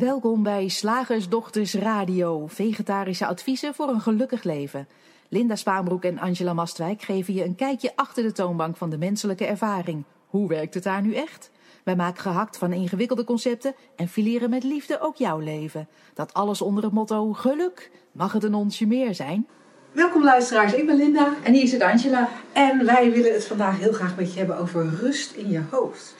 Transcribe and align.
Welkom 0.00 0.42
bij 0.42 0.68
Slagersdochters 0.68 1.74
Radio, 1.74 2.46
vegetarische 2.46 3.26
adviezen 3.26 3.74
voor 3.74 3.88
een 3.88 4.00
gelukkig 4.00 4.42
leven. 4.42 4.88
Linda 5.28 5.56
Spaanbroek 5.56 6.04
en 6.04 6.18
Angela 6.18 6.52
Mastwijk 6.52 7.02
geven 7.02 7.34
je 7.34 7.44
een 7.44 7.54
kijkje 7.54 7.92
achter 7.94 8.22
de 8.22 8.32
toonbank 8.32 8.76
van 8.76 8.90
de 8.90 8.98
menselijke 8.98 9.44
ervaring. 9.44 10.04
Hoe 10.26 10.48
werkt 10.48 10.74
het 10.74 10.82
daar 10.82 11.02
nu 11.02 11.14
echt? 11.14 11.50
Wij 11.84 11.96
maken 11.96 12.22
gehakt 12.22 12.58
van 12.58 12.72
ingewikkelde 12.72 13.24
concepten 13.24 13.74
en 13.96 14.08
fileren 14.08 14.50
met 14.50 14.64
liefde 14.64 15.00
ook 15.00 15.16
jouw 15.16 15.38
leven. 15.38 15.88
Dat 16.14 16.34
alles 16.34 16.62
onder 16.62 16.84
het 16.84 16.92
motto 16.92 17.32
geluk. 17.32 17.90
Mag 18.12 18.32
het 18.32 18.44
een 18.44 18.54
onsje 18.54 18.86
meer 18.86 19.14
zijn? 19.14 19.46
Welkom 19.92 20.24
luisteraars, 20.24 20.72
ik 20.72 20.86
ben 20.86 20.96
Linda 20.96 21.34
En 21.42 21.52
hier 21.52 21.68
zit 21.68 21.82
Angela. 21.82 22.28
en 22.52 22.84
wij 22.84 23.12
willen 23.12 23.32
het 23.32 23.46
vandaag 23.46 23.78
heel 23.78 23.92
graag 23.92 24.16
met 24.16 24.32
je 24.32 24.38
hebben 24.38 24.58
over 24.58 24.94
rust 25.00 25.32
in 25.32 25.50
je 25.50 25.62
hoofd. 25.70 26.14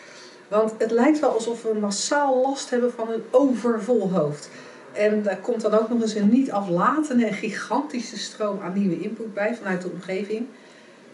Want 0.51 0.73
het 0.79 0.91
lijkt 0.91 1.21
wel 1.21 1.31
alsof 1.31 1.63
we 1.63 1.79
massaal 1.81 2.41
last 2.41 2.71
hebben 2.71 2.93
van 2.93 3.09
een 3.11 3.23
overvol 3.31 4.11
hoofd. 4.13 4.51
En 4.93 5.23
daar 5.23 5.39
komt 5.39 5.61
dan 5.61 5.75
ook 5.75 5.89
nog 5.89 6.01
eens 6.01 6.15
een 6.15 6.29
niet 6.29 6.51
aflatende 6.51 7.27
en 7.27 7.33
gigantische 7.33 8.19
stroom 8.19 8.61
aan 8.61 8.79
nieuwe 8.79 9.01
input 9.01 9.35
bij 9.35 9.55
vanuit 9.55 9.83
de 9.83 9.91
omgeving. 9.91 10.47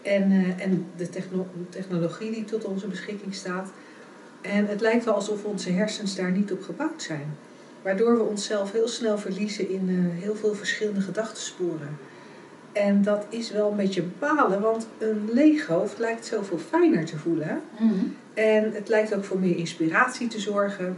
En, 0.01 0.31
eh, 0.31 0.63
en 0.65 0.85
de 0.95 1.09
techno- 1.09 1.47
technologie 1.69 2.31
die 2.31 2.45
tot 2.45 2.65
onze 2.65 2.87
beschikking 2.87 3.35
staat. 3.35 3.69
En 4.41 4.67
het 4.67 4.81
lijkt 4.81 5.05
wel 5.05 5.13
alsof 5.13 5.43
onze 5.43 5.71
hersens 5.71 6.15
daar 6.15 6.31
niet 6.31 6.51
op 6.51 6.61
gebouwd 6.63 7.01
zijn. 7.01 7.37
Waardoor 7.81 8.17
we 8.17 8.23
onszelf 8.23 8.71
heel 8.71 8.87
snel 8.87 9.17
verliezen 9.17 9.69
in 9.69 10.11
eh, 10.13 10.21
heel 10.23 10.35
veel 10.35 10.53
verschillende 10.55 11.01
gedachtensporen. 11.01 11.97
En 12.71 13.01
dat 13.01 13.25
is 13.29 13.51
wel 13.51 13.69
een 13.69 13.75
beetje 13.75 14.03
balen, 14.19 14.61
want 14.61 14.87
een 14.97 15.29
leeg 15.33 15.67
hoofd 15.67 15.99
lijkt 15.99 16.25
zoveel 16.25 16.57
fijner 16.57 17.05
te 17.05 17.17
voelen. 17.17 17.47
hè? 17.47 17.85
En 18.37 18.71
het 18.73 18.87
lijkt 18.89 19.15
ook 19.15 19.23
voor 19.23 19.39
meer 19.39 19.57
inspiratie 19.57 20.27
te 20.27 20.39
zorgen. 20.39 20.97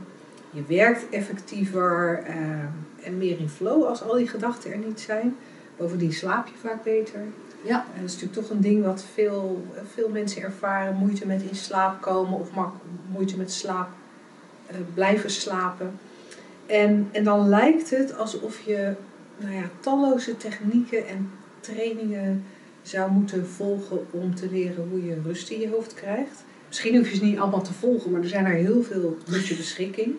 Je 0.51 0.63
werkt 0.67 1.09
effectiever 1.09 2.23
eh, 2.25 2.35
en 3.05 3.17
meer 3.17 3.39
in 3.39 3.49
flow 3.49 3.83
als 3.83 4.03
al 4.03 4.15
die 4.15 4.27
gedachten 4.27 4.71
er 4.71 4.77
niet 4.77 4.99
zijn. 4.99 5.35
Bovendien 5.77 6.13
slaap 6.13 6.47
je 6.47 6.67
vaak 6.67 6.83
beter. 6.83 7.19
Ja. 7.61 7.85
En 7.93 8.01
dat 8.01 8.09
is 8.09 8.13
natuurlijk 8.13 8.41
toch 8.41 8.49
een 8.49 8.61
ding 8.61 8.83
wat 8.83 9.05
veel, 9.13 9.65
veel 9.93 10.09
mensen 10.09 10.41
ervaren. 10.41 10.95
Moeite 10.95 11.27
met 11.27 11.41
in 11.41 11.55
slaap 11.55 12.01
komen 12.01 12.39
of 12.39 12.49
moeite 13.11 13.37
met 13.37 13.51
slaap 13.51 13.89
eh, 14.67 14.75
blijven 14.93 15.29
slapen. 15.29 15.99
En, 16.65 17.09
en 17.11 17.23
dan 17.23 17.49
lijkt 17.49 17.89
het 17.89 18.17
alsof 18.17 18.59
je 18.59 18.93
nou 19.37 19.53
ja, 19.53 19.69
talloze 19.79 20.37
technieken 20.37 21.07
en 21.07 21.31
trainingen 21.59 22.43
zou 22.81 23.11
moeten 23.11 23.47
volgen 23.47 24.05
om 24.11 24.35
te 24.35 24.49
leren 24.51 24.87
hoe 24.89 25.05
je 25.05 25.21
rust 25.23 25.49
in 25.49 25.59
je 25.59 25.69
hoofd 25.69 25.93
krijgt. 25.93 26.43
Misschien 26.69 26.97
hoef 26.97 27.09
je 27.09 27.15
ze 27.15 27.23
niet 27.23 27.39
allemaal 27.39 27.61
te 27.61 27.73
volgen, 27.73 28.11
maar 28.11 28.21
er 28.21 28.27
zijn 28.27 28.45
er 28.45 28.53
heel 28.53 28.83
veel 28.83 29.17
tot 29.23 29.47
je 29.47 29.55
beschikking. 29.55 30.15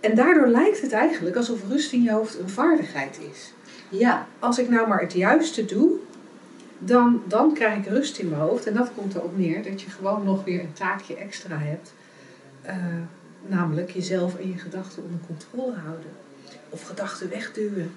En 0.00 0.14
daardoor 0.14 0.48
lijkt 0.48 0.80
het 0.80 0.92
eigenlijk 0.92 1.36
alsof 1.36 1.68
rust 1.68 1.92
in 1.92 2.02
je 2.02 2.12
hoofd 2.12 2.38
een 2.38 2.48
vaardigheid 2.48 3.18
is. 3.32 3.52
Ja, 3.88 4.26
Als 4.38 4.58
ik 4.58 4.68
nou 4.68 4.88
maar 4.88 5.00
het 5.00 5.12
juiste 5.12 5.64
doe, 5.64 5.90
dan, 6.78 7.22
dan 7.26 7.54
krijg 7.54 7.78
ik 7.78 7.86
rust 7.86 8.18
in 8.18 8.28
mijn 8.28 8.40
hoofd. 8.40 8.66
En 8.66 8.74
dat 8.74 8.90
komt 8.96 9.14
erop 9.14 9.38
neer 9.38 9.62
dat 9.62 9.82
je 9.82 9.90
gewoon 9.90 10.24
nog 10.24 10.44
weer 10.44 10.60
een 10.60 10.72
taakje 10.72 11.16
extra 11.16 11.58
hebt. 11.58 11.92
Eh, 12.62 12.76
namelijk 13.46 13.90
jezelf 13.90 14.36
en 14.36 14.48
je 14.48 14.58
gedachten 14.58 15.02
onder 15.02 15.20
controle 15.26 15.76
houden. 15.76 16.10
Of 16.68 16.82
gedachten 16.82 17.30
wegduwen. 17.30 17.94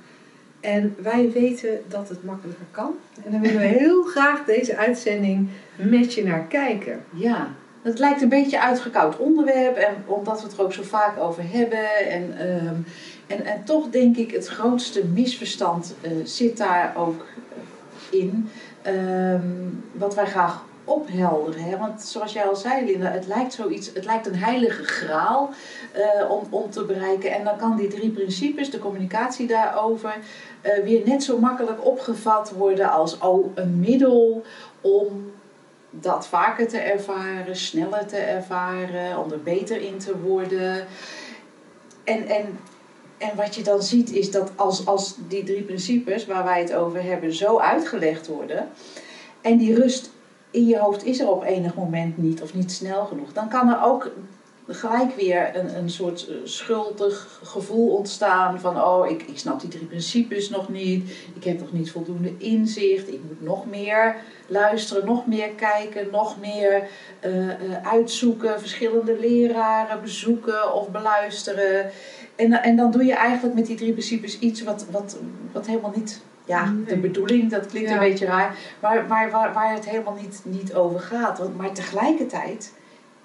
En 0.61 0.95
wij 1.01 1.31
weten 1.31 1.81
dat 1.87 2.09
het 2.09 2.23
makkelijker 2.23 2.65
kan. 2.71 2.93
En 3.25 3.31
daar 3.31 3.41
willen 3.41 3.59
we 3.59 3.67
heel 3.83 4.03
graag 4.03 4.45
deze 4.45 4.77
uitzending 4.77 5.49
met 5.75 6.13
je 6.13 6.23
naar 6.23 6.45
kijken. 6.47 7.03
ja. 7.13 7.47
Het 7.81 7.99
lijkt 7.99 8.21
een 8.21 8.29
beetje 8.29 8.57
een 8.57 8.63
uitgekoud 8.63 9.17
onderwerp, 9.17 9.75
en 9.75 9.95
omdat 10.05 10.41
we 10.41 10.47
het 10.47 10.57
er 10.57 10.63
ook 10.63 10.73
zo 10.73 10.83
vaak 10.83 11.19
over 11.19 11.43
hebben. 11.51 12.07
En, 12.09 12.37
ehm, 12.37 12.75
en, 13.27 13.45
en 13.45 13.63
toch 13.63 13.89
denk 13.89 14.17
ik, 14.17 14.31
het 14.31 14.47
grootste 14.47 15.05
misverstand 15.05 15.95
eh, 16.01 16.11
zit 16.23 16.57
daar 16.57 16.93
ook 16.97 17.25
in. 18.09 18.49
Ehm, 18.81 19.41
wat 19.91 20.15
wij 20.15 20.25
graag 20.25 20.63
ophelderen. 20.83 21.63
Hè? 21.63 21.77
Want 21.77 22.01
zoals 22.01 22.33
jij 22.33 22.45
al 22.45 22.55
zei, 22.55 22.85
Linda, 22.85 23.11
het 23.11 23.27
lijkt 23.27 23.53
zoiets, 23.53 23.91
het 23.93 24.05
lijkt 24.05 24.27
een 24.27 24.35
heilige 24.35 24.83
graal 24.83 25.49
eh, 25.91 26.31
om, 26.31 26.47
om 26.49 26.69
te 26.69 26.83
bereiken. 26.83 27.31
En 27.31 27.43
dan 27.43 27.57
kan 27.57 27.77
die 27.77 27.87
drie 27.87 28.09
principes, 28.09 28.69
de 28.69 28.79
communicatie 28.79 29.47
daarover, 29.47 30.15
eh, 30.61 30.83
weer 30.83 31.01
net 31.05 31.23
zo 31.23 31.39
makkelijk 31.39 31.85
opgevat 31.85 32.51
worden 32.51 32.91
als 32.91 33.17
oh, 33.17 33.55
een 33.55 33.79
middel 33.79 34.43
om 34.81 35.31
dat 35.89 36.27
vaker 36.27 36.67
te 36.67 36.77
ervaren, 36.77 37.55
sneller 37.55 38.05
te 38.05 38.17
ervaren, 38.17 39.17
om 39.17 39.31
er 39.31 39.41
beter 39.43 39.81
in 39.81 39.97
te 39.97 40.19
worden. 40.19 40.87
En, 42.03 42.27
en, 42.27 42.59
en 43.17 43.35
wat 43.35 43.55
je 43.55 43.63
dan 43.63 43.81
ziet 43.81 44.11
is 44.11 44.31
dat 44.31 44.51
als, 44.55 44.85
als 44.85 45.15
die 45.27 45.43
drie 45.43 45.63
principes 45.63 46.25
waar 46.25 46.43
wij 46.43 46.59
het 46.59 46.73
over 46.73 47.03
hebben 47.03 47.33
zo 47.33 47.59
uitgelegd 47.59 48.27
worden 48.27 48.69
en 49.41 49.57
die 49.57 49.75
rust 49.75 50.11
in 50.51 50.65
je 50.65 50.77
hoofd 50.77 51.05
is 51.05 51.19
er 51.19 51.29
op 51.29 51.43
enig 51.43 51.75
moment 51.75 52.17
niet 52.17 52.41
of 52.41 52.53
niet 52.53 52.71
snel 52.71 53.05
genoeg, 53.05 53.33
dan 53.33 53.49
kan 53.49 53.69
er 53.69 53.83
ook 53.83 54.11
gelijk 54.67 55.15
weer 55.15 55.55
een, 55.55 55.75
een 55.77 55.89
soort 55.89 56.27
eh, 56.27 56.35
schuldig 56.43 57.39
gevoel 57.43 57.95
ontstaan 57.95 58.59
van 58.59 58.81
oh, 58.81 59.09
ik, 59.09 59.21
ik 59.23 59.37
snap 59.37 59.59
die 59.59 59.69
drie 59.69 59.85
principes 59.85 60.49
nog 60.49 60.69
niet, 60.69 61.09
ik 61.35 61.43
heb 61.43 61.59
nog 61.59 61.71
niet 61.71 61.91
voldoende 61.91 62.33
inzicht, 62.37 63.07
ik 63.07 63.19
moet 63.27 63.41
nog 63.41 63.65
meer 63.65 64.15
luisteren, 64.47 65.05
nog 65.05 65.27
meer 65.27 65.49
kijken, 65.49 66.07
nog 66.11 66.39
meer 66.39 66.87
eh, 67.19 67.49
eh, 67.49 67.57
uitzoeken, 67.87 68.59
verschillende 68.59 69.19
leraren 69.19 70.01
bezoeken 70.01 70.73
of 70.73 70.89
beluisteren. 70.89 71.91
En, 72.35 72.53
en 72.53 72.75
dan 72.75 72.91
doe 72.91 73.05
je 73.05 73.13
eigenlijk 73.13 73.55
met 73.55 73.65
die 73.65 73.75
drie 73.75 73.91
principes 73.91 74.39
iets 74.39 74.63
wat, 74.63 74.85
wat, 74.91 75.17
wat 75.51 75.65
helemaal 75.67 75.93
niet, 75.95 76.21
ja, 76.45 76.73
de 76.87 76.97
bedoeling, 76.97 77.49
dat 77.49 77.65
klinkt 77.65 77.89
Ja. 77.89 77.95
een 77.95 78.09
beetje 78.09 78.25
raar, 78.25 78.57
maar, 78.79 79.05
maar 79.07 79.31
waar, 79.31 79.53
waar 79.53 79.73
het 79.73 79.89
helemaal 79.89 80.17
niet, 80.21 80.41
niet 80.43 80.73
over 80.73 80.99
gaat. 80.99 81.37
Want, 81.37 81.57
maar 81.57 81.71
tegelijkertijd, 81.73 82.73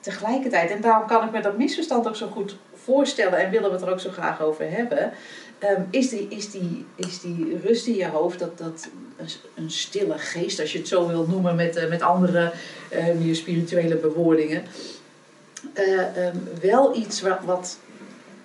tegelijkertijd, 0.06 0.71
en 0.71 0.81
daarom 0.81 1.06
kan 1.06 1.25
ik 1.25 1.33
me 1.33 1.41
dat 1.41 1.59
misverstand 1.59 2.09
ook 2.09 2.17
zo 2.17 2.27
goed 2.27 2.56
voorstellen 2.75 3.39
en 3.39 3.50
willen 3.50 3.69
we 3.69 3.77
het 3.77 3.84
er 3.84 3.93
ook 3.93 4.00
zo 4.00 4.11
graag 4.11 4.43
over 4.43 4.71
hebben, 4.71 5.12
ehm, 5.59 5.83
is, 5.91 6.09
die, 6.09 6.27
is, 6.28 6.50
die, 6.50 6.87
is 6.94 7.21
die 7.21 7.61
rust 7.65 7.87
in 7.87 7.94
je 7.94 8.06
hoofd, 8.06 8.39
dat, 8.39 8.59
dat 8.59 8.89
een, 9.55 9.71
stille 9.71 10.19
geest, 10.19 10.61
als 10.61 10.72
je 10.72 10.78
het 10.78 10.89
zo 10.89 11.09
wil 11.09 11.27
noemen 11.27 11.56
met, 11.56 11.77
eh, 11.77 11.89
met 11.89 12.03
andere 12.03 12.53
meer 13.19 13.34
spirituele 13.34 13.97
bewoordingen, 13.97 14.65
eh, 15.72 16.27
ehm, 16.27 16.37
wel 16.61 16.97
iets 16.97 17.21
wat, 17.21 17.39
wat, 17.45 17.78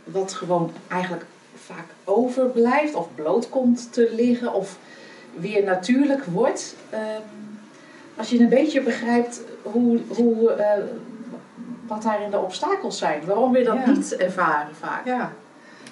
wat 0.04 0.34
gewoon 0.34 0.72
eigenlijk 0.88 1.26
vaak 1.56 1.86
overblijft 2.04 2.96
of 2.96 3.08
bloot 3.16 3.50
komt 3.50 3.94
te 3.94 4.12
liggen 4.16 4.54
of 4.54 4.78
weer 5.40 5.64
natuurlijk 5.64 6.24
wordt. 6.26 6.76
Ehm, 6.90 7.22
als 8.16 8.30
je 8.30 8.40
een 8.40 8.50
beetje 8.50 8.82
begrijpt 8.82 9.42
hoe, 9.62 10.00
hoe, 10.08 10.52
eh, 10.52 10.84
wat 11.94 12.04
daarin 12.04 12.30
de 12.32 12.38
obstakels 12.38 12.98
zijn, 12.98 13.26
waarom 13.26 13.52
we 13.52 13.64
dat 13.64 13.76
Ja. 13.76 13.92
niet 13.92 14.16
ervaren 14.16 14.76
vaak. 14.76 15.06
Ja. 15.06 15.32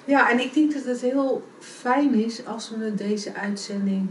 ja, 0.04 0.30
en 0.30 0.40
ik 0.40 0.54
denk 0.54 0.72
dat 0.72 0.84
het 0.84 1.00
heel 1.00 1.42
fijn 1.58 2.14
is 2.14 2.46
als 2.46 2.70
we 2.70 2.94
deze 2.94 3.34
uitzending, 3.34 4.10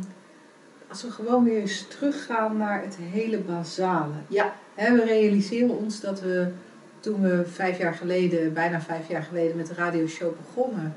als 0.90 1.02
we 1.04 1.12
gewoon 1.12 1.44
weer 1.44 1.60
eens 1.60 1.86
teruggaan 1.88 2.58
naar 2.58 2.82
het 2.82 2.98
hele 3.02 3.38
basale. 3.38 4.14
Ja. 4.28 4.54
We 4.76 5.04
realiseren 5.06 5.78
ons 5.78 6.00
dat 6.00 6.22
we 6.22 6.52
toen 7.00 7.22
we 7.22 7.46
vijf 7.46 7.78
jaar 7.78 7.94
geleden, 7.94 8.54
bijna 8.54 8.82
vijf 8.82 9.08
jaar 9.08 9.24
geleden 9.24 9.58
met 9.58 9.68
de 9.68 9.74
radioshow 9.74 10.34
begonnen, 10.46 10.96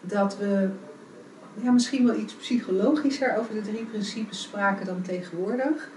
dat 0.00 0.36
we 0.38 0.68
ja, 1.62 1.70
misschien 1.70 2.06
wel 2.06 2.16
iets 2.16 2.34
psychologischer 2.34 3.36
over 3.38 3.54
de 3.54 3.60
drie 3.60 3.84
principes 3.84 4.42
spraken 4.42 4.86
dan 4.86 5.02
tegenwoordig. 5.02 5.90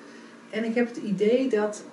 En 0.49 0.63
ik 0.63 0.75
heb 0.75 0.87
het 0.87 0.97
idee 0.97 1.49
dat 1.49 1.83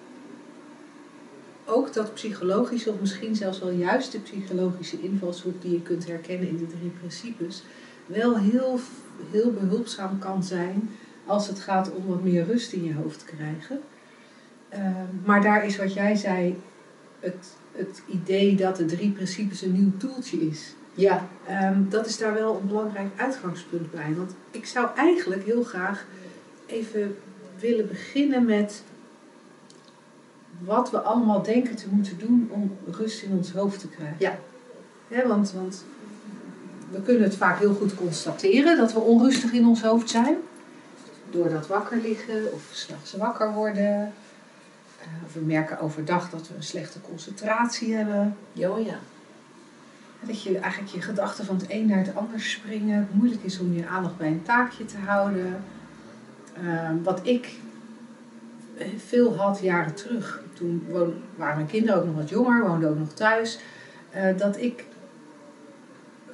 ook 1.71 1.93
dat 1.93 2.15
psychologische, 2.15 2.91
of 2.91 3.01
misschien 3.01 3.37
zelfs 3.37 3.59
wel 3.59 3.71
juist 3.71 4.13
de 4.13 4.19
psychologische 4.19 5.01
invalshoek 5.01 5.63
die 5.63 5.73
je 5.73 5.83
kunt 5.83 6.07
herkennen 6.07 6.49
in 6.49 6.57
de 6.57 6.67
drie 6.67 6.91
principes, 6.99 7.63
wel 8.07 8.39
heel, 8.39 8.79
heel 9.31 9.53
behulpzaam 9.53 10.19
kan 10.19 10.45
zijn 10.45 10.91
als 11.27 11.47
het 11.47 11.61
gaat 11.61 11.95
om 11.95 12.07
wat 12.07 12.23
meer 12.23 12.45
rust 12.45 12.73
in 12.73 12.85
je 12.85 12.95
hoofd 12.95 13.19
te 13.19 13.35
krijgen. 13.37 13.81
Ehm, 14.69 15.07
maar 15.25 15.43
daar 15.43 15.67
is 15.67 15.77
wat 15.77 15.95
jij 15.95 16.15
zei, 16.17 16.57
het, 17.21 17.57
het 17.73 18.03
idee 18.07 18.57
dat 18.57 18.77
de 18.77 18.85
drie 18.85 19.11
principes 19.11 19.63
een 19.63 19.73
nieuw 19.73 19.97
toeltje 19.97 20.37
is. 20.37 20.75
Ja, 20.95 21.29
Ehm, 21.51 21.89
dat 21.89 22.07
is 22.07 22.19
daar 22.19 22.35
wel 22.35 22.57
een 22.57 22.67
belangrijk 22.67 23.09
uitgangspunt 23.17 23.91
bij. 23.91 24.15
Want 24.17 24.35
ik 24.51 24.67
zou 24.67 24.89
eigenlijk 24.97 25.45
heel 25.45 25.63
graag 25.63 26.07
even 26.67 27.17
willen 27.59 27.89
beginnen 27.89 28.45
met 28.45 28.83
wat 30.65 30.91
we 30.91 31.01
allemaal 31.01 31.43
denken 31.43 31.77
te 31.77 31.87
moeten 31.91 32.19
doen 32.19 32.49
om 32.51 32.77
rust 32.91 33.23
in 33.23 33.37
ons 33.37 33.53
hoofd 33.53 33.81
te 33.81 33.89
krijgen. 33.89 34.17
Ja. 34.19 34.39
Want, 35.27 35.53
want 35.53 35.85
we 36.91 37.03
kunnen 37.03 37.23
het 37.23 37.37
vaak 37.37 37.59
heel 37.59 37.75
goed 37.75 37.95
constateren 37.95 38.77
dat 38.77 38.93
we 38.93 38.99
onrustig 38.99 39.53
in 39.53 39.67
ons 39.67 39.83
hoofd 39.83 40.11
zijn. 40.11 40.37
Door 41.31 41.49
dat 41.49 41.67
wakker 41.67 41.97
liggen 41.97 42.53
of 42.53 42.63
s'nachts 42.73 43.13
wakker 43.13 43.53
worden. 43.53 44.13
Eh, 45.01 45.07
of 45.25 45.33
we 45.33 45.41
merken 45.41 45.81
overdag 45.81 46.31
dat 46.31 46.49
we 46.49 46.55
een 46.55 46.63
slechte 46.63 47.01
concentratie 47.01 47.95
hebben. 47.95 48.37
jo 48.53 48.79
ja. 48.79 48.99
Dat 50.21 50.43
je 50.43 50.59
eigenlijk 50.59 50.93
je 50.93 51.03
gedachten 51.03 51.45
van 51.45 51.57
het 51.57 51.65
een 51.69 51.87
naar 51.87 51.99
het 51.99 52.17
ander 52.17 52.41
springen. 52.41 52.99
Het 52.99 53.15
moeilijk 53.15 53.43
is 53.43 53.59
om 53.59 53.75
je 53.75 53.87
aandacht 53.87 54.17
bij 54.17 54.29
een 54.29 54.43
taakje 54.43 54.85
te 54.85 54.99
houden. 54.99 55.65
Ehm, 56.57 57.03
wat 57.03 57.21
ik 57.23 57.59
veel 58.97 59.37
had 59.37 59.61
jaren 59.63 59.95
terug. 59.95 60.43
Toen 60.55 60.87
woon, 60.89 61.15
waren 61.37 61.57
mijn 61.57 61.69
kinderen 61.69 62.01
ook 62.01 62.07
nog 62.07 62.15
wat 62.15 62.29
jonger, 62.29 62.67
woonden 62.67 62.91
ook 62.91 62.99
nog 62.99 63.13
thuis. 63.13 63.59
eh, 64.11 64.37
dat 64.37 64.57
ik 64.61 64.85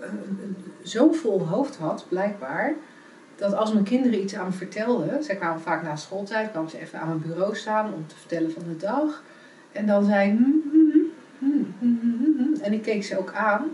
eh, 0.00 0.08
zo'n 0.82 1.14
vol 1.14 1.46
hoofd 1.46 1.76
had, 1.76 2.04
blijkbaar. 2.08 2.74
Dat 3.36 3.54
als 3.54 3.72
mijn 3.72 3.84
kinderen 3.84 4.20
iets 4.22 4.34
aan 4.34 4.46
me 4.46 4.52
vertelden, 4.52 5.24
zij 5.24 5.36
kwamen 5.36 5.60
vaak 5.60 5.82
na 5.82 5.96
schooltijd, 5.96 6.50
kwamen 6.50 6.70
ze 6.70 6.78
even 6.80 7.00
aan 7.00 7.08
mijn 7.08 7.22
bureau 7.22 7.56
staan 7.56 7.94
om 7.94 8.06
te 8.06 8.16
vertellen 8.16 8.52
van 8.52 8.62
de 8.68 8.76
dag. 8.76 9.22
En 9.72 9.86
dan 9.86 10.04
zei 10.04 10.30
ik, 10.30 10.36
"Hmm, 10.38 10.62
hmm, 10.72 11.12
hmm, 11.38 11.74
hmm, 11.78 11.98
hmm, 12.00 12.34
hmm." 12.36 12.54
en 12.62 12.72
ik 12.72 12.82
keek 12.82 13.04
ze 13.04 13.18
ook 13.18 13.32
aan. 13.32 13.64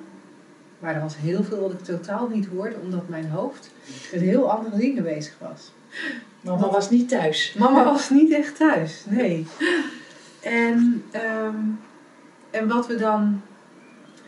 Maar 0.78 0.94
er 0.94 1.00
was 1.00 1.16
heel 1.16 1.44
veel 1.44 1.60
wat 1.60 1.72
ik 1.72 1.80
totaal 1.80 2.28
niet 2.28 2.46
hoorde, 2.46 2.76
omdat 2.82 3.08
mijn 3.08 3.28
hoofd 3.28 3.70
met 4.12 4.20
heel 4.20 4.50
andere 4.52 4.76
dingen 4.76 5.02
bezig 5.02 5.38
was. 5.38 5.72
Mama 6.42 6.70
was 6.70 6.90
niet 6.90 7.08
thuis. 7.08 7.54
Mama 7.58 7.84
was 7.84 8.10
niet 8.10 8.32
echt 8.32 8.56
thuis, 8.56 9.04
nee. 9.08 9.46
En, 10.40 11.04
ehm, 11.10 11.56
en 12.50 12.68
wat 12.68 12.86
we 12.86 12.96
dan 12.96 13.42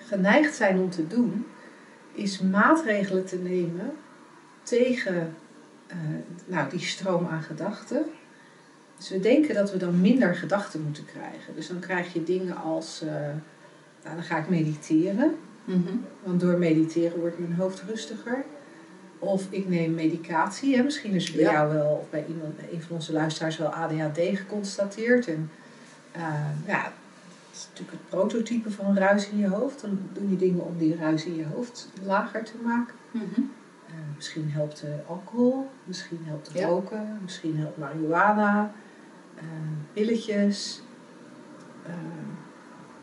geneigd 0.06 0.54
zijn 0.54 0.78
om 0.78 0.90
te 0.90 1.06
doen, 1.06 1.46
is 2.12 2.40
maatregelen 2.40 3.26
te 3.26 3.36
nemen 3.36 3.92
tegen 4.62 5.36
eh, 5.86 5.96
nou, 6.46 6.70
die 6.70 6.80
stroom 6.80 7.26
aan 7.26 7.42
gedachten. 7.42 8.04
Dus 8.96 9.08
we 9.08 9.20
denken 9.20 9.54
dat 9.54 9.72
we 9.72 9.78
dan 9.78 10.00
minder 10.00 10.34
gedachten 10.34 10.82
moeten 10.82 11.04
krijgen. 11.04 11.54
Dus 11.54 11.68
dan 11.68 11.78
krijg 11.78 12.12
je 12.12 12.22
dingen 12.22 12.56
als, 12.56 13.02
eh, 13.02 13.08
nou, 14.04 14.14
dan 14.14 14.22
ga 14.22 14.38
ik 14.38 14.48
mediteren. 14.48 15.36
Mhm. 15.64 15.96
Want 16.22 16.40
door 16.40 16.58
mediteren 16.58 17.20
wordt 17.20 17.38
mijn 17.38 17.54
hoofd 17.54 17.82
rustiger. 17.88 18.44
Of 19.24 19.46
ik 19.50 19.68
neem 19.68 19.94
medicatie. 19.94 20.76
Hè. 20.76 20.82
Misschien 20.82 21.12
is 21.12 21.32
bij 21.32 21.42
Ja. 21.42 21.52
jou 21.52 21.72
wel, 21.74 21.86
of 21.86 22.10
bij 22.10 22.24
iemand, 22.28 22.56
bij 22.56 22.68
een 22.72 22.82
van 22.82 22.96
onze 22.96 23.12
luisteraars 23.12 23.56
wel 23.56 23.68
ADHD 23.74 24.18
geconstateerd. 24.38 25.26
En 25.28 25.50
eh, 26.12 26.22
ja, 26.66 26.82
dat 26.82 26.92
is 27.52 27.66
natuurlijk 27.70 27.98
het 27.98 28.08
prototype 28.08 28.70
van 28.70 28.96
ruis 28.98 29.28
in 29.28 29.38
je 29.38 29.48
hoofd. 29.48 29.80
Dan 29.80 29.98
doe 30.12 30.30
je 30.30 30.36
dingen 30.36 30.64
om 30.64 30.78
die 30.78 30.96
ruis 30.96 31.24
in 31.24 31.34
je 31.36 31.46
hoofd 31.54 31.88
lager 32.02 32.44
te 32.44 32.56
maken. 32.62 32.94
Mhm. 33.10 33.24
Eh, 33.86 33.94
misschien 34.16 34.50
helpt 34.50 34.84
alcohol, 35.06 35.70
misschien 35.84 36.20
helpt 36.24 36.50
Ja. 36.54 36.66
roken, 36.66 37.18
misschien 37.22 37.56
helpt 37.58 37.78
marihuana, 37.78 38.72
eh, 39.34 39.44
pilletjes. 39.92 40.82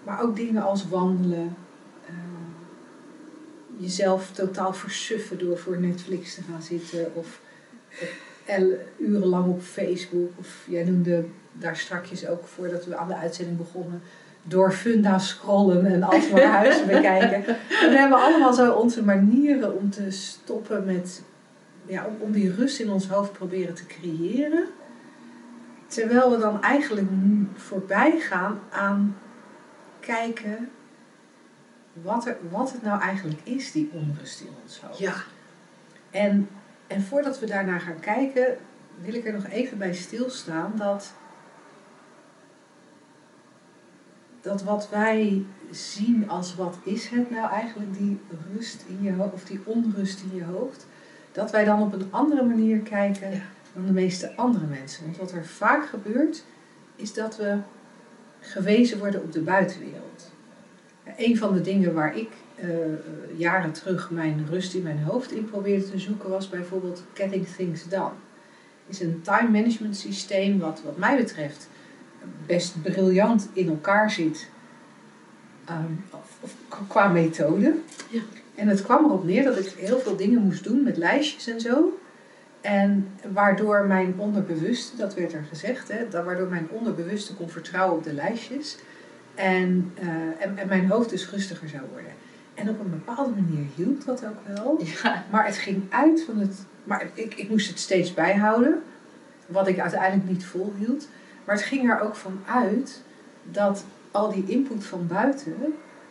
maar 0.03 0.21
ook 0.21 0.35
dingen 0.35 0.61
als 0.63 0.87
wandelen. 0.89 1.55
Eh, 3.77 3.83
jezelf 3.83 4.31
totaal 4.31 4.73
versuffen 4.73 5.39
door 5.39 5.57
voor 5.57 5.79
Netflix 5.79 6.35
te 6.35 6.41
gaan 6.51 6.61
zitten. 6.61 7.11
Of 7.15 7.41
el- 8.45 8.77
urenlang 8.97 9.47
op 9.47 9.61
Facebook. 9.61 10.31
Of 10.39 10.63
jij 10.67 10.83
noemde 10.83 11.25
daar 11.53 11.77
strakjes 11.77 12.27
ook 12.27 12.47
voordat 12.47 12.85
we 12.85 12.95
aan 12.95 13.07
de 13.07 13.15
uitzending 13.15 13.57
begonnen. 13.57 14.01
Door 14.43 14.71
funda 14.71 15.19
scrollen 15.19 15.85
en 15.85 16.03
alsmaar 16.03 16.43
huizen 16.43 16.87
bekijken. 16.95 17.45
En 17.47 17.89
we 17.89 17.97
hebben 17.97 18.19
allemaal 18.19 18.53
zo 18.53 18.71
onze 18.71 19.03
manieren 19.03 19.77
om 19.77 19.89
te 19.89 20.11
stoppen 20.11 20.85
met... 20.85 21.21
Ja, 21.85 22.05
om, 22.05 22.15
om 22.19 22.31
die 22.31 22.53
rust 22.53 22.79
in 22.79 22.89
ons 22.89 23.07
hoofd 23.07 23.31
proberen 23.31 23.73
te 23.73 23.85
creëren. 23.85 24.65
Terwijl 25.87 26.31
we 26.31 26.37
dan 26.37 26.61
eigenlijk 26.61 27.07
voorbij 27.55 28.19
gaan 28.19 28.59
aan 28.69 29.17
kijken 29.99 30.69
wat, 31.93 32.25
er, 32.27 32.37
wat 32.49 32.71
het 32.71 32.81
nou 32.81 33.01
eigenlijk 33.01 33.39
is, 33.43 33.71
die 33.71 33.89
onrust 33.93 34.41
in 34.41 34.49
ons 34.63 34.79
hoofd. 34.79 34.97
Ja. 34.97 35.13
En, 36.11 36.49
en 36.87 37.01
voordat 37.01 37.39
we 37.39 37.45
daarnaar 37.45 37.81
gaan 37.81 37.99
kijken, 37.99 38.57
wil 39.01 39.13
ik 39.13 39.25
er 39.25 39.33
nog 39.33 39.47
even 39.47 39.77
bij 39.77 39.93
stilstaan 39.93 40.73
dat, 40.77 41.13
dat 44.41 44.63
wat 44.63 44.89
wij 44.89 45.45
zien 45.71 46.29
als 46.29 46.55
wat 46.55 46.77
is 46.83 47.07
het 47.07 47.29
nou 47.29 47.51
eigenlijk, 47.51 47.97
die 47.97 48.19
rust 48.53 48.83
in 48.87 49.01
je 49.01 49.13
hoofd, 49.13 49.33
of 49.33 49.43
die 49.43 49.61
onrust 49.63 50.21
in 50.31 50.35
je 50.35 50.43
hoofd, 50.43 50.87
dat 51.31 51.51
wij 51.51 51.63
dan 51.63 51.81
op 51.81 51.93
een 51.93 52.07
andere 52.09 52.43
manier 52.43 52.79
kijken 52.79 53.31
Ja. 53.31 53.41
dan 53.73 53.85
de 53.85 53.91
meeste 53.91 54.35
andere 54.35 54.65
mensen. 54.65 55.03
Want 55.05 55.17
wat 55.17 55.31
er 55.31 55.45
vaak 55.45 55.85
gebeurt, 55.85 56.43
is 56.95 57.13
dat 57.13 57.37
we 57.37 57.57
gewezen 58.39 58.99
worden 58.99 59.23
op 59.23 59.31
de 59.31 59.41
buitenwereld. 59.41 60.10
Een 61.17 61.37
van 61.37 61.53
de 61.53 61.61
dingen 61.61 61.93
waar 61.93 62.17
ik 62.17 62.29
eh, 62.55 62.67
jaren 63.37 63.71
terug 63.71 64.11
mijn 64.11 64.45
rust 64.49 64.73
in 64.73 64.83
mijn 64.83 65.03
hoofd 65.03 65.31
in 65.31 65.45
probeerde 65.45 65.89
te 65.89 65.99
zoeken 65.99 66.29
was 66.29 66.49
bijvoorbeeld 66.49 67.03
Getting 67.13 67.47
Things 67.47 67.89
Done. 67.89 68.11
is 68.87 68.99
een 68.99 69.21
time 69.21 69.49
management 69.49 69.97
systeem 69.97 70.59
wat 70.59 70.81
wat 70.85 70.97
mij 70.97 71.17
betreft 71.17 71.69
best 72.45 72.81
briljant 72.81 73.49
in 73.53 73.67
elkaar 73.67 74.11
zit 74.11 74.49
ehm, 75.65 75.93
of, 76.11 76.37
of 76.39 76.55
qua 76.87 77.07
methode. 77.07 77.75
Ja. 78.09 78.21
En 78.55 78.67
het 78.67 78.81
kwam 78.81 79.05
erop 79.05 79.23
neer 79.23 79.43
dat 79.43 79.57
ik 79.57 79.73
heel 79.77 79.99
veel 79.99 80.15
dingen 80.15 80.41
moest 80.41 80.63
doen 80.63 80.83
met 80.83 80.97
lijstjes 80.97 81.47
en 81.47 81.61
zo. 81.61 81.99
En 82.61 83.07
waardoor 83.31 83.85
mijn 83.85 84.13
onderbewuste, 84.17 84.97
dat 84.97 85.13
werd 85.13 85.33
er 85.33 85.45
gezegd, 85.49 85.87
hè, 85.87 86.09
dat 86.09 86.25
waardoor 86.25 86.47
mijn 86.47 86.67
onderbewuste 86.69 87.35
kon 87.35 87.49
vertrouwen 87.49 87.97
op 87.97 88.03
de 88.03 88.13
lijstjes. 88.13 88.77
En, 89.35 89.91
eh, 89.95 90.07
en, 90.39 90.57
en 90.57 90.67
mijn 90.67 90.89
hoofd 90.89 91.09
dus 91.09 91.29
rustiger 91.29 91.69
zou 91.69 91.83
worden. 91.91 92.11
En 92.53 92.69
op 92.69 92.79
een 92.79 92.89
bepaalde 92.89 93.31
manier 93.41 93.65
hielp 93.75 94.05
dat 94.05 94.25
ook 94.25 94.55
wel. 94.55 94.79
Ja. 95.03 95.25
Maar 95.31 95.45
het 95.45 95.57
ging 95.57 95.83
uit 95.89 96.23
van 96.23 96.37
het. 96.37 96.65
Maar 96.83 97.09
ik, 97.13 97.33
ik 97.35 97.49
moest 97.49 97.67
het 97.67 97.79
steeds 97.79 98.13
bijhouden. 98.13 98.81
Wat 99.45 99.67
ik 99.67 99.79
uiteindelijk 99.79 100.29
niet 100.29 100.45
volhield. 100.45 101.07
Maar 101.45 101.55
het 101.55 101.63
ging 101.63 101.89
er 101.89 101.99
ook 101.99 102.15
van 102.15 102.39
uit 102.45 103.01
dat 103.43 103.85
al 104.11 104.31
die 104.31 104.43
input 104.47 104.83
van 104.83 105.07
buiten 105.07 105.55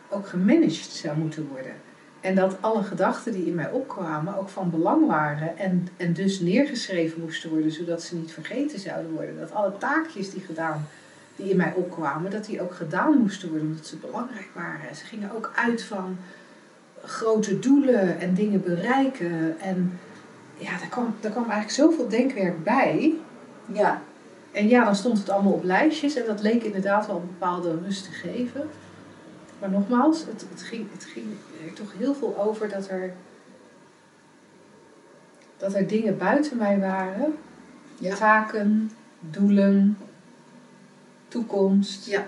ook 0.08 0.28
gemanaged 0.28 0.90
zou 0.90 1.18
moeten 1.18 1.48
worden. 1.48 1.72
En 2.20 2.34
dat 2.34 2.56
alle 2.60 2.82
gedachten 2.82 3.32
die 3.32 3.46
in 3.46 3.54
mij 3.54 3.70
opkwamen 3.70 4.38
ook 4.38 4.48
van 4.48 4.70
belang 4.70 5.06
waren. 5.06 5.58
En, 5.58 5.88
en 5.96 6.12
dus 6.12 6.40
neergeschreven 6.40 7.20
moesten 7.20 7.50
worden, 7.50 7.72
zodat 7.72 8.02
ze 8.02 8.16
niet 8.16 8.32
vergeten 8.32 8.78
zouden 8.78 9.12
worden. 9.12 9.38
Dat 9.38 9.52
alle 9.52 9.78
taakjes 9.78 10.30
die 10.30 10.40
gedaan 10.40 10.86
die 11.40 11.50
in 11.50 11.56
mij 11.56 11.72
opkwamen, 11.76 12.30
dat 12.30 12.44
die 12.44 12.62
ook 12.62 12.74
gedaan 12.74 13.18
moesten 13.18 13.48
worden 13.48 13.68
omdat 13.68 13.86
ze 13.86 13.96
belangrijk 13.96 14.48
waren. 14.54 14.96
Ze 14.96 15.04
gingen 15.04 15.36
ook 15.36 15.52
uit 15.54 15.82
van 15.82 16.18
grote 17.04 17.58
doelen 17.58 18.20
en 18.20 18.34
dingen 18.34 18.62
bereiken. 18.62 19.60
En 19.60 19.98
ja, 20.56 20.78
daar 20.78 20.88
kwam, 20.88 21.14
daar 21.20 21.30
kwam 21.30 21.50
eigenlijk 21.50 21.72
zoveel 21.72 22.08
denkwerk 22.08 22.64
bij. 22.64 23.14
Ja. 23.66 24.02
En 24.52 24.68
ja, 24.68 24.84
dan 24.84 24.96
stond 24.96 25.18
het 25.18 25.30
allemaal 25.30 25.52
op 25.52 25.64
lijstjes 25.64 26.16
en 26.16 26.26
dat 26.26 26.42
leek 26.42 26.62
inderdaad 26.62 27.06
wel 27.06 27.16
een 27.16 27.26
bepaalde 27.26 27.78
rust 27.84 28.04
te 28.04 28.10
geven. 28.10 28.68
Maar 29.58 29.70
nogmaals, 29.70 30.24
het, 30.26 30.46
het, 30.50 30.62
ging, 30.62 30.86
het 30.92 31.04
ging 31.04 31.26
er 31.66 31.72
toch 31.72 31.92
heel 31.98 32.14
veel 32.14 32.38
over 32.38 32.68
dat 32.68 32.88
er, 32.88 33.12
dat 35.56 35.74
er 35.74 35.86
dingen 35.86 36.18
buiten 36.18 36.56
mij 36.56 36.78
waren. 36.78 37.34
Ja. 37.98 38.14
Taken, 38.14 38.90
doelen, 39.20 39.98
toekomst. 41.30 42.06
Ja. 42.06 42.26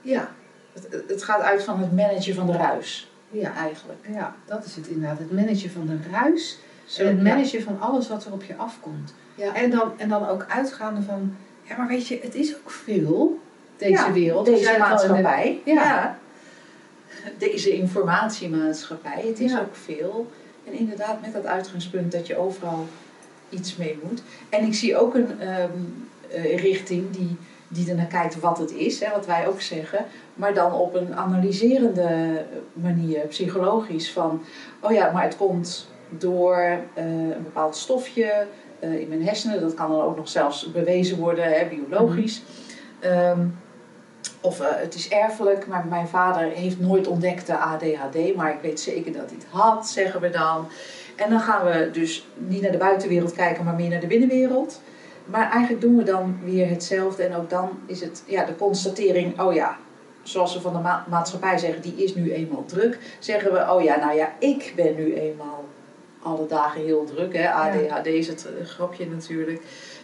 Ja. 0.00 0.34
Het, 0.72 1.04
het 1.08 1.22
gaat 1.22 1.40
uit 1.40 1.62
van 1.64 1.80
het 1.80 1.92
managen 1.96 2.34
van 2.34 2.46
de 2.46 2.52
ruis. 2.56 3.10
Ja, 3.30 3.54
Eigenlijk. 3.54 3.98
ja, 4.12 4.34
dat 4.46 4.64
is 4.64 4.74
het 4.76 4.86
inderdaad. 4.86 5.18
Het 5.18 5.32
managen 5.32 5.70
van 5.70 5.86
de 5.86 5.96
ruis 6.12 6.58
Zo, 6.84 7.02
en 7.02 7.08
het 7.08 7.16
ja. 7.16 7.22
managen 7.34 7.62
van 7.62 7.80
alles 7.80 8.08
wat 8.08 8.24
er 8.24 8.32
op 8.32 8.42
je 8.42 8.56
afkomt. 8.56 9.14
Ja. 9.34 9.54
En, 9.54 9.70
dan, 9.70 9.92
en 9.96 10.08
dan 10.08 10.28
ook 10.28 10.46
uitgaande 10.48 11.02
van, 11.02 11.36
ja 11.62 11.76
maar 11.76 11.86
weet 11.88 12.06
je, 12.06 12.18
het 12.22 12.34
is 12.34 12.56
ook 12.56 12.70
veel, 12.70 13.40
deze 13.76 13.92
Ja, 13.92 14.12
wereld. 14.12 14.46
We 14.46 14.52
Deze 14.54 14.72
de- 14.72 14.78
maatschappij. 14.78 15.60
Ja. 15.64 16.18
Deze 17.38 17.70
informatiemaatschappij. 17.72 19.22
Het 19.26 19.40
is 19.40 19.58
ook 19.58 19.74
veel. 19.76 20.30
En 20.66 20.72
inderdaad 20.72 21.20
met 21.20 21.32
dat 21.32 21.46
uitgangspunt 21.46 22.12
dat 22.12 22.26
je 22.26 22.36
overal 22.36 22.86
iets 23.48 23.76
mee 23.76 23.98
moet. 24.02 24.22
En 24.48 24.64
ik 24.64 24.74
zie 24.74 24.96
ook 24.96 25.14
een 25.14 25.40
ehm, 25.40 25.70
eh, 26.30 26.58
richting 26.58 27.10
die, 27.10 27.36
die 27.68 27.90
ernaar 27.90 28.06
kijkt 28.06 28.40
wat 28.40 28.58
het 28.58 28.72
is. 28.72 29.00
Hè, 29.00 29.10
wat 29.10 29.26
wij 29.26 29.48
ook 29.48 29.60
zeggen. 29.60 30.04
Maar 30.34 30.54
dan 30.54 30.72
op 30.72 30.94
een 30.94 31.14
analyserende 31.14 32.44
manier. 32.72 33.20
Psychologisch. 33.20 34.12
Van, 34.12 34.42
oh 34.80 34.92
ja, 34.92 35.10
maar 35.10 35.22
het 35.22 35.36
komt 35.36 35.88
door 36.08 36.56
eh, 36.94 37.04
een 37.04 37.42
bepaald 37.42 37.76
stofje 37.76 38.46
eh, 38.78 39.00
in 39.00 39.08
mijn 39.08 39.24
hersenen. 39.24 39.60
Dat 39.60 39.74
kan 39.74 39.90
dan 39.90 40.00
ook 40.00 40.16
nog 40.16 40.28
zelfs 40.28 40.72
bewezen 40.72 41.18
worden, 41.18 41.44
hè, 41.44 41.66
biologisch. 41.66 42.42
Ehm, 43.00 43.46
of 44.40 44.60
eh, 44.60 44.66
het 44.70 44.94
is 44.94 45.08
erfelijk, 45.08 45.66
maar 45.66 45.86
mijn 45.88 46.08
vader 46.08 46.48
heeft 46.48 46.80
nooit 46.80 47.06
ontdekt 47.06 47.46
de 47.46 47.56
ADHD, 47.56 48.34
maar 48.36 48.52
ik 48.52 48.60
weet 48.62 48.80
zeker 48.80 49.12
dat 49.12 49.30
hij 49.30 49.38
het 49.38 49.46
had, 49.50 49.88
zeggen 49.88 50.20
we 50.20 50.30
dan. 50.30 50.68
En 51.16 51.30
dan 51.30 51.40
gaan 51.40 51.64
we 51.64 51.90
dus 51.92 52.26
niet 52.34 52.62
naar 52.62 52.70
de 52.70 52.78
buitenwereld 52.78 53.32
kijken, 53.32 53.64
maar 53.64 53.74
meer 53.74 53.88
naar 53.88 54.00
de 54.00 54.06
binnenwereld. 54.06 54.80
Maar 55.30 55.50
eigenlijk 55.50 55.80
doen 55.80 55.96
we 55.96 56.02
dan 56.02 56.38
weer 56.44 56.68
hetzelfde 56.68 57.22
en 57.22 57.34
ook 57.34 57.50
dan 57.50 57.78
is 57.86 58.00
het 58.00 58.22
ja, 58.26 58.44
de 58.44 58.56
constatering, 58.56 59.40
oh 59.40 59.54
ja, 59.54 59.76
zoals 60.22 60.54
we 60.54 60.60
van 60.60 60.72
de 60.72 60.78
ma- 60.78 61.04
maatschappij 61.08 61.58
zeggen, 61.58 61.82
die 61.82 61.94
is 61.94 62.14
nu 62.14 62.32
eenmaal 62.32 62.64
druk, 62.64 62.98
zeggen 63.18 63.52
we, 63.52 63.72
oh 63.72 63.82
ja, 63.82 63.98
nou 63.98 64.16
ja, 64.16 64.32
ik 64.38 64.72
ben 64.76 64.94
nu 64.94 65.14
eenmaal 65.14 65.64
alle 66.22 66.46
dagen 66.46 66.80
heel 66.84 67.04
druk. 67.04 67.36
Hè? 67.36 67.50
ADHD 67.50 68.06
is 68.06 68.26
het 68.28 68.46
eh, 68.46 68.66
grapje 68.66 69.06
natuurlijk. 69.06 69.62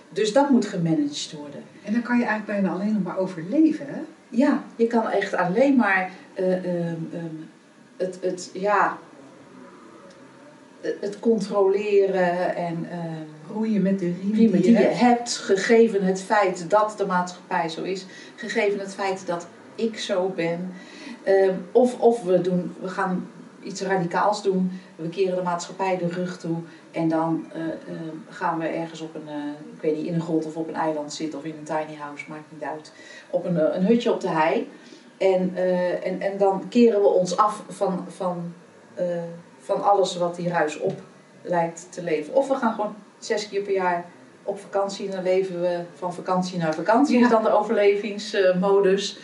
Dus 0.08 0.32
dat 0.32 0.50
moet 0.50 0.66
gemanaged 0.66 1.32
worden. 1.32 1.62
En 1.84 1.92
dan 1.92 2.02
kan 2.02 2.18
je 2.18 2.24
eigenlijk 2.24 2.60
bijna 2.60 2.76
alleen 2.76 2.92
nog 2.92 3.02
maar 3.02 3.18
overleven, 3.18 3.86
hè? 3.88 4.00
Ja, 4.28 4.62
je 4.76 4.86
kan 4.86 5.10
echt 5.10 5.34
alleen 5.34 5.76
maar 5.76 6.10
eh, 6.34 6.52
ehm, 6.52 6.96
ehm, 7.12 7.34
het, 7.96 8.18
het, 8.20 8.50
ja, 8.52 8.98
het 10.80 10.96
het 11.00 11.18
controleren 11.18 12.56
en 12.56 12.86
ehm, 12.90 13.33
Roeien 13.52 13.82
met 13.82 13.98
de 13.98 14.12
riemen 14.20 14.36
riemen 14.36 14.62
die 14.62 14.70
je 14.70 14.76
hebt. 14.76 14.98
hebt, 14.98 15.36
gegeven 15.36 16.02
het 16.02 16.22
feit 16.22 16.70
dat 16.70 16.94
de 16.96 17.06
maatschappij 17.06 17.68
zo 17.68 17.82
is, 17.82 18.06
gegeven 18.36 18.78
het 18.78 18.94
feit 18.94 19.26
dat 19.26 19.46
ik 19.74 19.98
zo 19.98 20.28
ben. 20.28 20.72
Ehm, 21.22 21.54
of 21.72 21.98
of 21.98 22.22
we, 22.22 22.40
doen, 22.40 22.74
we 22.80 22.88
gaan 22.88 23.28
iets 23.62 23.80
radicaals 23.80 24.42
doen, 24.42 24.80
we 24.96 25.08
keren 25.08 25.36
de 25.36 25.42
maatschappij 25.42 25.98
de 25.98 26.08
rug 26.08 26.38
toe 26.38 26.56
en 26.90 27.08
dan 27.08 27.46
eh, 27.52 27.60
ehm, 27.62 28.16
gaan 28.28 28.58
we 28.58 28.66
ergens 28.66 29.00
op 29.00 29.14
een, 29.14 29.28
eh, 29.28 29.74
ik 29.74 29.80
weet 29.80 29.96
niet, 29.96 30.06
in 30.06 30.14
een 30.14 30.20
grot 30.20 30.46
of 30.46 30.56
op 30.56 30.68
een 30.68 30.74
eiland 30.74 31.12
zitten 31.12 31.38
of 31.38 31.44
in 31.44 31.54
een 31.58 31.64
tiny 31.64 31.98
house, 31.98 32.24
maakt 32.28 32.52
niet 32.52 32.62
uit, 32.62 32.92
op 33.30 33.44
een, 33.44 33.58
eh, 33.58 33.76
een 33.76 33.86
hutje 33.86 34.12
op 34.12 34.20
de 34.20 34.28
hei. 34.28 34.70
En, 35.18 35.56
en, 36.02 36.20
en 36.20 36.38
dan 36.38 36.68
keren 36.68 37.00
we 37.00 37.06
ons 37.06 37.36
af 37.36 37.62
van, 37.68 38.04
van, 38.08 38.54
van 39.58 39.82
alles 39.82 40.16
wat 40.16 40.36
die 40.36 40.48
ruis 40.48 40.80
op 40.80 41.00
lijkt 41.42 41.86
te 41.90 42.02
leven. 42.02 42.34
Of 42.34 42.48
we 42.48 42.54
gaan 42.54 42.74
gewoon 42.74 42.94
zes 43.24 43.48
keer 43.48 43.62
per 43.62 43.72
jaar 43.72 44.04
op 44.42 44.60
vakantie 44.60 45.06
en 45.06 45.12
dan 45.12 45.22
leven 45.22 45.60
we 45.60 45.80
van 45.94 46.14
vakantie 46.14 46.58
naar 46.58 46.74
vakantie. 46.74 47.20
Is 47.20 47.28
dan 47.28 47.42
de 47.42 47.52
overlevingsmodus. 47.52 49.18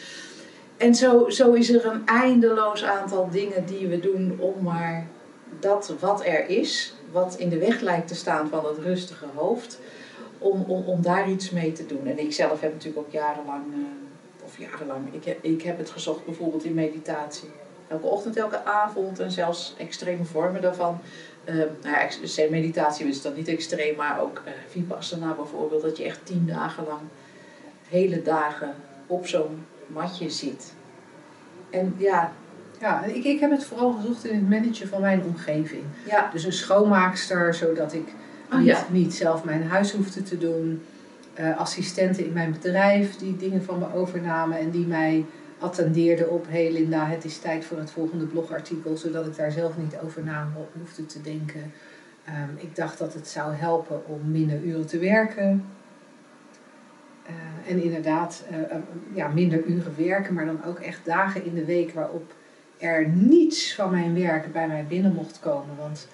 En 0.76 0.94
zo, 0.94 1.28
zo 1.28 1.52
is 1.52 1.70
er 1.70 1.86
een 1.86 2.06
eindeloos 2.06 2.84
aantal 2.84 3.30
dingen 3.30 3.66
die 3.66 3.86
we 3.86 4.00
doen 4.00 4.36
om 4.38 4.54
maar 4.62 5.06
dat 5.58 5.94
wat 6.00 6.24
er 6.24 6.48
is, 6.48 6.94
wat 7.12 7.36
in 7.36 7.48
de 7.48 7.58
weg 7.58 7.80
lijkt 7.80 8.08
te 8.08 8.14
staan 8.14 8.48
van 8.48 8.66
het 8.66 8.78
rustige 8.78 9.26
hoofd, 9.34 9.78
om, 10.38 10.64
om, 10.66 10.84
om 10.84 11.02
daar 11.02 11.30
iets 11.30 11.50
mee 11.50 11.72
te 11.72 11.86
doen. 11.86 12.06
En 12.06 12.18
ik 12.18 12.32
zelf 12.32 12.60
heb 12.60 12.72
natuurlijk 12.72 13.06
ook 13.06 13.12
jarenlang, 13.12 13.64
eh, 13.72 14.44
of 14.44 14.58
jarenlang, 14.58 15.14
ik 15.14 15.24
heb, 15.24 15.44
ik 15.44 15.62
heb 15.62 15.78
het 15.78 15.90
gezocht 15.90 16.24
bijvoorbeeld 16.24 16.64
in 16.64 16.74
meditatie. 16.74 17.48
Elke 17.88 18.06
ochtend, 18.06 18.36
elke 18.36 18.64
avond 18.64 19.18
en 19.18 19.30
zelfs 19.30 19.74
extreme 19.78 20.24
vormen 20.24 20.62
daarvan. 20.62 21.00
Eh, 21.44 21.54
nou 21.54 21.68
ja, 21.82 22.00
ex- 22.00 22.48
meditatie 22.50 23.06
is 23.06 23.22
dan 23.22 23.34
niet 23.34 23.48
extreem, 23.48 23.96
maar 23.96 24.20
ook 24.20 24.42
eh 24.44 24.52
Vipassana 24.68 25.32
bijvoorbeeld. 25.34 25.82
Dat 25.82 25.96
je 25.96 26.04
echt 26.04 26.20
tien 26.26 26.46
dagen 26.46 26.84
lang, 26.88 27.00
hele 27.88 28.22
dagen 28.22 28.74
op 29.06 29.26
zo'n 29.26 29.64
matje 29.86 30.30
zit. 30.30 30.72
En 31.70 31.94
ja, 31.98 32.32
Ja, 32.80 33.04
ik, 33.04 33.24
ik 33.24 33.40
heb 33.40 33.50
het 33.50 33.64
vooral 33.64 33.92
gezocht 33.92 34.24
in 34.24 34.34
het 34.34 34.48
managen 34.48 34.88
van 34.88 35.00
mijn 35.00 35.22
omgeving. 35.24 35.82
ja, 36.06 36.30
Dus 36.32 36.44
een 36.44 36.52
schoonmaakster, 36.52 37.54
zodat 37.54 37.92
ik 37.92 38.08
Oh, 38.52 38.58
niet, 38.58 38.66
ja. 38.66 38.86
niet 38.90 39.14
zelf 39.14 39.44
mijn 39.44 39.66
huis 39.68 39.92
hoefde 39.92 40.22
te 40.22 40.38
doen. 40.38 40.82
Eh, 41.34 41.58
assistenten 41.58 42.24
in 42.24 42.32
mijn 42.32 42.52
bedrijf 42.52 43.16
die 43.16 43.36
dingen 43.36 43.64
van 43.64 43.78
me 43.78 43.94
overnamen 43.94 44.58
en 44.58 44.70
die 44.70 44.86
mij 44.86 45.24
attendeerden 45.60 46.30
op... 46.30 46.46
Hé 46.48 46.62
hey 46.62 46.72
Linda, 46.72 47.06
het 47.06 47.24
is 47.24 47.38
tijd 47.38 47.64
voor 47.64 47.78
het 47.78 47.90
volgende 47.90 48.24
blogartikel, 48.24 48.96
zodat 48.96 49.26
ik 49.26 49.36
daar 49.36 49.52
zelf 49.52 49.76
niet 49.76 49.96
over 50.04 50.22
na 50.24 50.48
ho- 50.54 50.68
hoefde 50.78 51.06
te 51.06 51.20
denken. 51.20 51.72
Ehm, 52.24 52.48
ik 52.56 52.76
dacht 52.76 52.98
dat 52.98 53.14
het 53.14 53.28
zou 53.28 53.54
helpen 53.54 54.06
om 54.06 54.30
minder 54.30 54.62
uren 54.62 54.86
te 54.86 54.98
werken. 54.98 55.64
Eh, 57.26 57.70
en 57.72 57.82
inderdaad, 57.82 58.44
eh, 58.50 58.60
eh, 58.60 58.76
ja, 59.12 59.28
minder 59.28 59.64
uren 59.64 59.94
werken, 59.96 60.34
maar 60.34 60.46
dan 60.46 60.64
ook 60.64 60.78
echt 60.78 61.04
dagen 61.04 61.44
in 61.44 61.54
de 61.54 61.64
week 61.64 61.92
waarop 61.92 62.32
er 62.78 63.08
niets 63.08 63.74
van 63.74 63.90
mijn 63.90 64.14
werk 64.14 64.52
bij 64.52 64.68
mij 64.68 64.84
binnen 64.88 65.14
mocht 65.14 65.38
komen. 65.40 65.76
Want, 65.78 66.08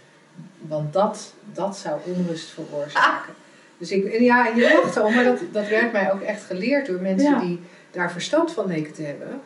want 0.59 0.93
dat, 0.93 1.35
dat 1.53 1.77
zou 1.77 2.01
onrust 2.05 2.49
veroorzaken. 2.49 3.33
Dus 3.79 3.91
ik, 3.91 4.05
en 4.05 4.23
ja, 4.25 4.47
je 4.47 4.81
lacht 4.83 4.97
al, 4.97 5.11
maar 5.11 5.25
dat, 5.25 5.39
dat 5.53 5.69
werd 5.69 5.93
mij 5.93 6.13
ook 6.13 6.21
echt 6.21 6.43
geleerd 6.43 6.87
door 6.87 7.01
mensen 7.01 7.31
Ja. 7.31 7.41
die 7.41 7.61
daar 7.97 8.13
verstand 8.13 8.53
van 8.53 8.67
leken 8.67 8.93
te 8.93 9.03
hebben. 9.03 9.41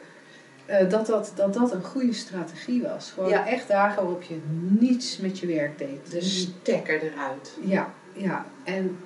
eh, 0.66 0.88
dat, 0.90 1.06
dat, 1.06 1.32
dat 1.34 1.54
dat 1.54 1.72
een 1.72 1.82
goede 1.84 2.12
strategie 2.12 2.82
was. 2.82 3.10
Gewoon 3.14 3.28
Ja. 3.28 3.46
echt 3.46 3.68
dagen 3.68 4.02
waarop 4.02 4.22
je 4.22 4.38
niets 4.80 5.18
met 5.18 5.38
je 5.38 5.46
werk 5.46 5.78
deed. 5.78 6.10
de 6.10 6.20
stekker 6.20 6.94
eruit. 7.02 7.56
Ja, 7.62 7.90
ja. 8.12 8.44
En, 8.64 8.98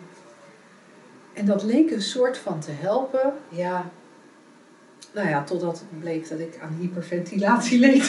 en 1.33 1.47
dat 1.47 1.63
leek 1.63 1.91
een 1.91 2.03
soort 2.03 2.39
van 2.39 2.61
te 2.61 2.71
helpen. 2.71 3.33
Ja, 3.49 3.85
Nou 5.13 5.29
ja, 5.29 5.43
totdat 5.45 5.85
bleek 6.01 6.29
dat 6.29 6.39
ik 6.39 6.59
aan 6.63 6.77
hyperventilatie 6.81 7.79
leed. 7.79 8.09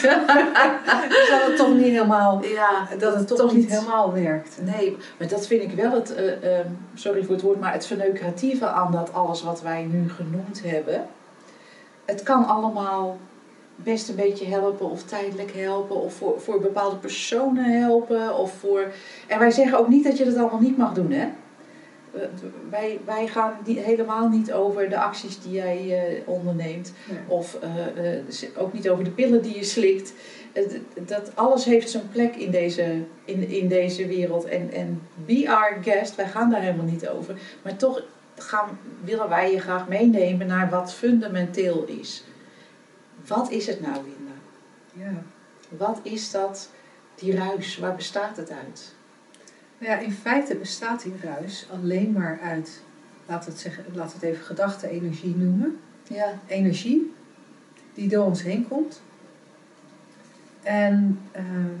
dus 1.08 1.28
dat 1.30 1.46
het 1.46 1.56
toch 1.56 1.74
niet 1.74 1.84
helemaal, 1.86 2.44
ja 2.44 2.88
dat 2.98 3.14
het 3.14 3.26
toch, 3.28 3.38
Toch 3.38 3.54
niet 3.54 3.70
helemaal 3.70 4.12
werkte. 4.12 4.62
Nee, 4.62 4.96
maar 5.18 5.28
dat 5.28 5.46
vind 5.46 5.62
ik 5.62 5.70
wel 5.72 5.92
het, 5.92 6.14
eh, 6.14 6.58
ehm, 6.58 6.68
sorry 6.94 7.24
voor 7.24 7.34
het 7.34 7.42
woord, 7.44 7.60
maar 7.60 7.72
het 7.72 7.86
verneukeratieve 7.86 8.66
aan 8.66 8.92
dat 8.92 9.12
alles 9.12 9.42
wat 9.42 9.62
wij 9.62 9.82
nu 9.84 10.10
genoemd 10.10 10.62
hebben. 10.64 11.06
Het 12.06 12.22
kan 12.22 12.46
allemaal 12.46 13.18
best 13.76 14.08
een 14.08 14.16
beetje 14.16 14.46
helpen 14.46 14.90
of 14.90 15.02
tijdelijk 15.02 15.52
helpen 15.52 15.96
of 15.96 16.14
voor, 16.14 16.40
voor 16.40 16.60
bepaalde 16.60 16.96
personen 16.96 17.80
helpen. 17.80 18.36
Of 18.36 18.52
voor... 18.52 18.92
En 19.26 19.38
wij 19.38 19.50
zeggen 19.50 19.78
ook 19.78 19.88
niet 19.88 20.04
dat 20.04 20.18
je 20.18 20.24
dat 20.24 20.36
allemaal 20.36 20.60
niet 20.60 20.76
mag 20.76 20.94
doen, 20.94 21.10
hè? 21.10 21.28
Wij, 22.70 23.00
wij 23.04 23.26
gaan 23.26 23.52
die, 23.64 23.78
helemaal 23.78 24.28
niet 24.28 24.52
over 24.52 24.88
de 24.88 24.98
acties 24.98 25.40
die 25.40 25.52
jij 25.52 26.08
eh, 26.08 26.28
onderneemt. 26.28 26.92
Nee. 27.10 27.18
Of 27.26 27.58
eh, 27.60 28.16
eh, 28.16 28.24
ook 28.56 28.72
niet 28.72 28.88
over 28.88 29.04
de 29.04 29.10
pillen 29.10 29.42
die 29.42 29.56
je 29.56 29.64
slikt. 29.64 30.12
Dat 30.94 31.30
alles 31.34 31.64
heeft 31.64 31.90
zijn 31.90 32.08
plek 32.12 32.36
in 32.36 32.50
deze, 32.50 33.02
in, 33.24 33.48
in 33.48 33.68
deze 33.68 34.06
wereld. 34.06 34.44
En, 34.44 34.72
en 34.72 35.02
be 35.14 35.44
our 35.48 35.78
guest, 35.82 36.14
wij 36.14 36.28
gaan 36.28 36.50
daar 36.50 36.60
helemaal 36.60 36.86
niet 36.86 37.08
over. 37.08 37.34
Maar 37.62 37.76
toch 37.76 38.02
gaan, 38.36 38.78
willen 39.04 39.28
wij 39.28 39.52
je 39.52 39.60
graag 39.60 39.88
meenemen 39.88 40.46
naar 40.46 40.70
wat 40.70 40.94
fundamenteel 40.94 41.84
is. 41.84 42.24
Wat 43.26 43.50
is 43.50 43.66
het 43.66 43.80
nou, 43.80 43.94
Linda? 43.94 44.32
Ja. 44.92 45.22
Wat 45.68 46.00
is 46.02 46.30
dat, 46.30 46.70
die 47.14 47.36
ruis? 47.36 47.78
Waar 47.78 47.94
bestaat 47.94 48.36
het 48.36 48.50
uit? 48.50 48.94
Nou 49.78 49.92
ja, 49.92 49.98
in 49.98 50.12
feite 50.12 50.56
bestaat 50.56 51.02
die 51.02 51.14
ruis 51.22 51.66
alleen 51.72 52.12
maar 52.12 52.40
uit, 52.42 52.82
laten 53.26 53.44
we 53.44 53.50
het, 53.50 53.60
zeggen, 53.60 53.84
we 53.92 54.00
het 54.00 54.22
even 54.22 54.44
gedachte-energie 54.44 55.36
noemen. 55.36 55.78
Ja, 56.08 56.40
Energie 56.46 57.14
die 57.96 58.08
door 58.08 58.24
ons 58.24 58.42
heen 58.42 58.68
komt. 58.68 59.02
En, 60.62 61.20
ehm, 61.32 61.74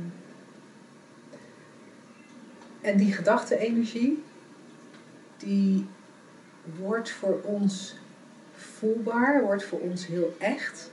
en 2.80 2.96
die 2.96 3.12
gedachte-energie, 3.12 4.22
die 5.36 5.86
wordt 6.78 7.10
voor 7.10 7.40
ons 7.42 7.96
voelbaar, 8.52 9.42
wordt 9.42 9.64
voor 9.64 9.80
ons 9.80 10.06
heel 10.06 10.36
echt. 10.38 10.90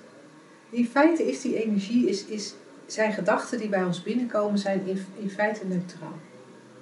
In 0.70 0.88
feite 0.88 1.30
is 1.30 1.42
die 1.42 1.64
energie, 1.64 2.10
is, 2.10 2.26
is, 2.26 2.54
zijn 2.86 3.14
gedachten 3.14 3.60
die 3.60 3.70
bij 3.70 3.84
ons 3.84 4.04
binnenkomen, 4.04 4.60
zijn 4.60 4.82
in, 4.86 5.06
in 5.20 5.30
feite 5.30 5.66
neutraal. 5.66 6.18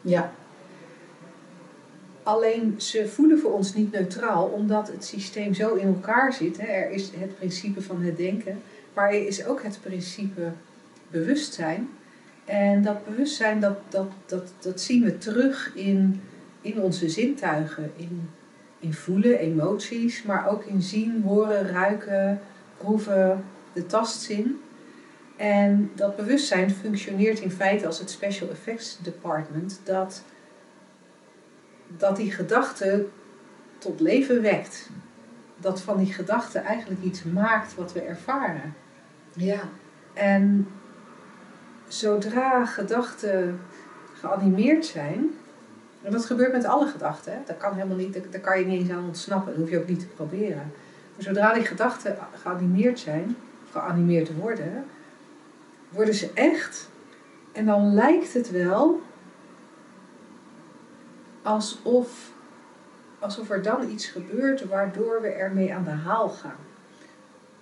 ja, 0.01 0.33
Alleen 2.24 2.74
ze 2.77 3.07
voelen 3.07 3.39
voor 3.39 3.53
ons 3.53 3.74
niet 3.74 3.91
neutraal, 3.91 4.45
omdat 4.45 4.88
het 4.88 5.05
systeem 5.05 5.53
zo 5.53 5.75
in 5.75 5.88
elkaar 5.88 6.33
zit. 6.33 6.57
Hè. 6.57 6.65
Er 6.65 6.91
is 6.91 7.12
het 7.15 7.36
principe 7.36 7.81
van 7.81 8.01
het 8.01 8.17
denken, 8.17 8.62
maar 8.93 9.10
er 9.10 9.27
is 9.27 9.45
ook 9.45 9.63
het 9.63 9.79
principe 9.81 10.51
bewustzijn. 11.10 11.89
En 12.45 12.81
dat 12.81 13.05
bewustzijn, 13.05 13.60
dat, 13.60 13.77
dat, 13.89 14.07
dat, 14.25 14.53
dat 14.60 14.81
zien 14.81 15.03
we 15.03 15.17
terug 15.17 15.71
in, 15.75 16.21
in 16.62 16.81
onze 16.81 17.10
zintuigen. 17.10 17.91
In, 17.95 18.29
in 18.82 18.94
voelen, 18.94 19.40
emoties, 19.40 20.24
maar 20.24 20.50
ook 20.50 20.64
in 20.64 20.82
zien, 20.82 21.22
horen, 21.22 21.68
ruiken, 21.68 22.42
proeven, 22.78 23.46
de 23.74 23.86
tastzin. 23.86 24.62
En 25.38 25.92
dat 25.96 26.16
bewustzijn 26.16 26.72
functioneert 26.72 27.40
in 27.40 27.52
feite 27.52 27.86
als 27.86 28.00
het 28.00 28.10
Special 28.10 28.50
Effects 28.50 28.98
Department, 29.02 29.82
dat 29.84 30.24
dat 31.98 32.16
die 32.16 32.32
gedachte 32.32 33.06
tot 33.78 34.00
leven 34.00 34.42
wekt. 34.42 34.90
Dat 35.58 35.82
van 35.82 35.98
die 35.98 36.14
gedachte 36.14 36.60
eigenlijk 36.60 37.02
iets 37.04 37.24
maakt 37.24 37.76
wat 37.76 37.94
we 37.94 38.02
ervaren. 38.02 38.74
ja, 39.34 39.60
En 40.14 40.68
zodra 41.88 42.66
gedachten 42.66 43.60
geanimeerd 44.14 44.86
zijn, 44.86 45.30
en 46.03 46.12
dat 46.12 46.25
gebeurt 46.25 46.51
met 46.51 46.65
alle 46.65 46.88
gedachten, 46.88 47.34
hè, 47.34 47.39
dat 47.46 47.58
kan 47.58 47.74
helemaal 47.74 47.98
niet, 47.98 48.31
daar- 48.31 48.41
kan 48.41 48.60
je 48.60 48.65
niet 48.65 48.81
eens 48.81 48.91
aan 48.91 49.05
ontsnappen, 49.05 49.51
dat 49.51 49.62
hoef 49.62 49.70
je 49.70 49.79
ook 49.79 49.88
niet 49.88 50.00
te 50.00 50.05
proberen. 50.08 50.72
Maar 51.15 51.24
zodra 51.24 51.53
die 51.53 51.65
gedachten 51.65 52.17
geanimeerd 52.41 53.00
zijn, 53.00 53.38
geanimeerd 53.72 54.36
worden, 54.36 54.86
worden 55.89 56.13
ze 56.13 56.31
echt. 56.34 56.89
En 57.51 57.65
dan 57.65 57.93
lijkt 57.93 58.34
het 58.34 58.51
wel 58.51 59.01
alsof, 61.41 62.31
alsof 63.20 63.50
er 63.50 63.62
dan 63.62 63.89
iets 63.89 64.05
gebeurt 64.05 64.65
waardoor 64.65 65.22
we 65.22 65.27
ermee 65.27 65.74
aan 65.74 65.84
de 65.84 65.89
haal 65.89 66.29
gaan. 66.29 66.55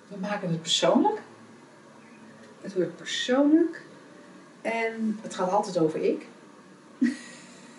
We 0.08 0.18
maken 0.20 0.50
het 0.50 0.62
persoonlijk. 0.62 1.20
Het 2.62 2.74
wordt 2.74 2.96
persoonlijk. 2.96 3.82
En, 4.62 5.20
Het 5.22 5.36
gaat 5.36 5.52
altijd 5.52 5.78
over 5.80 6.02
ik. 6.04 6.28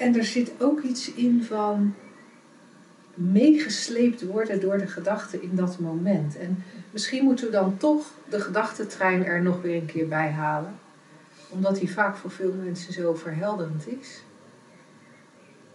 En 0.01 0.17
er 0.17 0.25
zit 0.25 0.53
ook 0.59 0.81
iets 0.81 1.13
in 1.13 1.45
van 1.45 1.95
meegesleept 3.15 4.27
worden 4.27 4.61
door 4.61 4.79
de 4.79 4.87
gedachten 4.87 5.43
in 5.43 5.57
dat 5.57 5.79
moment. 5.79 6.39
En 6.39 6.65
misschien 6.91 7.25
moeten 7.25 7.47
we 7.47 7.53
dan 7.53 7.77
toch 7.77 8.07
de 8.29 8.41
gedachtentrein 8.41 9.25
er 9.25 9.43
nog 9.43 9.63
weer 9.63 9.77
een 9.77 9.87
keer 9.87 10.09
bij 10.09 10.31
halen. 10.31 10.75
Omdat 11.49 11.77
die 11.77 11.93
vaak 11.93 12.17
voor 12.17 12.31
veel 12.31 12.53
mensen 12.53 12.93
zo 12.93 13.15
verhelderend 13.15 13.89
is. 14.01 14.23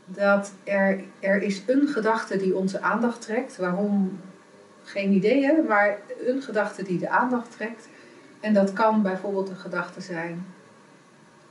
Dat 0.05 0.51
er, 0.63 1.03
er 1.19 1.41
is 1.41 1.61
een 1.65 1.87
gedachte 1.87 2.37
die 2.37 2.55
onze 2.55 2.81
aandacht 2.81 3.21
trekt. 3.21 3.57
Waarom? 3.57 4.19
Geen 4.83 5.11
idee, 5.11 5.45
hè? 5.45 5.61
maar 5.67 5.97
een 6.25 6.41
gedachte 6.41 6.83
die 6.83 6.99
de 6.99 7.09
aandacht 7.09 7.51
trekt. 7.51 7.87
En 8.39 8.53
dat 8.53 8.73
kan 8.73 9.01
bijvoorbeeld 9.01 9.49
een 9.49 9.55
gedachte 9.55 10.01
zijn. 10.01 10.45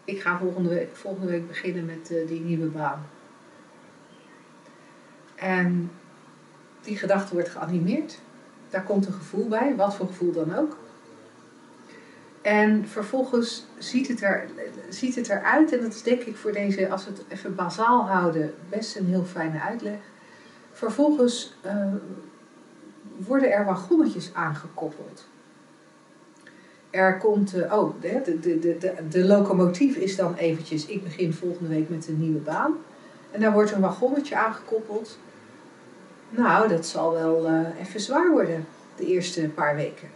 Ik 0.04 0.20
ga 0.20 0.38
volgende 0.38 0.68
week, 0.68 0.96
volgende 0.96 1.26
week 1.26 1.46
beginnen 1.48 1.84
met 1.84 2.10
eh, 2.10 2.28
die 2.28 2.40
nieuwe 2.40 2.66
baan. 2.66 3.06
En 5.34 5.90
die 6.80 6.96
gedachte 6.96 7.34
wordt 7.34 7.48
geanimeerd. 7.48 8.18
Daar 8.70 8.82
komt 8.82 9.06
een 9.06 9.12
gevoel 9.12 9.48
bij, 9.48 9.76
wat 9.76 9.94
voor 9.94 10.06
gevoel 10.06 10.32
dan 10.32 10.54
ook. 10.54 10.76
En 12.42 12.88
vervolgens 12.88 13.66
ziet 13.78 14.08
het, 14.08 14.22
er, 14.22 14.48
ziet 14.88 15.14
het 15.14 15.28
eruit, 15.28 15.72
en 15.72 15.80
dat 15.80 15.94
is 15.94 16.02
denk 16.02 16.22
ik 16.22 16.36
voor 16.36 16.52
deze, 16.52 16.90
als 16.90 17.04
we 17.04 17.10
het 17.10 17.24
even 17.28 17.54
bazaal 17.54 18.08
houden, 18.08 18.54
best 18.68 18.96
een 18.96 19.06
heel 19.06 19.24
fijne 19.24 19.60
uitleg. 19.60 19.98
Vervolgens 20.72 21.54
eh, 21.60 21.92
worden 23.16 23.52
er 23.52 23.64
wagonnetjes 23.64 24.34
aangekoppeld. 24.34 25.26
Er 26.94 27.18
komt, 27.18 27.54
eh, 27.54 27.72
oh, 27.72 28.00
de, 28.00 28.20
de, 28.24 28.38
de, 28.40 28.78
de, 28.78 28.94
de 29.10 29.24
locomotief 29.24 29.96
is 29.96 30.16
dan 30.16 30.34
eventjes, 30.34 30.86
ik 30.86 31.02
begin 31.02 31.32
volgende 31.32 31.68
week 31.68 31.88
met 31.88 32.08
een 32.08 32.20
nieuwe 32.20 32.38
baan. 32.38 32.76
En 33.30 33.40
daar 33.40 33.52
wordt 33.52 33.72
een 33.72 33.80
wagonnetje 33.80 34.36
aangekoppeld. 34.36 35.18
Nou, 36.30 36.68
dat 36.68 36.86
zal 36.86 37.12
wel 37.12 37.46
eh, 37.46 37.80
even 37.80 38.00
zwaar 38.00 38.30
worden, 38.30 38.66
de 38.96 39.06
eerste 39.06 39.48
paar 39.48 39.76
weken. 39.76 40.08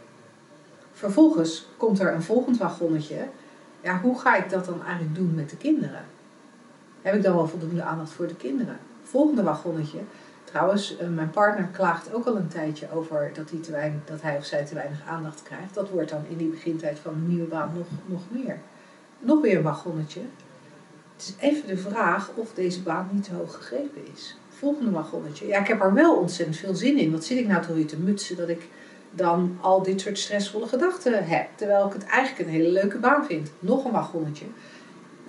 Vervolgens 0.93 1.69
komt 1.77 2.01
er 2.01 2.13
een 2.13 2.23
volgend 2.23 2.59
wagonnetje. 2.59 3.29
Ja, 3.81 4.01
hoe 4.01 4.19
ga 4.19 4.37
ik 4.37 4.51
dat 4.51 4.65
dan 4.65 4.85
eigenlijk 4.85 5.15
doen 5.15 5.35
met 5.35 5.51
de 5.51 5.57
kinderen? 5.57 6.05
Heb 7.03 7.15
ik 7.15 7.23
dan 7.23 7.35
wel 7.35 7.49
voldoende 7.49 7.83
aandacht 7.83 8.11
voor 8.11 8.27
de 8.27 8.37
kinderen? 8.37 8.79
Volgende 9.03 9.43
wagonnetje. 9.43 9.99
Trouwens, 10.49 10.97
eh, 10.97 11.09
mijn 11.09 11.31
partner 11.31 11.69
klaagt 11.73 12.13
ook 12.13 12.27
al 12.27 12.37
een 12.37 12.49
tijdje 12.49 12.93
over 12.95 13.31
dat 13.35 13.51
hij, 13.51 13.61
te 13.61 13.91
dat 14.05 14.23
hij 14.23 14.37
of 14.37 14.45
zij 14.45 14.65
te 14.65 14.75
weinig 14.75 15.03
aandacht 15.07 15.43
krijgt. 15.43 15.75
Dat 15.75 15.91
wordt 15.91 16.11
dan 16.11 16.25
in 16.29 16.37
die 16.37 16.49
begintijd 16.49 16.99
van 16.99 17.15
een 17.15 17.29
nieuwe 17.29 17.47
baan 17.47 17.73
nog, 17.75 17.87
nog 18.07 18.21
meer. 18.29 18.59
Nog 19.19 19.41
weer 19.41 19.57
een 19.57 19.63
wagonnetje. 19.63 20.21
Het 21.17 21.23
is 21.23 21.35
even 21.39 21.69
de 21.69 21.77
vraag 21.77 22.31
of 22.35 22.55
deze 22.55 22.83
baan 22.83 23.09
niet 23.13 23.25
te 23.25 23.35
hoog 23.35 23.55
gegrepen 23.55 24.03
is. 24.15 24.37
Volgende 24.49 24.91
wagonnetje. 24.91 25.47
Ja, 25.47 25.61
ik 25.61 25.67
heb 25.67 25.83
er 25.83 25.95
wel 25.95 26.17
ontzettend 26.17 26.57
veel 26.57 26.75
zin 26.75 26.99
in. 26.99 27.13
Wat 27.13 27.25
zit 27.25 27.39
ik 27.39 27.47
nou 27.47 27.75
weer 27.75 27.87
te 27.87 27.99
mutsen 27.99 28.37
dat 28.37 28.49
ik 28.49 28.69
dan 29.11 29.59
al 29.61 29.83
dit 29.83 30.01
soort 30.01 30.19
stressvolle 30.19 30.67
gedachten 30.67 31.27
heb. 31.27 31.49
Terwijl 31.55 31.87
ik 31.87 31.93
het 31.93 32.05
eigenlijk 32.05 32.49
een 32.49 32.55
hele 32.55 32.73
leuke 32.73 32.99
baan 32.99 33.25
vind. 33.25 33.51
Nog 33.59 33.85
een 33.85 33.93
wagonnetje. 33.93 34.47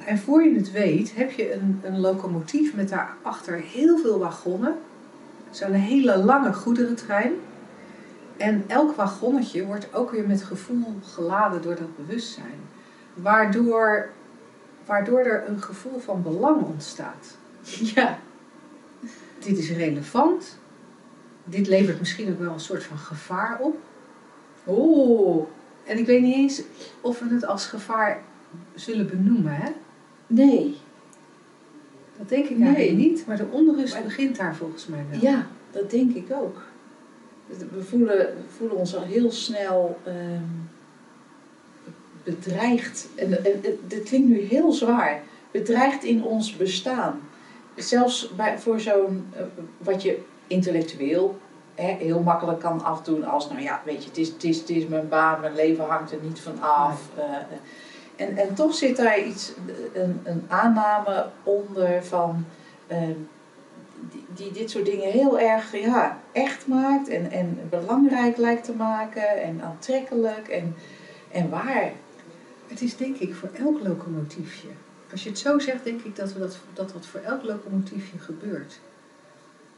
En 0.05 0.17
voor 0.17 0.43
je 0.43 0.55
het 0.55 0.71
weet 0.71 1.15
heb 1.15 1.31
je 1.31 1.53
een, 1.53 1.81
een 1.83 1.99
locomotief 1.99 2.75
met 2.75 2.89
daarachter 2.89 3.61
heel 3.61 3.97
veel 3.97 4.19
wagonnen. 4.19 4.75
Zo'n 5.49 5.73
hele 5.73 6.17
lange 6.17 6.53
goederentrein. 6.53 7.33
En 8.37 8.63
elk 8.67 8.95
wagonnetje 8.95 9.65
wordt 9.65 9.93
ook 9.93 10.11
weer 10.11 10.27
met 10.27 10.43
gevoel 10.43 10.99
geladen 11.03 11.61
door 11.61 11.75
dat 11.75 11.95
bewustzijn. 11.95 12.59
Waardoor, 13.13 14.09
waardoor 14.85 15.19
er 15.19 15.47
een 15.47 15.61
gevoel 15.61 15.99
van 15.99 16.23
belang 16.23 16.61
ontstaat. 16.61 17.37
Ja. 17.95 18.19
Dit 19.39 19.57
is 19.57 19.71
relevant. 19.71 20.59
Dit 21.43 21.67
levert 21.67 21.99
misschien 21.99 22.31
ook 22.31 22.39
wel 22.39 22.53
een 22.53 22.59
soort 22.59 22.83
van 22.83 22.97
gevaar 22.97 23.57
op. 23.59 23.77
Oeh. 24.67 25.47
En 25.85 25.97
ik 25.97 26.05
weet 26.05 26.21
niet 26.21 26.35
eens 26.35 26.61
of 27.01 27.19
we 27.19 27.33
het 27.33 27.45
als 27.45 27.65
gevaar 27.65 28.21
zullen 28.75 29.09
benoemen, 29.09 29.55
hè? 29.55 29.69
Nee. 30.27 30.77
Dat 32.19 32.29
denk 32.29 32.45
ik 32.47 32.57
Nee. 32.57 32.75
eigenlijk 32.75 33.09
niet, 33.09 33.25
maar 33.27 33.37
de 33.37 33.45
onrust 33.51 33.93
Maar- 33.93 34.03
begint 34.03 34.35
daar 34.37 34.55
volgens 34.55 34.87
mij 34.87 35.05
wel. 35.11 35.19
Ja, 35.21 35.47
dat 35.71 35.91
denk 35.91 36.15
ik 36.15 36.31
ook. 36.31 36.61
We 37.71 37.83
voelen, 37.83 38.17
we 38.17 38.33
voelen 38.57 38.77
ons 38.77 38.95
al 38.95 39.03
heel 39.03 39.31
snel 39.31 39.97
ehm, 40.03 40.41
bedreigd. 42.23 43.07
En, 43.15 43.45
en, 43.45 43.63
en 43.63 43.77
dit 43.87 44.03
klinkt 44.03 44.27
nu 44.27 44.39
heel 44.39 44.71
zwaar. 44.71 45.21
Bedreigd 45.51 46.03
in 46.03 46.23
ons 46.23 46.55
bestaan. 46.57 47.19
Zelfs 47.75 48.31
bij, 48.35 48.59
voor 48.59 48.79
zo'n, 48.79 49.25
eh, 49.35 49.41
wat 49.77 50.01
je 50.03 50.19
intellectueel 50.47 51.37
hè, 51.75 51.91
heel 51.93 52.19
makkelijk 52.21 52.59
kan 52.59 52.83
afdoen 52.83 53.23
als, 53.23 53.49
nou 53.49 53.61
ja, 53.61 53.81
weet 53.85 54.03
je, 54.03 54.09
het 54.09 54.17
is, 54.17 54.27
het 54.27 54.43
is, 54.43 54.59
het 54.59 54.69
is 54.69 54.87
mijn 54.87 55.09
baan, 55.09 55.39
mijn 55.41 55.55
leven 55.55 55.85
hangt 55.85 56.11
er 56.11 56.19
niet 56.23 56.39
van 56.39 56.61
af. 56.61 57.09
eh, 57.17 57.23
eh. 57.23 57.41
En, 58.19 58.37
en 58.37 58.53
toch 58.53 58.73
zit 58.73 58.97
daar 58.97 59.19
iets, 59.19 59.53
een, 59.93 60.19
een 60.23 60.43
aanname 60.47 61.29
onder 61.43 62.03
van, 62.03 62.45
ehm, 62.87 63.15
die, 64.09 64.25
die 64.27 64.51
dit 64.51 64.69
soort 64.69 64.85
dingen 64.85 65.11
heel 65.11 65.39
erg 65.39 65.75
ja, 65.75 66.19
echt 66.31 66.67
maakt 66.67 67.07
en, 67.07 67.31
en 67.31 67.59
belangrijk 67.69 68.37
lijkt 68.37 68.63
te 68.63 68.73
maken 68.73 69.41
en 69.41 69.61
aantrekkelijk 69.61 70.47
en, 70.47 70.75
en 71.31 71.49
waar. 71.49 71.91
Het 72.67 72.81
is 72.81 72.97
denk 72.97 73.17
ik 73.17 73.35
voor 73.35 73.49
elk 73.53 73.79
locomotiefje. 73.87 74.67
Als 75.11 75.23
je 75.23 75.29
het 75.29 75.39
zo 75.39 75.59
zegt, 75.59 75.83
denk 75.83 76.01
ik 76.01 76.15
dat 76.15 76.33
we 76.33 76.39
dat, 76.39 76.59
dat, 76.73 77.05
voor 77.05 77.19
elk 77.19 77.43
locomotiefje 77.43 78.19
gebeurt. 78.19 78.79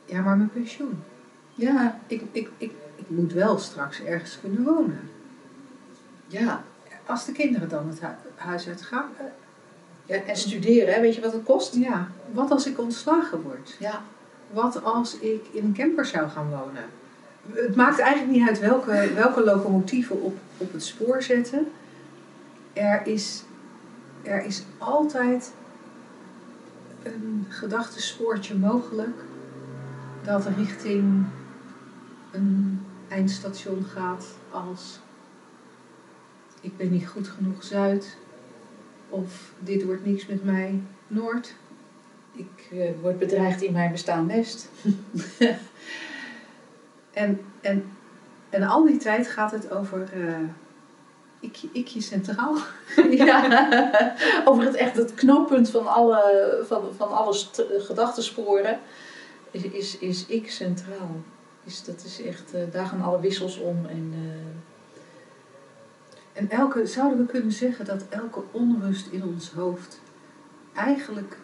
Ja, 0.06 0.22
maar 0.22 0.38
mijn 0.38 0.50
pensioen. 0.50 1.04
Ja, 1.54 2.00
Ik, 2.08 2.22
ik, 2.32 2.50
ik, 2.58 2.72
ik 2.96 3.10
moet 3.10 3.34
wel 3.34 3.58
straks 3.58 4.04
ergens 4.04 4.40
kunnen 4.40 4.64
wonen. 4.64 5.10
ja. 6.28 6.64
Als 7.06 7.26
de 7.26 7.32
kinderen 7.32 7.70
dan 7.70 7.88
het 7.88 8.00
hu- 8.42 8.48
huis 8.50 8.68
uitgaan. 8.68 9.10
eh, 9.18 9.26
ja 10.06 10.16
en 10.24 10.36
studeren, 10.36 10.94
hè, 10.94 11.02
weet 11.02 11.16
je 11.16 11.22
wat 11.22 11.34
het 11.34 11.44
kost? 11.44 11.76
Ja, 11.76 12.08
wat 12.32 12.52
als 12.52 12.66
ik 12.68 12.80
ontslagen 12.80 13.42
word? 13.42 13.76
Ja. 13.80 14.02
Wat 14.52 14.84
als 14.84 15.18
ik 15.20 15.46
in 15.52 15.64
een 15.64 15.74
camper 15.74 16.06
zou 16.06 16.30
gaan 16.30 16.50
wonen? 16.50 16.84
Het 17.52 17.76
maakt 17.76 18.00
eigenlijk 18.00 18.32
niet 18.38 18.48
uit 18.48 18.60
welke, 18.60 19.12
welke 19.16 19.44
locomotieven 19.44 20.22
op, 20.22 20.38
op 20.58 20.74
het 20.74 20.84
spoor 20.84 21.22
zetten. 21.24 21.72
Er 22.74 23.08
is, 23.08 23.44
er 24.22 24.46
is 24.46 24.64
altijd 24.78 25.54
een 27.04 27.46
gedachtespoortje 27.50 28.56
mogelijk 28.56 29.18
dat 30.24 30.48
richting 30.58 31.26
een 32.32 32.82
eindstation 33.08 33.86
gaat 33.94 34.26
als 34.52 35.00
ik 36.62 36.78
ben 36.78 36.92
niet 36.92 37.08
goed 37.08 37.28
genoeg 37.28 37.64
Zuid 37.64 38.18
of 39.12 39.54
dit 39.60 39.86
wordt 39.86 40.06
niks 40.06 40.26
met 40.26 40.44
mij 40.44 40.82
Noord. 41.08 41.56
Ik 42.36 42.68
eh, 42.72 42.90
word 43.02 43.20
bedreigd 43.20 43.62
in 43.62 43.74
mijn 43.74 43.92
bestaan 43.92 44.28
West. 44.28 44.70
En, 47.12 47.42
en, 47.62 47.92
en 48.50 48.64
al 48.64 48.86
die 48.86 48.98
tijd 48.98 49.28
gaat 49.28 49.52
het 49.52 49.72
over 49.72 50.10
eh 50.14 50.36
ikje, 51.42 51.70
ikje 51.72 52.02
centraal. 52.02 52.58
ja. 53.26 54.16
Over 54.46 54.64
het 54.64 54.76
echt 54.76 54.96
het 54.96 55.14
knooppunt 55.14 55.70
van 55.70 55.88
alle, 55.88 56.64
van, 56.68 56.84
van 56.98 57.12
alle 57.12 57.36
gedachtensporen 57.80 58.80
is, 59.52 59.64
is, 59.64 59.98
is 59.98 60.26
ik 60.26 60.52
centraal. 60.52 61.16
Is, 61.64 61.84
dat 61.84 62.04
is 62.06 62.22
echt, 62.22 62.54
eh, 62.54 62.62
daar 62.72 62.86
gaan 62.86 63.02
alle 63.02 63.20
wissels 63.20 63.58
om. 63.58 63.86
En, 63.86 64.14
En 66.42 66.50
elke, 66.50 66.86
zouden 66.86 67.18
we 67.18 67.26
kunnen 67.26 67.52
zeggen 67.52 67.86
dat 67.86 68.06
elke 68.10 68.44
onrust 68.52 69.08
in 69.08 69.24
ons 69.24 69.52
hoofd 69.52 70.02
eigenlijk, 70.74 71.38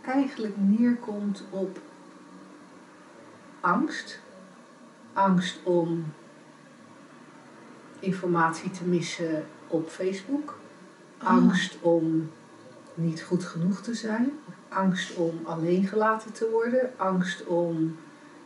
eigenlijk 0.00 0.54
neerkomt 0.56 1.44
op 1.50 1.80
angst. 3.60 4.20
Angst 5.12 5.58
om 5.62 6.12
informatie 7.98 8.70
te 8.70 8.84
missen 8.84 9.46
op 9.66 9.88
Facebook. 9.88 10.58
Angst 11.18 11.78
om 11.80 12.30
niet 12.94 13.22
goed 13.22 13.44
genoeg 13.44 13.80
te 13.80 13.94
zijn. 13.94 14.30
Angst 14.68 15.14
om 15.14 15.40
alleen 15.44 15.86
gelaten 15.86 16.32
te 16.32 16.48
worden. 16.50 16.90
Angst 16.96 17.46
om 17.46 17.96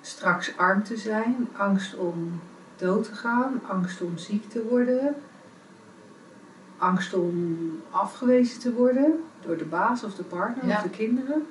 straks 0.01 0.57
arm 0.57 0.83
te 0.83 0.97
zijn. 0.97 1.49
Angst 1.53 1.97
om 1.97 2.41
dood 2.83 3.05
te 3.05 3.15
gaan. 3.15 3.61
Angst 3.69 4.03
om 4.03 4.19
ziek 4.19 4.51
te 4.51 4.63
worden. 4.63 5.15
Angst 6.79 7.15
om 7.15 7.59
afgewezen 7.91 8.61
te 8.61 8.73
worden 8.73 9.23
door 9.47 9.57
de 9.57 9.65
baas 9.65 10.05
of 10.05 10.15
de 10.15 10.23
partner 10.23 10.67
Ja. 10.67 10.77
of 10.77 10.83
de 10.83 10.91
kinderen. 10.91 11.47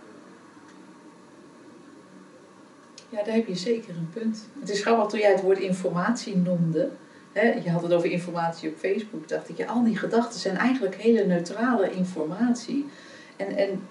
Ja, 3.09 3.23
daar 3.23 3.35
heb 3.35 3.47
je 3.47 3.55
zeker 3.55 3.95
een 3.95 4.09
punt. 4.13 4.45
Het 4.59 4.69
is 4.69 4.81
grappig 4.81 5.09
toen 5.09 5.19
jij 5.19 5.31
het 5.31 5.41
woord 5.41 5.59
informatie 5.59 6.37
noemde. 6.37 6.89
Hè, 7.31 7.51
je 7.63 7.69
had 7.71 7.81
het 7.81 7.93
over 7.93 8.11
informatie 8.11 8.69
op 8.69 8.77
Facebook. 8.77 9.27
Dacht 9.27 9.49
ik, 9.49 9.57
ja, 9.57 9.65
al 9.67 9.83
die 9.83 9.97
gedachten 9.97 10.39
zijn 10.39 10.57
eigenlijk 10.57 10.95
hele 10.95 11.25
neutrale 11.25 11.91
informatie. 11.91 12.85
En, 13.35 13.55
en, 13.57 13.81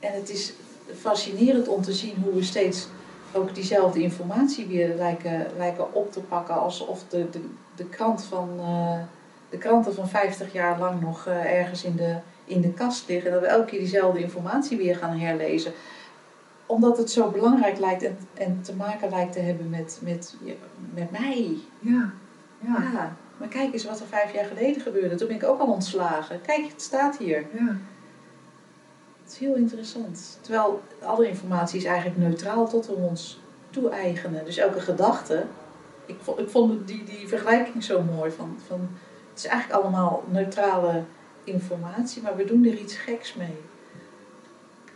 en 0.00 0.12
het 0.12 0.30
is 0.30 0.52
fascinerend 0.98 1.68
om 1.68 1.82
te 1.82 1.92
zien 1.92 2.14
hoe 2.22 2.34
we 2.34 2.42
steeds 2.42 2.88
ook 3.32 3.54
diezelfde 3.54 4.02
informatie 4.02 4.66
weer 4.66 4.94
lijken, 4.94 5.46
lijken 5.56 5.94
op 5.94 6.12
te 6.12 6.20
pakken. 6.20 6.54
Alsof 6.54 7.04
de, 7.08 7.30
de, 7.30 7.44
de, 7.74 7.84
krant 7.84 8.24
van, 8.24 8.48
uh, 8.58 8.98
de 9.50 9.58
kranten 9.58 9.94
van 9.94 10.08
50 10.08 10.52
jaar 10.52 10.78
lang 10.78 11.00
nog 11.00 11.26
uh, 11.26 11.58
ergens 11.58 11.84
in 11.84 11.96
de, 11.96 12.16
in 12.44 12.60
de 12.60 12.72
kast 12.72 13.08
liggen. 13.08 13.30
Dat 13.30 13.40
we 13.40 13.46
elke 13.46 13.64
keer 13.64 13.78
diezelfde 13.78 14.20
informatie 14.20 14.76
weer 14.76 14.96
gaan 14.96 15.18
herlezen 15.18 15.72
omdat 16.70 16.96
het 16.96 17.10
zo 17.10 17.30
belangrijk 17.30 17.78
lijkt 17.78 18.02
en, 18.02 18.18
en 18.34 18.60
te 18.62 18.74
maken 18.74 19.10
lijkt 19.10 19.32
te 19.32 19.40
hebben 19.40 19.70
met, 19.70 20.00
met, 20.02 20.36
met 20.94 21.10
mij. 21.10 21.56
Ja. 21.78 22.10
ja. 22.58 22.82
ja. 22.92 23.16
Maar 23.36 23.48
kijk 23.48 23.72
eens 23.72 23.84
wat 23.84 24.00
er 24.00 24.06
vijf 24.06 24.32
jaar 24.34 24.44
geleden 24.44 24.82
gebeurde. 24.82 25.14
Toen 25.14 25.26
ben 25.26 25.36
ik 25.36 25.44
ook 25.44 25.60
al 25.60 25.72
ontslagen. 25.72 26.40
Kijk, 26.40 26.66
het 26.66 26.82
staat 26.82 27.18
hier. 27.18 27.46
Ja. 27.52 27.76
Het 29.30 29.40
is 29.40 29.46
heel 29.46 29.56
interessant. 29.56 30.38
Terwijl 30.40 30.82
alle 31.02 31.28
informatie 31.28 31.78
is 31.78 31.84
eigenlijk 31.84 32.18
neutraal 32.18 32.68
tot 32.68 32.86
we 32.86 32.92
ons 32.92 33.40
toe-eigenen. 33.70 34.44
Dus 34.44 34.56
elke 34.56 34.80
gedachte. 34.80 35.46
Ik 36.06 36.16
vond, 36.20 36.38
ik 36.38 36.48
vond 36.48 36.86
die, 36.88 37.04
die 37.04 37.28
vergelijking 37.28 37.84
zo 37.84 38.02
mooi. 38.02 38.30
Van, 38.30 38.56
van, 38.66 38.88
het 39.30 39.38
is 39.38 39.44
eigenlijk 39.44 39.82
allemaal 39.82 40.24
neutrale 40.30 41.02
informatie, 41.44 42.22
maar 42.22 42.36
we 42.36 42.44
doen 42.44 42.64
er 42.64 42.78
iets 42.78 42.96
geks 42.96 43.34
mee. 43.34 43.56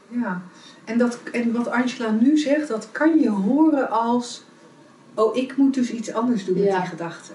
Ja, 0.09 0.43
en, 0.85 0.99
dat, 0.99 1.19
en 1.33 1.53
wat 1.53 1.69
Angela 1.69 2.11
nu 2.11 2.39
zegt, 2.39 2.69
dat 2.69 2.89
kan 2.93 3.19
je 3.19 3.31
horen 3.31 3.91
als: 3.91 4.45
oh, 5.15 5.37
ik 5.37 5.57
moet 5.57 5.75
dus 5.75 5.91
iets 5.91 6.13
anders 6.13 6.45
doen 6.45 6.59
met 6.59 6.71
die 6.71 6.87
gedachten. 6.87 7.35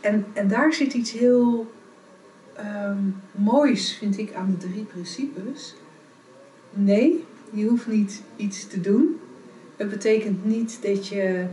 En, 0.00 0.26
en 0.32 0.48
daar 0.48 0.72
zit 0.72 0.94
iets 0.94 1.12
heel 1.12 1.72
ehm, 2.54 3.02
moois, 3.30 3.96
vind 3.96 4.18
ik, 4.18 4.34
aan 4.34 4.56
de 4.58 4.68
drie 4.68 4.84
principes. 4.84 5.74
Nee, 6.80 7.24
je 7.50 7.66
hoeft 7.66 7.86
niet 7.86 8.22
iets 8.36 8.68
te 8.68 8.80
doen. 8.80 9.20
Het 9.76 9.90
betekent 9.90 10.44
niet 10.44 10.78
dat 10.82 11.08
je 11.08 11.46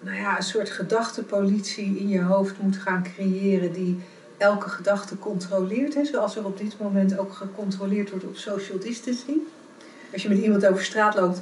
nou 0.00 0.16
ja, 0.16 0.36
een 0.36 0.42
soort 0.42 0.70
gedachtenpolitie 0.70 1.98
in 1.98 2.08
je 2.08 2.20
hoofd 2.20 2.58
moet 2.58 2.76
gaan 2.76 3.02
creëren 3.02 3.72
die 3.72 3.98
elke 4.36 4.68
gedachte 4.68 5.18
controleert. 5.18 5.94
Hè, 5.94 6.04
zoals 6.04 6.36
er 6.36 6.44
op 6.44 6.58
dit 6.58 6.80
moment 6.80 7.18
ook 7.18 7.32
gecontroleerd 7.32 8.10
wordt 8.10 8.24
op 8.24 8.36
social 8.36 8.78
distancing. 8.78 9.38
Als 10.12 10.22
je 10.22 10.28
met 10.28 10.38
iemand 10.38 10.66
over 10.66 10.84
straat 10.84 11.14
loopt, 11.14 11.40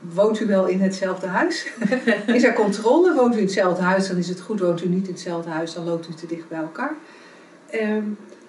woont 0.00 0.40
u 0.40 0.46
wel 0.46 0.66
in 0.66 0.80
hetzelfde 0.80 1.26
huis? 1.26 1.66
is 2.26 2.44
er 2.44 2.52
controle? 2.52 3.14
Woont 3.14 3.34
u 3.34 3.38
in 3.38 3.44
hetzelfde 3.44 3.82
huis, 3.82 4.08
dan 4.08 4.16
is 4.16 4.28
het 4.28 4.40
goed. 4.40 4.60
Woont 4.60 4.84
u 4.84 4.88
niet 4.88 5.06
in 5.06 5.12
hetzelfde 5.12 5.50
huis, 5.50 5.74
dan 5.74 5.84
loopt 5.84 6.08
u 6.08 6.14
te 6.14 6.26
dicht 6.26 6.48
bij 6.48 6.58
elkaar. 6.58 6.94
Ehm, 7.70 8.04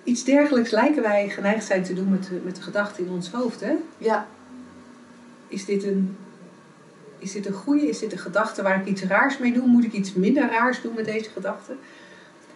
iets 0.05 0.23
dergelijks 0.23 0.71
lijken 0.71 1.01
wij 1.01 1.29
geneigd 1.29 1.65
zijn 1.65 1.83
te 1.83 1.93
doen 1.93 2.09
met 2.09 2.23
de, 2.23 2.41
met 2.43 2.55
de 2.55 2.61
gedachten 2.61 3.05
in 3.05 3.11
ons 3.11 3.31
hoofd. 3.31 3.59
Hè? 3.61 3.75
Ja. 3.97 4.27
Is 5.47 5.65
dit, 5.65 5.83
een, 5.83 6.17
is 7.17 7.31
dit 7.31 7.45
een 7.45 7.53
goede? 7.53 7.87
Is 7.87 7.99
dit 7.99 8.11
een 8.11 8.17
gedachte 8.17 8.61
waar 8.61 8.79
ik 8.79 8.85
iets 8.85 9.03
raars 9.03 9.37
mee 9.37 9.53
doe? 9.53 9.67
Moet 9.67 9.83
ik 9.83 9.93
iets 9.93 10.13
minder 10.13 10.49
raars 10.49 10.81
doen 10.81 10.93
met 10.95 11.05
deze 11.05 11.29
gedachte? 11.29 11.75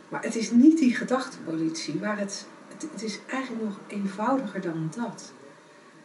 Maar 0.09 0.23
het 0.23 0.35
is 0.35 0.51
niet 0.51 0.77
die 0.77 0.95
gedachtenpolitie, 0.95 1.95
maar 1.95 2.19
het, 2.19 2.45
het, 2.67 2.87
het 2.91 3.03
is 3.03 3.19
eigenlijk 3.27 3.63
nog 3.63 3.79
eenvoudiger 3.87 4.61
dan 4.61 4.91
dat. 4.95 5.31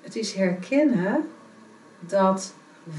Het 0.01 0.17
is 0.17 0.33
herkennen 0.33 1.29
dat 2.01 2.55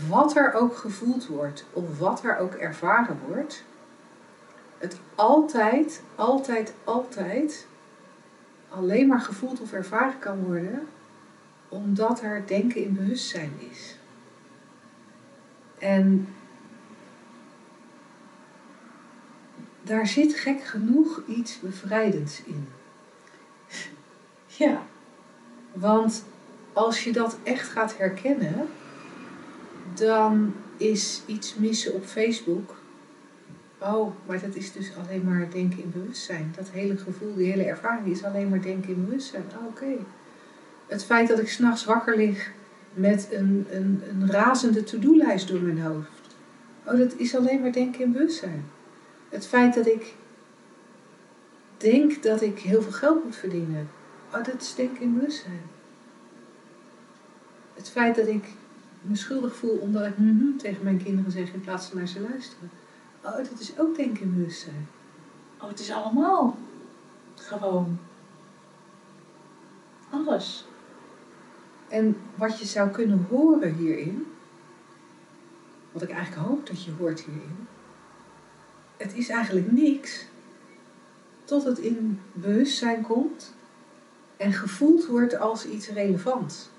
wat 0.10 0.36
er 0.36 0.54
ook 0.54 0.78
gevoeld 0.78 1.28
wordt 1.28 1.66
of 1.74 2.00
wat 2.00 2.24
er 2.24 2.38
ook 2.38 2.54
ervaren 2.54 3.18
wordt, 3.28 3.64
het 4.78 4.98
altijd, 5.16 6.02
altijd, 6.16 6.74
altijd 6.84 7.68
alleen 8.76 9.08
maar 9.08 9.22
gevoeld 9.22 9.62
of 9.62 9.74
ervaren 9.74 10.20
kan 10.20 10.44
worden 10.44 10.88
omdat 11.70 12.22
er 12.22 12.48
denken 12.48 12.84
in 12.84 12.94
bewustzijn 12.94 13.52
is. 13.72 13.98
En 15.80 16.28
daar 19.82 20.08
zit 20.08 20.36
gek 20.36 20.64
genoeg 20.64 21.22
iets 21.28 21.60
bevrijdends 21.60 22.44
in. 22.44 22.68
Ja. 24.46 24.86
Want 25.74 26.26
als 26.74 27.04
je 27.04 27.12
dat 27.12 27.38
echt 27.44 27.68
gaat 27.68 27.98
herkennen, 27.98 28.68
dan 29.94 30.56
is 30.78 31.22
iets 31.26 31.56
missen 31.56 31.94
op 31.94 32.06
Facebook. 32.06 32.76
Oh, 33.78 34.16
maar 34.26 34.42
dat 34.42 34.56
is 34.56 34.72
dus 34.72 34.92
alleen 34.96 35.24
maar 35.24 35.50
denken 35.52 35.84
in 35.84 35.92
bewustzijn. 35.92 36.54
Dat 36.56 36.70
hele 36.70 36.98
gevoel, 36.98 37.36
die 37.36 37.52
hele 37.52 37.64
ervaring 37.64 38.08
is 38.08 38.24
alleen 38.24 38.50
maar 38.50 38.62
denken 38.62 38.90
in 38.90 39.06
bewustzijn. 39.06 39.44
Oh, 39.58 39.66
Oké. 39.66 39.96
Het 40.88 41.04
feit 41.04 41.28
dat 41.28 41.40
ik 41.40 41.50
s'nachts 41.50 41.86
wakker 41.86 42.18
lig 42.18 42.52
met 42.94 43.28
een, 43.32 43.68
een, 43.70 44.04
een 44.10 44.32
razende 44.32 44.84
to-do-lijst 44.84 45.48
door 45.48 45.60
mijn 45.60 45.82
hoofd. 45.82 46.10
Oh, 46.84 46.98
dat 46.98 47.14
is 47.18 47.36
alleen 47.36 47.62
maar 47.62 47.72
denken 47.72 48.04
in 48.04 48.12
bewustzijn. 48.12 48.66
Het 49.30 49.48
feit 49.48 49.74
dat 49.74 49.88
ik 49.88 50.14
denk 51.78 52.24
dat 52.24 52.42
ik 52.42 52.60
heel 52.60 52.82
veel 52.82 52.92
geld 52.92 53.24
moet 53.24 53.36
verdienen. 53.36 53.90
Oh, 54.34 54.44
dat 54.44 54.62
is 54.62 54.76
denken 54.76 55.02
in 55.02 55.14
bewustzijn. 55.14 55.62
Het 57.74 57.90
feit 57.90 58.16
dat 58.16 58.28
ik 58.28 58.46
me 59.02 59.16
schuldig 59.16 59.56
voel 59.56 59.78
omdat 59.78 60.06
ik 60.06 60.18
mm 60.18 60.58
tegen 60.58 60.84
mijn 60.84 61.04
kinderen 61.04 61.32
zeg 61.32 61.54
in 61.54 61.62
plaats 61.62 61.88
van 61.88 61.98
naar 61.98 62.08
ze 62.08 62.20
luisteren. 62.20 62.70
Oh, 63.26 63.36
dat 63.36 63.60
is 63.60 63.80
ook 63.80 63.96
denken 63.96 64.36
bewustzijn. 64.36 64.88
Oh, 65.62 65.68
het 65.68 65.80
is 65.80 65.92
allemaal 65.92 66.58
gewoon 67.36 68.00
alles. 70.10 70.66
En 71.88 72.18
wat 72.36 72.60
je 72.60 72.66
zou 72.66 72.90
kunnen 72.90 73.26
horen 73.30 73.74
hierin, 73.74 74.28
wat 75.92 76.02
ik 76.02 76.10
eigenlijk 76.10 76.48
hoop 76.48 76.68
dat 76.68 76.84
je 76.84 76.92
hoort 76.92 77.22
hierin, 77.22 77.68
het 78.98 79.14
is 79.14 79.30
eigenlijk 79.30 79.72
niks 79.72 80.26
tot 81.44 81.64
het 81.64 81.78
in 81.78 82.20
bewustzijn 82.34 83.02
komt 83.02 83.54
en 84.38 84.54
gevoeld 84.54 85.06
wordt 85.06 85.38
als 85.38 85.66
iets 85.66 85.88
relevants. 85.88 86.70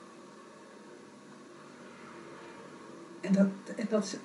En 3.21 3.33
dat, 3.33 3.47
en 3.77 3.87
dat 3.89 4.05
is 4.05 4.17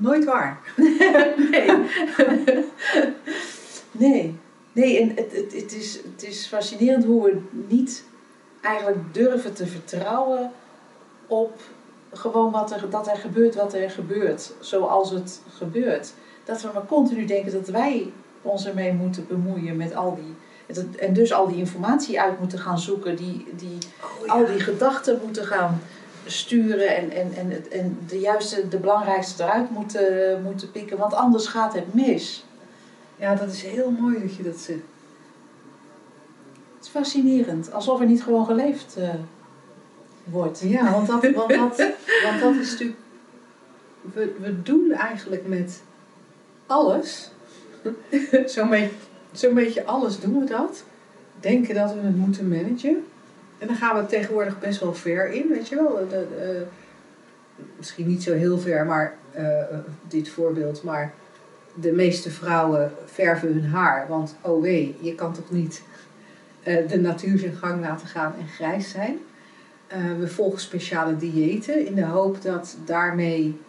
nooit 0.00 0.24
waar. 0.24 0.60
nee. 1.50 1.70
nee. 3.90 4.38
Nee, 4.72 5.00
en 5.00 5.08
het, 5.08 5.32
het, 5.32 5.52
het, 5.52 5.72
is, 5.72 6.00
het 6.12 6.22
is 6.28 6.46
fascinerend 6.46 7.04
hoe 7.04 7.24
we 7.24 7.40
niet 7.68 8.04
eigenlijk 8.60 9.14
durven 9.14 9.54
te 9.54 9.66
vertrouwen 9.66 10.50
op 11.26 11.60
gewoon 12.12 12.50
wat 12.50 12.72
er, 12.72 12.90
dat 12.90 13.08
er 13.08 13.16
gebeurt 13.16 13.54
wat 13.54 13.74
er 13.74 13.90
gebeurt, 13.90 14.52
zoals 14.60 15.10
het 15.10 15.40
gebeurt. 15.56 16.12
Dat 16.44 16.62
we 16.62 16.70
maar 16.74 16.86
continu 16.86 17.24
denken 17.24 17.52
dat 17.52 17.68
wij 17.68 18.12
ons 18.42 18.66
ermee 18.66 18.92
moeten 18.92 19.26
bemoeien 19.26 19.76
met 19.76 19.94
al 19.94 20.14
die. 20.14 20.34
En 20.98 21.12
dus 21.12 21.32
al 21.32 21.48
die 21.48 21.56
informatie 21.56 22.20
uit 22.20 22.38
moeten 22.38 22.58
gaan 22.58 22.78
zoeken, 22.78 23.16
die, 23.16 23.46
die, 23.56 23.78
Oh, 24.02 24.32
al 24.32 24.46
die 24.46 24.60
gedachten 24.60 25.20
moeten 25.24 25.44
gaan 25.44 25.80
sturen 26.30 26.96
en, 26.96 27.10
en, 27.10 27.32
en, 27.36 27.70
en 27.70 27.98
de 28.06 28.18
juiste, 28.18 28.68
de 28.68 28.78
belangrijkste 28.78 29.42
eruit 29.42 29.70
moeten, 29.70 30.42
moeten 30.42 30.70
pikken, 30.70 30.98
want 30.98 31.14
anders 31.14 31.46
gaat 31.46 31.74
het 31.74 31.94
mis. 31.94 32.44
Ja, 33.16 33.34
dat 33.34 33.52
is 33.52 33.62
heel 33.62 33.90
mooi 33.90 34.20
dat 34.20 34.36
je 34.36 34.42
dat 34.42 34.56
zegt. 34.56 34.80
Het 36.76 36.86
is 36.86 36.88
fascinerend, 36.88 37.72
alsof 37.72 38.00
er 38.00 38.06
niet 38.06 38.22
gewoon 38.22 38.46
geleefd 38.46 38.96
eh, 38.96 39.08
wordt. 40.24 40.60
Ja, 40.60 40.90
want 40.92 41.06
dat, 41.06 41.30
want 41.46 41.48
dat, 41.48 41.82
want 42.22 42.40
dat 42.40 42.54
is 42.54 42.70
natuurlijk. 42.70 42.98
We, 44.00 44.34
we 44.40 44.62
doen 44.62 44.92
eigenlijk 44.92 45.46
met 45.46 45.82
alles. 46.66 47.30
Zo'n 48.46 48.68
beetje, 48.68 48.94
zo'n 49.32 49.54
beetje 49.54 49.84
alles 49.84 50.20
doen 50.20 50.38
we 50.38 50.44
dat. 50.44 50.84
Denken 51.40 51.74
dat 51.74 51.94
we 51.94 52.00
het 52.00 52.16
moeten 52.16 52.48
managen. 52.48 53.04
En 53.58 53.66
dan 53.66 53.76
gaan 53.76 53.96
we 53.96 54.06
tegenwoordig 54.06 54.58
best 54.58 54.80
wel 54.80 54.94
ver 54.94 55.30
in, 55.32 55.48
weet 55.48 55.68
je 55.68 55.74
wel. 55.74 56.08
De- 56.08 56.66
misschien 57.76 58.06
niet 58.06 58.22
zo 58.22 58.32
heel 58.32 58.58
ver, 58.58 58.86
maar 58.86 59.16
eh, 59.32 59.78
dit 60.08 60.28
voorbeeld. 60.28 60.82
Maar 60.82 61.12
de 61.74 61.92
meeste 61.92 62.30
vrouwen 62.30 62.92
verven 63.04 63.52
hun 63.52 63.64
haar. 63.64 64.08
Want 64.08 64.36
oh 64.40 64.62
wee, 64.62 64.96
je 65.00 65.14
kan 65.14 65.32
toch 65.32 65.50
niet 65.50 65.82
eh, 66.62 66.88
de 66.88 67.00
natuur 67.00 67.38
zijn 67.38 67.56
gang 67.56 67.80
laten 67.80 68.08
gaan 68.08 68.34
en 68.38 68.48
grijs 68.48 68.90
zijn. 68.90 69.18
Eh, 69.86 69.98
we 70.18 70.28
volgen 70.28 70.60
speciale 70.60 71.16
diëten 71.16 71.86
in 71.86 71.94
de 71.94 72.04
hoop 72.04 72.42
dat 72.42 72.76
daarmee 72.84 73.60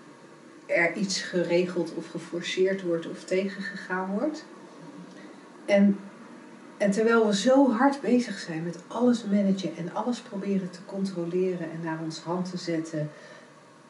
er 0.66 0.94
iets 0.94 1.22
geregeld 1.22 1.94
of 1.96 2.08
geforceerd 2.08 2.82
wordt 2.82 3.10
of 3.10 3.24
tegengegaan 3.24 4.10
wordt. 4.20 4.46
En, 5.66 6.00
en 6.80 6.92
terwijl 6.92 7.28
we 7.28 7.36
zo 7.36 7.72
hard 7.72 8.02
bezig 8.02 8.40
zijn 8.40 8.64
met 8.64 8.80
alles 8.88 9.24
managen 9.24 9.78
en 9.78 9.94
alles 9.94 10.20
proberen 10.20 10.70
te 10.70 10.80
controleren 10.86 11.72
en 11.72 11.80
naar 11.84 12.00
ons 12.04 12.20
hand 12.20 12.50
te 12.50 12.58
zetten, 12.58 13.10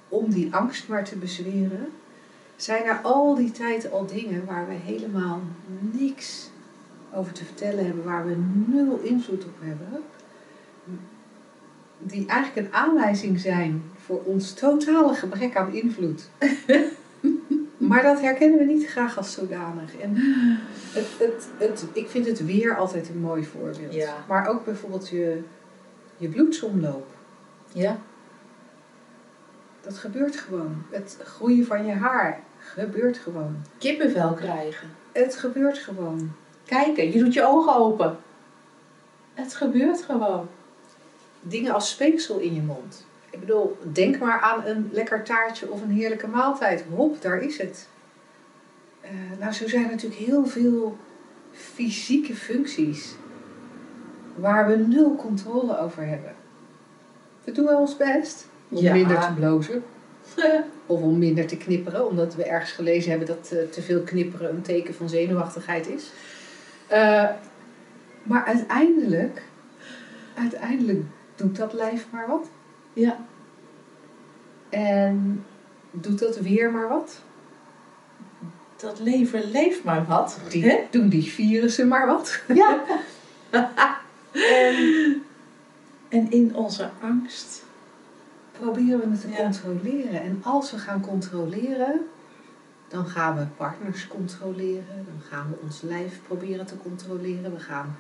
om 0.08 0.30
die 0.30 0.54
angst 0.54 0.88
maar 0.88 1.04
te 1.04 1.16
bezweren, 1.16 1.88
zijn 2.56 2.84
er 2.84 3.00
al 3.02 3.36
die 3.36 3.52
tijd 3.52 3.92
al 3.92 4.06
dingen 4.06 4.46
waar 4.46 4.68
we 4.68 4.74
helemaal 4.74 5.42
niks 5.92 6.50
over 7.14 7.34
te 7.34 7.46
vertellen 7.46 7.86
hebben, 7.86 8.04
waar 8.04 8.26
we 8.26 8.36
nul 8.68 9.00
invloed 9.04 9.46
op 9.46 9.56
hebben, 9.60 10.04
die 11.98 12.28
eigenlijk 12.28 12.68
een 12.68 12.74
aanwijzing 12.74 13.40
zijn 13.40 13.84
voor 14.06 14.22
ons 14.24 14.54
totale 14.54 15.14
gebrek 15.14 15.56
aan 15.56 15.74
invloed. 15.74 16.30
maar 17.90 18.04
dat 18.04 18.22
herkennen 18.22 18.58
we 18.58 18.66
niet 18.66 18.88
graag 18.88 19.18
als 19.18 19.34
zodanig. 19.34 19.98
En 19.98 20.16
het, 20.94 21.08
het, 21.18 21.48
het, 21.58 21.86
ik 21.94 22.10
vind 22.10 22.26
het 22.26 22.46
weer 22.46 22.78
altijd 22.78 23.10
een 23.10 23.20
mooi 23.20 23.46
voorbeeld. 23.46 23.94
Ja. 23.94 24.26
Maar 24.28 24.48
ook 24.48 24.66
bijvoorbeeld 24.66 25.10
je, 25.10 25.42
je 26.18 26.28
bloedsomloop. 26.28 27.08
Ja. 27.72 27.98
Dat 29.82 29.98
gebeurt 29.98 30.36
gewoon. 30.36 30.84
Het 30.90 31.18
groeien 31.24 31.66
van 31.66 31.86
je 31.86 31.94
haar 31.94 32.40
gebeurt 32.58 33.18
gewoon. 33.18 33.56
Kippenvel 33.78 34.34
krijgen. 34.34 34.88
Het 35.12 35.36
gebeurt 35.36 35.78
gewoon. 35.78 36.32
Kijken, 36.66 37.12
je 37.12 37.20
doet 37.20 37.34
je 37.34 37.46
ogen 37.46 37.76
open. 37.76 38.18
Het 39.34 39.56
gebeurt 39.56 40.02
gewoon. 40.02 40.48
Dingen 41.42 41.74
als 41.74 41.90
speeksel 41.90 42.40
in 42.40 42.54
je 42.54 42.62
mond. 42.62 43.06
Ik 43.30 43.40
bedoel, 43.40 43.78
denk 43.92 44.20
maar 44.20 44.40
aan 44.40 44.66
een 44.66 44.90
lekker 44.92 45.24
taartje 45.24 45.72
of 45.72 45.82
een 45.82 45.92
heerlijke 45.92 46.28
maaltijd. 46.28 46.84
Hop, 46.96 47.22
daar 47.22 47.42
is 47.42 47.58
het. 47.58 47.88
Eh, 49.02 49.10
nou, 49.40 49.52
zo 49.54 49.68
zijn 49.68 49.84
natuurlijk 49.90 50.22
heel 50.22 50.46
veel 50.46 50.98
fysieke 51.52 52.36
functies 52.36 53.16
waar 54.36 54.68
we 54.68 54.76
nul 54.76 55.16
controle 55.16 55.80
over 55.80 56.06
hebben. 56.08 56.34
We 57.44 57.52
doen 57.52 57.66
wel 57.66 57.80
ons 57.80 57.98
best 57.98 58.48
om 58.70 58.82
Ja. 58.84 58.94
minder 58.94 59.20
te 59.20 59.34
blozen. 59.36 59.84
Of 60.86 61.02
om 61.02 61.18
minder 61.18 61.48
te 61.48 61.58
knipperen, 61.58 62.08
omdat 62.08 62.36
we 62.36 62.44
ergens 62.44 62.72
gelezen 62.72 63.10
hebben 63.10 63.28
dat 63.28 63.52
eh, 63.52 63.60
te 63.72 63.82
veel 63.82 64.02
knipperen 64.02 64.50
een 64.50 64.62
teken 64.62 64.94
van 64.94 65.10
zenuwachtigheid 65.10 65.88
is. 65.88 66.12
Eh, 66.88 67.30
maar 68.24 68.46
uiteindelijk, 68.46 69.42
uiteindelijk 70.38 71.04
doet 71.36 71.56
dat 71.56 71.74
lijf 71.74 72.08
maar 72.12 72.28
wat. 72.28 72.50
Ja. 73.00 73.18
En 74.70 75.46
doet 75.92 76.20
dat 76.20 76.38
weer 76.38 76.72
maar 76.72 76.88
wat. 76.90 77.22
Dat 78.76 79.00
lever 79.00 79.44
leeft 79.46 79.84
maar 79.84 80.06
wat. 80.06 80.40
Die, 80.50 80.88
doen 80.92 81.10
die 81.10 81.32
virussen 81.32 81.88
maar 81.88 82.08
wat. 82.08 82.42
Ja. 82.54 82.84
en, 84.32 85.24
en 86.10 86.32
in 86.32 86.56
onze 86.56 86.90
angst. 87.02 87.64
Proberen 88.52 89.00
we 89.00 89.08
het 89.10 89.22
te 89.22 89.30
Ja. 89.30 89.36
controleren. 89.36 90.22
En 90.22 90.42
als 90.44 90.72
we 90.72 90.78
gaan 90.78 91.02
controleren, 91.02 92.08
dan 92.88 93.06
gaan 93.06 93.38
we 93.38 93.46
partners 93.58 94.08
controleren. 94.08 95.06
Dan 95.06 95.22
gaan 95.30 95.50
we 95.50 95.58
ons 95.64 95.82
lijf 95.82 96.20
proberen 96.28 96.66
te 96.66 96.78
controleren. 96.78 97.54
We 97.54 97.60
gaan 97.60 97.96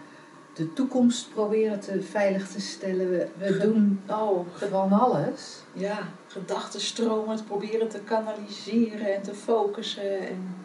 de 0.59 0.73
toekomst 0.73 1.33
proberen 1.33 1.79
te 1.79 2.01
veilig 2.01 2.47
te 2.47 2.61
stellen. 2.61 3.09
We, 3.09 3.27
we 3.37 3.57
doen 3.57 4.01
Oh, 4.07 4.45
van 4.69 4.91
alles. 4.91 5.63
ja, 5.73 5.97
gedachtenstromen 6.27 7.35
te 7.37 7.43
proberen 7.43 7.87
te 7.87 7.99
kanaliseren 7.99 9.15
en 9.15 9.21
te 9.21 9.33
focussen. 9.33 10.19
En, 10.27 10.55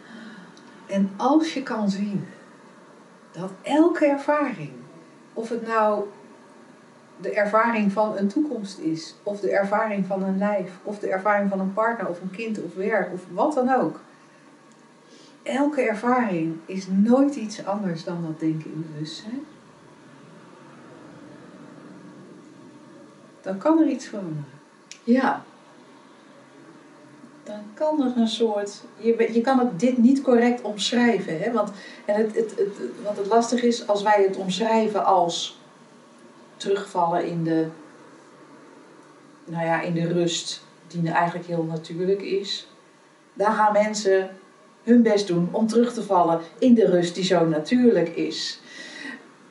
En 0.86 1.10
als 1.16 1.54
je 1.54 1.62
kan 1.62 1.90
zien 1.90 2.24
dat 3.32 3.50
elke 3.62 4.06
ervaring, 4.06 4.72
of 5.34 5.48
het 5.48 5.66
nou 5.66 6.04
de 7.20 7.30
ervaring 7.30 7.92
van 7.92 8.16
een 8.16 8.28
toekomst 8.28 8.78
is, 8.78 9.14
of 9.22 9.40
de 9.40 9.50
ervaring 9.50 10.06
van 10.06 10.22
een 10.22 10.38
lijf, 10.38 10.70
of 10.82 10.98
de 10.98 11.08
ervaring 11.08 11.50
van 11.50 11.60
een 11.60 11.72
partner, 11.72 12.08
of 12.08 12.20
een 12.20 12.30
kind, 12.30 12.62
of 12.62 12.74
werk, 12.74 13.12
of 13.12 13.20
wat 13.32 13.54
dan 13.54 13.68
ook. 13.74 14.00
Elke 15.42 15.80
ervaring 15.82 16.56
is 16.66 16.86
nooit 16.88 17.34
iets 17.34 17.64
anders 17.66 18.04
dan 18.04 18.22
dat 18.22 18.40
denken 18.40 18.72
in 18.72 18.86
bewustzijn. 18.92 19.42
Dan 23.44 23.58
kan 23.58 23.80
er 23.80 23.88
iets 23.88 24.06
veranderen. 24.06 24.46
ja. 25.04 25.44
Dan 27.44 27.62
kan 27.74 28.02
er 28.02 28.16
een 28.16 28.28
soort. 28.28 28.82
Je, 28.96 29.30
je 29.32 29.40
kan 29.40 29.58
het 29.58 29.80
dit 29.80 29.98
niet 29.98 30.22
correct 30.22 30.62
omschrijven. 30.62 31.40
Hè? 31.40 31.52
Want, 31.52 31.70
en 32.04 32.14
het, 32.14 32.34
het, 32.34 32.50
het, 32.56 32.78
wat 33.02 33.16
het 33.16 33.26
lastig 33.26 33.62
is, 33.62 33.88
als 33.88 34.02
wij 34.02 34.22
het 34.22 34.36
omschrijven 34.36 35.04
als 35.04 35.58
terugvallen 36.56 37.26
in 37.26 37.44
de, 37.44 37.66
nou 39.44 39.66
ja, 39.66 39.80
in 39.80 39.94
de 39.94 40.12
rust, 40.12 40.64
die 40.86 41.10
eigenlijk 41.10 41.46
heel 41.46 41.62
natuurlijk 41.62 42.22
is. 42.22 42.68
Dan 43.34 43.52
gaan 43.52 43.72
mensen 43.72 44.30
hun 44.82 45.02
best 45.02 45.26
doen 45.26 45.48
om 45.50 45.66
terug 45.66 45.92
te 45.92 46.02
vallen 46.02 46.40
in 46.58 46.74
de 46.74 46.86
rust 46.86 47.14
die 47.14 47.24
zo 47.24 47.46
natuurlijk 47.46 48.08
is. 48.08 48.60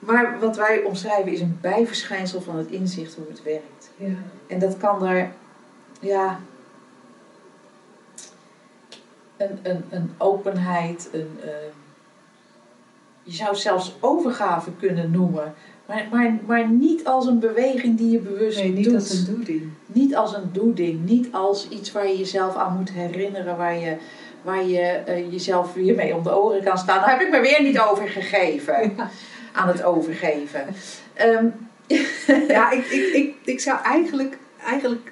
Maar 0.06 0.40
wat 0.40 0.58
wij 0.58 0.84
omschrijven 0.84 1.32
is 1.32 1.42
een 1.42 1.58
bijverschijnsel 1.62 2.42
van 2.42 2.56
het 2.58 2.70
inzicht 2.70 3.16
hoe 3.16 3.26
het 3.30 3.44
werkt. 3.44 3.92
Ja. 3.96 4.16
En 4.48 4.60
dat 4.60 4.78
kan 4.78 5.06
er, 5.06 5.32
ja, 6.00 6.40
een, 9.38 9.60
een, 9.64 9.84
een 9.90 10.12
openheid, 10.18 11.10
een, 11.12 11.38
eh, 11.44 11.50
je 13.24 13.34
zou 13.34 13.50
het 13.50 13.60
zelfs 13.60 13.96
overgave 14.00 14.72
kunnen 14.80 15.12
noemen. 15.12 15.54
Maar, 15.86 16.08
maar, 16.12 16.38
maar 16.46 16.70
niet 16.70 17.06
als 17.06 17.26
een 17.26 17.40
beweging 17.40 17.98
die 17.98 18.12
je 18.12 18.20
bewust 18.20 18.58
Nee, 18.58 18.72
niet 18.72 18.84
doet. 18.84 18.94
als 18.94 19.12
een 19.12 19.26
doeding. 19.36 19.70
Niet 19.86 20.16
als 20.16 20.34
een 20.36 20.50
doeding, 20.52 21.06
niet 21.06 21.28
als 21.32 21.70
iets 21.70 21.92
waar 21.92 22.08
je 22.08 22.18
jezelf 22.18 22.56
aan 22.56 22.78
moet 22.78 22.92
herinneren, 22.92 23.58
waar 23.58 23.78
je, 23.78 23.98
waar 24.42 24.64
je 24.66 24.82
eh, 24.82 25.32
jezelf 25.32 25.74
weer 25.74 25.96
mee 25.96 26.16
om 26.16 26.24
de 26.24 26.38
oren 26.38 26.64
kan 26.64 26.78
staan. 26.78 27.00
Daar 27.00 27.10
heb 27.10 27.22
ik 27.22 27.30
me 27.30 27.40
weer 27.40 27.62
niet 27.62 27.80
over 27.80 28.08
gegeven, 28.08 28.96
aan 29.54 29.68
het 29.68 29.84
overgeven. 29.84 30.66
Ehm, 31.14 31.46
Ja, 32.48 32.72
ik, 32.72 32.86
ik, 32.86 33.14
ik, 33.14 33.36
ik 33.44 33.60
zou 33.60 33.80
eigenlijk, 33.84 34.38
eigenlijk 34.66 35.12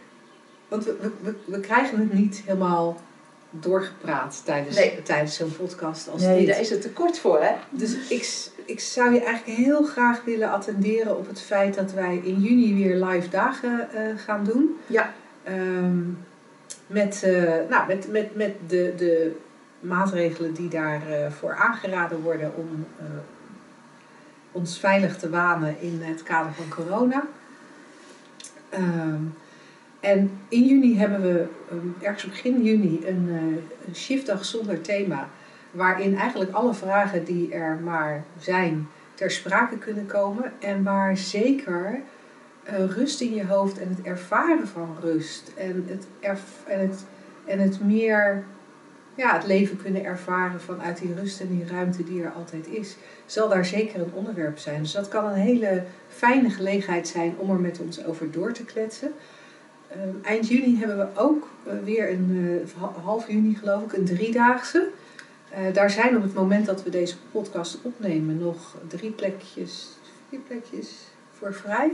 want 0.68 0.86
we, 0.86 1.12
we- 1.22 1.36
we, 1.46 1.60
krijgen 1.60 2.00
het 2.00 2.14
niet 2.14 2.42
helemaal 2.46 3.02
doorgepraat 3.50 4.42
tijdens, 4.46 4.76
Nee. 4.76 5.02
tijdens 5.04 5.36
zo'n 5.36 5.56
podcast 5.58 6.10
als 6.10 6.22
nee, 6.22 6.38
dit. 6.38 6.48
daar 6.48 6.60
is 6.60 6.70
het 6.70 6.82
tekort 6.82 7.20
voor, 7.20 7.42
hè? 7.44 7.52
Dus 7.70 7.96
ik, 8.10 8.50
ik 8.66 8.80
zou 8.80 9.14
je 9.14 9.24
eigenlijk 9.24 9.58
heel 9.58 9.84
graag 9.84 10.24
willen 10.24 10.52
attenderen 10.52 11.18
op 11.18 11.28
het 11.28 11.42
feit 11.42 11.76
dat 11.76 11.92
wij 11.94 12.22
in 12.24 12.40
juni 12.40 12.84
weer 12.84 13.06
live 13.06 13.30
dagen 13.30 13.90
eh, 13.94 14.02
gaan 14.18 14.44
doen. 14.44 14.78
Ja. 14.88 15.14
Ehm, 15.44 16.00
met, 16.88 17.24
eh, 17.24 17.54
nou, 17.70 17.88
met, 17.88 18.08
met, 18.12 18.36
met 18.36 18.56
de, 18.68 18.94
de 18.98 19.36
maatregelen 19.80 20.54
die 20.54 20.68
daarvoor 20.70 21.32
voor 21.32 21.56
aangeraden 21.56 22.22
worden 22.22 22.52
om 22.56 22.86
eh, 23.00 23.06
ons 24.52 24.80
veilig 24.80 25.18
te 25.18 25.30
wanen 25.30 25.82
in 25.82 26.02
het 26.02 26.24
kader 26.24 26.54
van 26.54 26.70
corona. 26.70 27.24
Ehm, 28.70 29.24
en 30.00 30.40
in 30.48 30.64
juni 30.64 30.98
hebben 30.98 31.22
we, 31.22 31.48
ehm, 31.70 32.06
ergens 32.06 32.26
begin 32.26 32.64
juni, 32.64 33.02
een, 33.06 33.28
eh, 33.30 33.88
een 33.88 33.96
shiftdag 33.96 34.46
zonder 34.46 34.82
thema. 34.82 35.30
Waarin 35.72 36.18
eigenlijk 36.18 36.52
alle 36.52 36.74
vragen 36.74 37.24
die 37.24 37.54
er 37.54 37.80
maar 37.84 38.24
zijn 38.40 38.88
ter 39.14 39.32
sprake 39.32 39.78
kunnen 39.78 40.06
komen. 40.06 40.54
En 40.60 40.84
waar 40.84 41.18
zeker 41.18 42.02
eh, 42.64 42.86
rust 42.86 43.22
in 43.22 43.34
je 43.34 43.46
hoofd 43.46 43.80
en 43.80 43.90
het 43.90 44.02
ervaren 44.02 44.68
van 44.68 44.98
rust. 45.02 45.52
En 45.56 45.86
het, 45.88 46.08
en 46.68 46.80
het, 46.80 47.06
en 47.46 47.60
het 47.60 47.84
meer 47.84 48.44
ja, 49.16 49.34
het 49.34 49.46
leven 49.46 49.78
kunnen 49.82 50.04
ervaren 50.04 50.62
vanuit 50.62 50.98
die 50.98 51.14
rust 51.14 51.40
en 51.40 51.48
die 51.48 51.68
ruimte 51.68 52.04
die 52.04 52.24
er 52.24 52.32
altijd 52.32 52.68
is. 52.68 52.96
Zal 53.26 53.50
daar 53.50 53.66
zeker 53.66 54.00
een 54.02 54.14
onderwerp 54.14 54.58
zijn. 54.58 54.82
Dus 54.82 54.92
dat 54.92 55.08
kan 55.08 55.26
een 55.26 55.34
hele 55.40 55.84
fijne 56.10 56.50
gelegenheid 56.50 57.08
zijn 57.08 57.34
om 57.38 57.50
er 57.50 57.60
met 57.60 57.80
ons 57.80 58.06
over 58.06 58.32
door 58.32 58.52
te 58.52 58.64
kletsen. 58.66 59.12
Ehm, 59.90 60.10
eind 60.24 60.48
juni 60.48 60.78
hebben 60.78 60.98
we 60.98 61.08
ook 61.20 61.48
eh, 61.68 61.74
weer 61.84 62.12
een, 62.12 62.62
eh, 62.76 62.82
ha- 62.82 63.02
half 63.04 63.28
juni 63.28 63.56
geloof 63.56 63.84
ik, 63.84 63.94
een 63.94 64.06
driedaagse. 64.06 64.88
Eh, 65.50 65.74
daar 65.74 65.90
zijn 65.90 66.16
op 66.18 66.24
het 66.24 66.34
moment 66.34 66.66
dat 66.66 66.84
we 66.84 66.90
deze 66.90 67.16
podcast 67.32 67.78
opnemen 67.82 68.38
nog 68.38 68.78
drie 68.88 69.12
plekjes, 69.12 69.88
vier 70.30 70.40
plekjes 70.40 70.90
voor 71.38 71.54
vrij. 71.54 71.92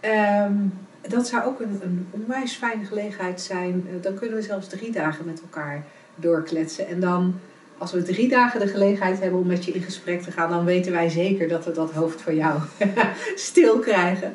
Ehm, 0.00 0.54
dat 1.00 1.28
zou 1.28 1.44
ook 1.44 1.60
een, 1.60 1.80
een 1.82 2.08
onwijs 2.10 2.54
fijne 2.54 2.84
gelegenheid 2.84 3.40
zijn. 3.40 3.86
Eh, 3.88 3.94
dan 4.02 4.14
kunnen 4.14 4.36
we 4.36 4.42
zelfs 4.42 4.68
drie 4.68 4.92
dagen 4.92 5.24
met 5.24 5.40
elkaar 5.40 5.84
doorkletsen. 6.14 6.86
En 6.86 7.00
dan, 7.00 7.40
als 7.78 7.92
we 7.92 8.02
drie 8.02 8.28
dagen 8.28 8.60
de 8.60 8.68
gelegenheid 8.68 9.20
hebben 9.20 9.40
om 9.40 9.46
met 9.46 9.64
je 9.64 9.72
in 9.72 9.82
gesprek 9.82 10.22
te 10.22 10.30
gaan, 10.30 10.50
dan 10.50 10.64
weten 10.64 10.92
wij 10.92 11.08
zeker 11.08 11.48
dat 11.48 11.64
we 11.64 11.72
dat 11.72 11.92
hoofd 11.92 12.22
van 12.22 12.34
jou 12.34 12.60
stil 13.48 13.78
krijgen. 13.78 14.34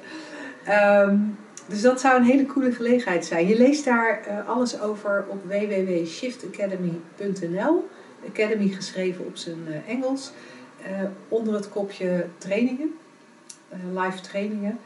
Ehm, 0.64 1.18
dus 1.68 1.82
dat 1.82 2.00
zou 2.00 2.20
een 2.20 2.26
hele 2.26 2.46
coole 2.46 2.72
gelegenheid 2.72 3.26
zijn. 3.26 3.48
Je 3.48 3.58
leest 3.58 3.86
daar 3.86 4.22
eh, 4.22 4.50
alles 4.50 4.82
over 4.82 5.26
op 5.30 5.46
www.shiftacademy.nl. 5.46 7.90
Academy 8.28 8.68
geschreven 8.68 9.26
op 9.26 9.38
zijn 9.38 9.68
eh, 9.68 9.90
Engels. 9.94 10.32
Onder 11.28 11.54
het 11.54 11.70
kopje 11.70 12.26
trainingen, 12.38 12.94
live 13.94 14.22
trainingen. 14.22 14.80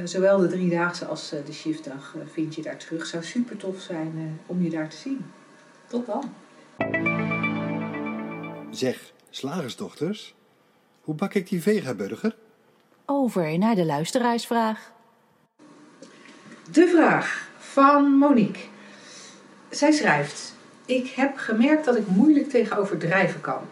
Eh, 0.00 0.06
zowel 0.06 0.38
de 0.38 0.46
driedaagse 0.46 1.04
als 1.04 1.32
eh, 1.32 1.38
de 1.46 1.52
shiftdag 1.52 2.14
eh, 2.14 2.22
vind 2.32 2.54
je 2.54 2.62
daar 2.62 2.76
terug. 2.76 3.06
Zou 3.06 3.24
super 3.24 3.56
tof 3.56 3.80
zijn 3.80 4.12
eh, 4.16 4.50
om 4.50 4.62
je 4.62 4.70
daar 4.70 4.88
te 4.88 4.96
zien. 4.96 5.24
Tot 5.86 6.06
dan. 6.06 6.34
Zeg, 8.70 9.12
slagersdochters, 9.30 10.34
hoe 11.00 11.14
bak 11.14 11.34
ik 11.34 11.48
die 11.48 11.62
vegaburger? 11.62 12.36
Over 13.06 13.58
naar 13.58 13.74
de 13.74 13.84
luisteraarsvraag. 13.84 14.92
De 16.70 16.88
vraag 16.88 17.48
van 17.58 18.12
Monique. 18.12 18.62
Zij 19.70 19.92
schrijft: 19.92 20.54
Ik 20.84 21.08
heb 21.08 21.36
gemerkt 21.36 21.84
dat 21.84 21.96
ik 21.96 22.06
moeilijk 22.06 22.48
tegen 22.48 22.76
overdrijven 22.76 23.40
kan. 23.40 23.62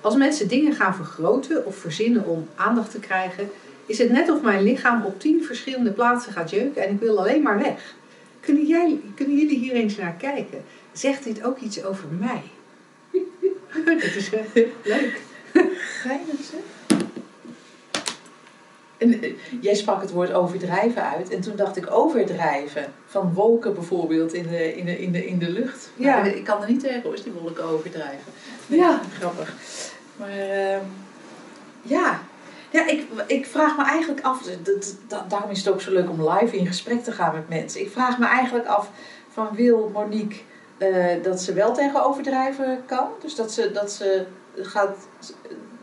Als 0.00 0.16
mensen 0.16 0.48
dingen 0.48 0.72
gaan 0.72 0.94
vergroten 0.94 1.66
of 1.66 1.76
verzinnen 1.76 2.26
om 2.26 2.48
aandacht 2.54 2.90
te 2.90 3.00
krijgen, 3.00 3.50
is 3.88 3.98
het 3.98 4.10
net 4.10 4.30
of 4.30 4.42
mijn 4.42 4.62
lichaam 4.62 5.04
op 5.04 5.20
tien 5.20 5.44
verschillende 5.44 5.90
plaatsen 5.90 6.32
gaat 6.32 6.50
jeuken 6.50 6.82
en 6.82 6.92
ik 6.92 7.00
wil 7.00 7.18
alleen 7.18 7.42
maar 7.42 7.58
weg. 7.58 7.94
Kunnen, 8.40 8.66
jij, 8.66 9.00
kunnen 9.14 9.36
jullie 9.36 9.58
hier 9.58 9.72
eens 9.72 9.96
naar 9.96 10.14
kijken? 10.18 10.64
Zegt 10.92 11.24
dit 11.24 11.44
ook 11.44 11.58
iets 11.58 11.84
over 11.84 12.08
mij? 12.18 12.42
Dat 13.84 14.14
is 14.14 14.30
eh, 14.32 14.40
leuk. 14.82 15.20
Geinig 16.02 16.40
zeg. 16.40 16.60
En, 18.98 19.22
eh, 19.22 19.32
jij 19.60 19.74
sprak 19.74 20.00
het 20.00 20.10
woord 20.10 20.32
overdrijven 20.32 21.02
uit 21.02 21.30
en 21.30 21.40
toen 21.40 21.56
dacht 21.56 21.76
ik 21.76 21.90
overdrijven. 21.90 22.92
Van 23.06 23.34
wolken 23.34 23.74
bijvoorbeeld 23.74 24.32
in 24.32 24.46
de, 24.48 24.76
in 24.76 24.84
de, 24.84 24.98
in 24.98 25.12
de, 25.12 25.26
in 25.26 25.38
de 25.38 25.50
lucht. 25.50 25.90
Ja. 25.96 26.24
Ik 26.24 26.44
kan 26.44 26.62
er 26.62 26.68
niet 26.68 26.80
tegen 26.80 27.10
als 27.10 27.22
die 27.22 27.32
wolken 27.32 27.64
overdrijven. 27.64 28.32
Ja. 28.66 29.00
Grappig. 29.18 29.54
Maar 30.16 30.30
ehm, 30.30 30.84
ja, 31.82 32.22
ja 32.70 32.86
ik, 32.86 33.06
ik 33.26 33.46
vraag 33.46 33.76
me 33.76 33.84
eigenlijk 33.84 34.20
af, 34.20 34.42
dat, 34.42 34.96
dat, 35.08 35.30
daarom 35.30 35.50
is 35.50 35.58
het 35.58 35.74
ook 35.74 35.80
zo 35.80 35.92
leuk 35.92 36.10
om 36.10 36.28
live 36.28 36.56
in 36.56 36.66
gesprek 36.66 37.04
te 37.04 37.12
gaan 37.12 37.34
met 37.34 37.48
mensen. 37.48 37.80
Ik 37.80 37.90
vraag 37.90 38.18
me 38.18 38.26
eigenlijk 38.26 38.66
af 38.66 38.90
van 39.28 39.48
wil 39.52 39.90
Monique 39.92 40.40
eh, 40.78 41.22
dat 41.22 41.42
ze 41.42 41.52
wel 41.52 41.74
tegen 41.74 42.04
overdrijven 42.04 42.82
kan? 42.86 43.08
Dus 43.20 43.34
dat 43.34 43.52
ze, 43.52 43.72
dat 43.72 43.92
ze 43.92 44.26
gaat, 44.56 44.96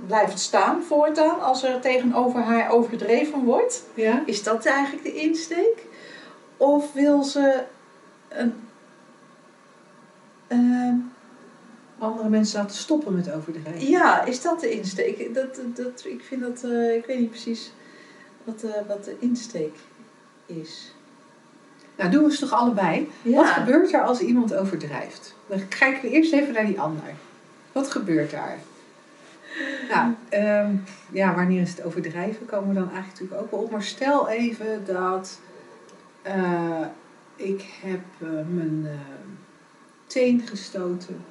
blijft 0.08 0.40
staan 0.40 0.84
voortaan 0.84 1.42
als 1.42 1.64
er 1.64 1.82
tegenover 1.82 2.42
haar 2.42 2.72
overdreven 2.72 3.44
wordt? 3.44 3.84
Ja? 3.94 4.24
Is 4.26 4.44
dat 4.44 4.66
eigenlijk 4.66 5.04
de 5.04 5.14
insteek? 5.14 5.86
Of 6.58 6.94
wil 6.94 7.24
ze 7.24 7.64
een. 8.30 8.68
ehm, 10.48 10.96
Andere 11.98 12.30
mensen 12.30 12.60
laten 12.60 12.76
stoppen 12.76 13.16
met 13.16 13.32
overdrijven. 13.32 13.88
ja, 13.88 14.26
is 14.26 14.42
dat 14.42 14.60
de 14.60 14.72
insteek? 14.72 15.34
Dat, 15.34 15.60
dat, 15.76 16.06
ik 16.06 16.24
vind 16.28 16.42
dat. 16.42 16.64
eh, 16.64 16.96
ik 16.96 17.06
weet 17.06 17.20
niet 17.20 17.30
precies 17.30 17.72
wat, 18.44 18.64
eh, 18.64 18.88
wat 18.88 19.04
de 19.04 19.16
insteek 19.20 19.76
is. 20.46 20.94
Nou, 21.96 22.12
doen 22.12 22.24
we 22.24 22.32
ze 22.32 22.40
toch 22.40 22.52
allebei? 22.54 23.10
Ja. 23.22 23.36
Wat 23.36 23.46
gebeurt 23.48 23.94
er 23.94 24.02
als 24.02 24.20
iemand 24.20 24.56
overdrijft? 24.56 25.36
Dan 25.48 25.68
kijken 25.68 26.02
we 26.02 26.10
eerst 26.10 26.34
even 26.34 26.54
naar 26.54 26.66
die 26.66 26.80
ander. 26.80 27.14
Wat 27.72 27.92
gebeurt 27.92 28.32
daar? 28.32 28.58
Nou, 29.90 30.14
ehm, 30.30 30.76
ja, 31.12 31.36
wanneer 31.36 31.62
is 31.62 31.70
het 31.70 31.84
overdrijven? 31.84 32.46
Komen 32.46 32.68
we 32.68 32.74
dan 32.74 32.90
eigenlijk 32.92 33.12
natuurlijk 33.20 33.42
ook 33.42 33.52
wel 33.52 33.60
op. 33.60 33.72
Maar 33.72 33.84
stel 33.84 34.30
even 34.30 34.86
dat 34.86 35.40
eh, 36.22 36.82
ik 37.36 37.66
heb 37.82 38.02
mijn 38.48 38.88
teen 40.08 40.42
gestoten. 40.48 41.26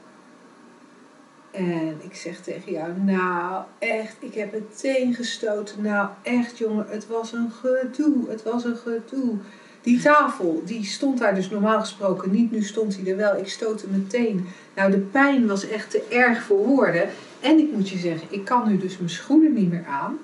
En 1.55 2.01
ik 2.03 2.15
zeg 2.15 2.41
tegen 2.41 2.73
jou, 2.73 2.93
nou 3.01 3.65
echt, 3.79 4.17
ik 4.19 4.35
heb 4.35 4.51
mijn 4.51 4.67
teen 4.77 5.15
gestoten. 5.15 5.83
Nou 5.83 6.09
echt 6.23 6.59
jongen, 6.59 6.87
het 6.89 7.07
was 7.07 7.33
een 7.33 7.51
gedoe, 7.51 8.29
het 8.31 8.43
was 8.43 8.65
een 8.65 8.77
gedoe. 8.77 9.37
Die 9.83 10.01
tafel, 10.01 10.63
die 10.65 10.85
stond 10.85 11.19
daar 11.19 11.35
dus 11.35 11.51
normaal 11.51 11.81
gesproken 11.81 12.31
niet. 12.31 12.51
Nu 12.51 12.63
stond 12.63 12.97
hij 12.97 13.11
er 13.11 13.17
wel. 13.17 13.37
Ik 13.37 13.49
stootte 13.49 13.87
meteen. 13.89 14.47
Nou, 14.75 14.91
de 14.91 14.99
pijn 14.99 15.47
was 15.47 15.69
echt 15.69 15.91
te 15.91 16.07
erg 16.11 16.43
voor 16.43 16.67
woorden. 16.67 17.09
En 17.41 17.59
ik 17.59 17.73
moet 17.73 17.89
je 17.89 17.99
zeggen, 17.99 18.29
ik 18.31 18.45
kan 18.45 18.69
nu 18.69 18.79
dus 18.79 18.99
mijn 18.99 19.11
schoenen 19.11 19.53
niet 19.53 19.71
meer 19.71 19.87
aan. 19.89 20.19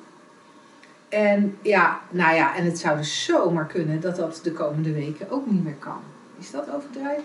En 1.09 1.57
ja, 1.63 2.01
nou 2.11 2.35
ja, 2.35 2.57
en 2.57 2.65
het 2.65 2.79
zou 2.79 2.97
dus 2.97 3.25
zomaar 3.25 3.67
kunnen 3.67 4.01
dat 4.01 4.17
dat 4.17 4.41
de 4.43 4.53
komende 4.53 4.93
weken 4.93 5.31
ook 5.31 5.51
niet 5.51 5.65
meer 5.65 5.77
kan. 5.79 6.01
Is 6.39 6.51
dat 6.51 6.71
overdrijven? 6.71 7.25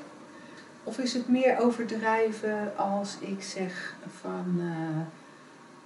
Of 0.87 0.97
is 0.97 1.13
het 1.13 1.27
meer 1.27 1.59
overdrijven 1.59 2.71
als 2.75 3.17
ik 3.19 3.43
zeg 3.43 3.95
van... 4.21 4.55
eh, 4.59 5.01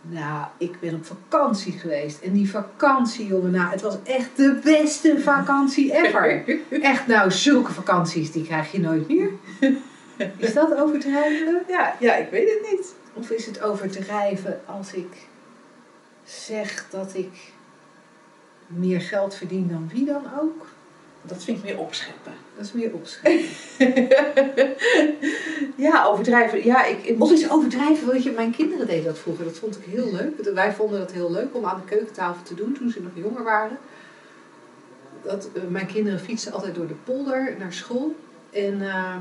nou, 0.02 0.46
ik 0.58 0.80
ben 0.80 0.96
op 0.96 1.06
vakantie 1.06 1.72
geweest. 1.72 2.22
En 2.22 2.34
die 2.34 2.50
vakantie, 2.50 3.28
jongen, 3.28 3.52
nou, 3.52 3.72
het 3.72 3.82
was 3.82 3.98
echt 4.04 4.38
de 4.38 4.60
beste 4.64 5.20
vakantie 5.20 5.94
ever. 5.94 6.44
Echt, 6.82 7.08
nou, 7.08 7.32
zulke 7.32 7.72
vakanties, 7.72 8.32
die 8.32 8.44
krijg 8.44 8.72
je 8.72 8.80
nooit 8.80 9.08
meer. 9.08 9.30
Is 10.38 10.54
dat 10.54 10.76
overdrijven? 10.76 11.64
Ja, 11.68 11.96
ja, 12.00 12.14
ik 12.16 12.30
weet 12.30 12.50
het 12.50 12.72
niet. 12.72 12.94
Of 13.14 13.30
is 13.30 13.46
het 13.46 13.62
overdrijven 13.62 14.62
als 14.66 14.94
ik 14.94 15.28
zeg 16.24 16.86
dat 16.90 17.12
ik 17.16 17.52
meer 18.68 19.02
geld 19.02 19.36
verdien 19.36 19.68
dan 19.68 19.90
wie 19.94 20.06
dan 20.06 20.24
ook? 20.40 20.68
Dat 21.22 21.44
vind 21.44 21.58
ik 21.58 21.64
meer 21.64 21.80
opscheppen. 21.80 22.34
Dat 22.60 22.68
is 22.68 22.74
meer 22.74 22.94
opschrijven. 22.94 24.08
ja, 25.86 26.06
overdrijven. 26.06 26.66
Ja, 26.66 26.86
ik, 26.86 27.04
ik 27.04 27.22
Of 27.22 27.32
is 27.32 27.50
overdrijven, 27.50 28.08
weet 28.08 28.24
je, 28.24 28.32
mijn 28.32 28.52
kinderen 28.52 28.88
deden 28.88 29.04
dat 29.04 29.20
vroeger. 29.20 29.46
Dat 29.46 29.58
vond 29.58 29.78
ik 29.78 29.84
heel 29.84 30.12
leuk. 30.12 30.54
Wij 30.54 30.74
vonden 30.74 31.00
dat 31.00 31.12
heel 31.12 31.32
leuk 31.32 31.56
om 31.56 31.66
aan 31.66 31.82
de 31.86 31.96
keukentafel 31.96 32.44
te 32.44 32.56
doen 32.56 32.74
toen 32.74 32.90
ze 32.90 33.02
nog 33.02 33.12
jonger 33.14 33.44
waren. 33.44 33.78
Dat, 35.22 35.50
eh, 35.54 35.62
mijn 35.70 35.86
kinderen 35.86 36.20
fietsten 36.20 36.54
altijd 36.54 36.76
door 36.76 36.88
de 36.88 36.96
polder 37.04 37.56
naar 37.60 37.74
school. 37.74 38.16
En 38.50 38.82
eh, 38.82 39.16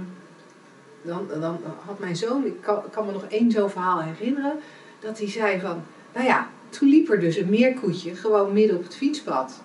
dan, 1.03 1.29
dan 1.41 1.61
had 1.87 1.99
mijn 1.99 2.17
zoon, 2.17 2.47
ik 2.47 2.61
kan, 2.61 2.83
kan 2.91 3.07
me 3.07 3.13
nog 3.13 3.25
één 3.29 3.51
zo'n 3.51 3.71
verhaal 3.71 4.03
herinneren, 4.03 4.53
dat 5.01 5.19
hij 5.19 5.31
zei 5.31 5.61
van, 5.61 5.83
nou 6.15 6.27
ja, 6.27 6.49
toen 6.69 6.89
liep 6.89 7.11
er 7.11 7.21
dus 7.21 7.37
een 7.37 7.51
meerkoetje 7.51 8.15
gewoon 8.15 8.53
midden 8.53 8.77
op 8.77 8.83
het 8.83 8.97
fietspad. 8.97 9.61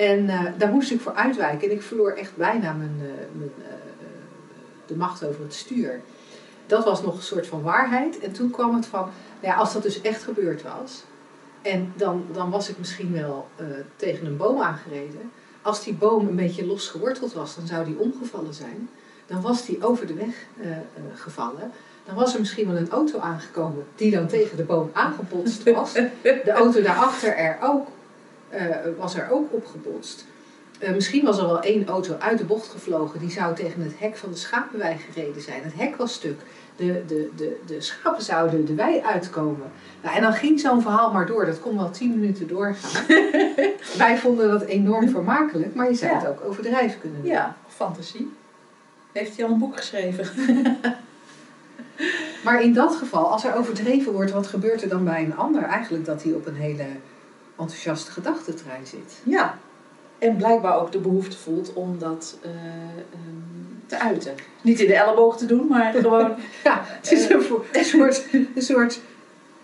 En 0.00 0.28
eh, 0.28 0.44
daar 0.58 0.70
moest 0.70 0.90
ik 0.90 1.00
voor 1.00 1.14
uitwijken 1.14 1.68
en 1.68 1.74
ik 1.74 1.82
verloor 1.82 2.10
echt 2.10 2.36
bijna 2.36 2.72
mijn, 2.72 2.96
eh, 3.00 3.38
mijn, 3.38 3.52
eh, 3.58 3.74
de 4.86 4.96
macht 4.96 5.24
over 5.24 5.42
het 5.42 5.54
stuur. 5.54 6.00
Dat 6.66 6.84
was 6.84 7.02
nog 7.02 7.16
een 7.16 7.22
soort 7.22 7.46
van 7.46 7.62
waarheid. 7.62 8.18
En 8.18 8.32
toen 8.32 8.50
kwam 8.50 8.74
het 8.74 8.86
van, 8.86 9.00
nou 9.40 9.54
ja, 9.54 9.54
als 9.54 9.72
dat 9.72 9.82
dus 9.82 10.00
echt 10.00 10.22
gebeurd 10.22 10.62
was, 10.62 11.04
en 11.62 11.92
dan, 11.96 12.24
dan 12.32 12.50
was 12.50 12.68
ik 12.68 12.78
misschien 12.78 13.12
wel 13.12 13.48
tegen 13.96 14.26
een 14.26 14.36
boom 14.36 14.60
aangereden. 14.60 15.32
Als 15.62 15.84
die 15.84 15.94
boom 15.94 16.28
een 16.28 16.36
beetje 16.36 16.66
los 16.66 16.88
geworteld 16.88 17.32
was, 17.32 17.54
dan 17.54 17.66
zou 17.66 17.84
die 17.84 17.98
omgevallen 17.98 18.54
zijn. 18.54 18.88
Dan 19.26 19.40
was 19.40 19.66
die 19.66 19.84
over 19.84 20.06
de 20.06 20.14
weg 20.14 20.46
gevallen. 21.14 21.72
Dan 22.04 22.14
was 22.14 22.34
er 22.34 22.40
misschien 22.40 22.66
wel 22.66 22.76
een 22.76 22.90
auto 22.90 23.18
aangekomen 23.18 23.84
die 23.94 24.10
dan 24.10 24.26
tegen 24.26 24.56
de 24.56 24.64
boom 24.64 24.90
aangebotst 24.92 25.72
was. 25.72 25.92
De 26.22 26.52
auto 26.52 26.82
daarachter 26.82 27.36
er 27.36 27.58
ook, 27.62 27.88
was 28.98 29.14
er 29.14 29.30
ook 29.30 29.52
opgebotst. 29.52 30.24
Eh, 30.78 30.92
misschien 30.92 31.24
was 31.24 31.38
er 31.38 31.46
wel 31.46 31.60
één 31.60 31.86
auto 31.86 32.16
uit 32.18 32.38
de 32.38 32.44
bocht 32.44 32.68
gevlogen. 32.68 33.20
Die 33.20 33.30
zou 33.30 33.54
tegen 33.54 33.82
het 33.82 33.98
hek 33.98 34.16
van 34.16 34.30
de 34.30 34.36
schapenwei 34.36 34.96
gereden 34.98 35.42
zijn. 35.42 35.62
Het 35.62 35.74
hek 35.76 35.96
was 35.96 36.12
stuk. 36.12 36.40
De, 36.76 37.04
de, 37.06 37.30
de, 37.36 37.60
de 37.66 37.80
schapen 37.80 38.22
zouden 38.22 38.64
de 38.64 38.74
wei 38.74 39.00
uitkomen. 39.00 39.70
Nou, 40.02 40.16
en 40.16 40.22
dan 40.22 40.32
ging 40.32 40.60
zo'n 40.60 40.82
verhaal 40.82 41.12
maar 41.12 41.26
door. 41.26 41.46
Dat 41.46 41.60
kon 41.60 41.76
wel 41.76 41.90
tien 41.90 42.20
minuten 42.20 42.48
doorgaan. 42.48 43.04
Wij 43.98 44.18
vonden 44.18 44.48
dat 44.50 44.62
enorm 44.62 45.08
vermakelijk. 45.08 45.74
Maar 45.74 45.88
je 45.88 45.94
zou 45.94 46.12
Ja. 46.12 46.18
het 46.18 46.28
ook 46.28 46.40
overdrijven 46.44 47.00
kunnen 47.00 47.20
doen. 47.22 47.30
Ja, 47.30 47.56
fantasie. 47.68 48.32
Heeft 49.12 49.36
hij 49.36 49.44
al 49.46 49.52
een 49.52 49.58
boek 49.58 49.76
geschreven? 49.76 50.26
Maar 52.44 52.62
in 52.62 52.72
dat 52.72 52.94
geval, 52.94 53.30
als 53.30 53.44
er 53.44 53.54
overdreven 53.54 54.12
wordt, 54.12 54.30
wat 54.30 54.46
gebeurt 54.46 54.82
er 54.82 54.88
dan 54.88 55.04
bij 55.04 55.24
een 55.24 55.36
ander? 55.36 55.62
Eigenlijk 55.62 56.04
dat 56.04 56.22
hij 56.22 56.32
op 56.32 56.46
een 56.46 56.54
hele 56.54 56.84
enthousiaste 57.60 58.10
gedachtentrein 58.10 58.86
zit. 58.86 59.20
Ja. 59.22 59.58
En 60.18 60.36
blijkbaar 60.36 60.80
ook 60.80 60.92
de 60.92 60.98
behoefte 60.98 61.36
voelt 61.36 61.72
om 61.72 61.98
dat 61.98 62.38
eh, 62.42 62.50
ehm, 62.50 63.86
te 63.86 63.98
uiten. 63.98 64.34
Niet 64.62 64.80
in 64.80 64.86
de 64.86 64.94
elleboog 64.94 65.36
te 65.36 65.46
doen, 65.46 65.66
maar 65.66 65.92
gewoon... 66.02 66.34
Ja, 66.64 66.82
het 66.84 67.12
is 67.12 67.28
een, 67.28 67.42
vo- 67.42 67.64
een 67.72 67.84
soort, 67.84 68.26
een 68.32 68.62
soort 68.62 69.00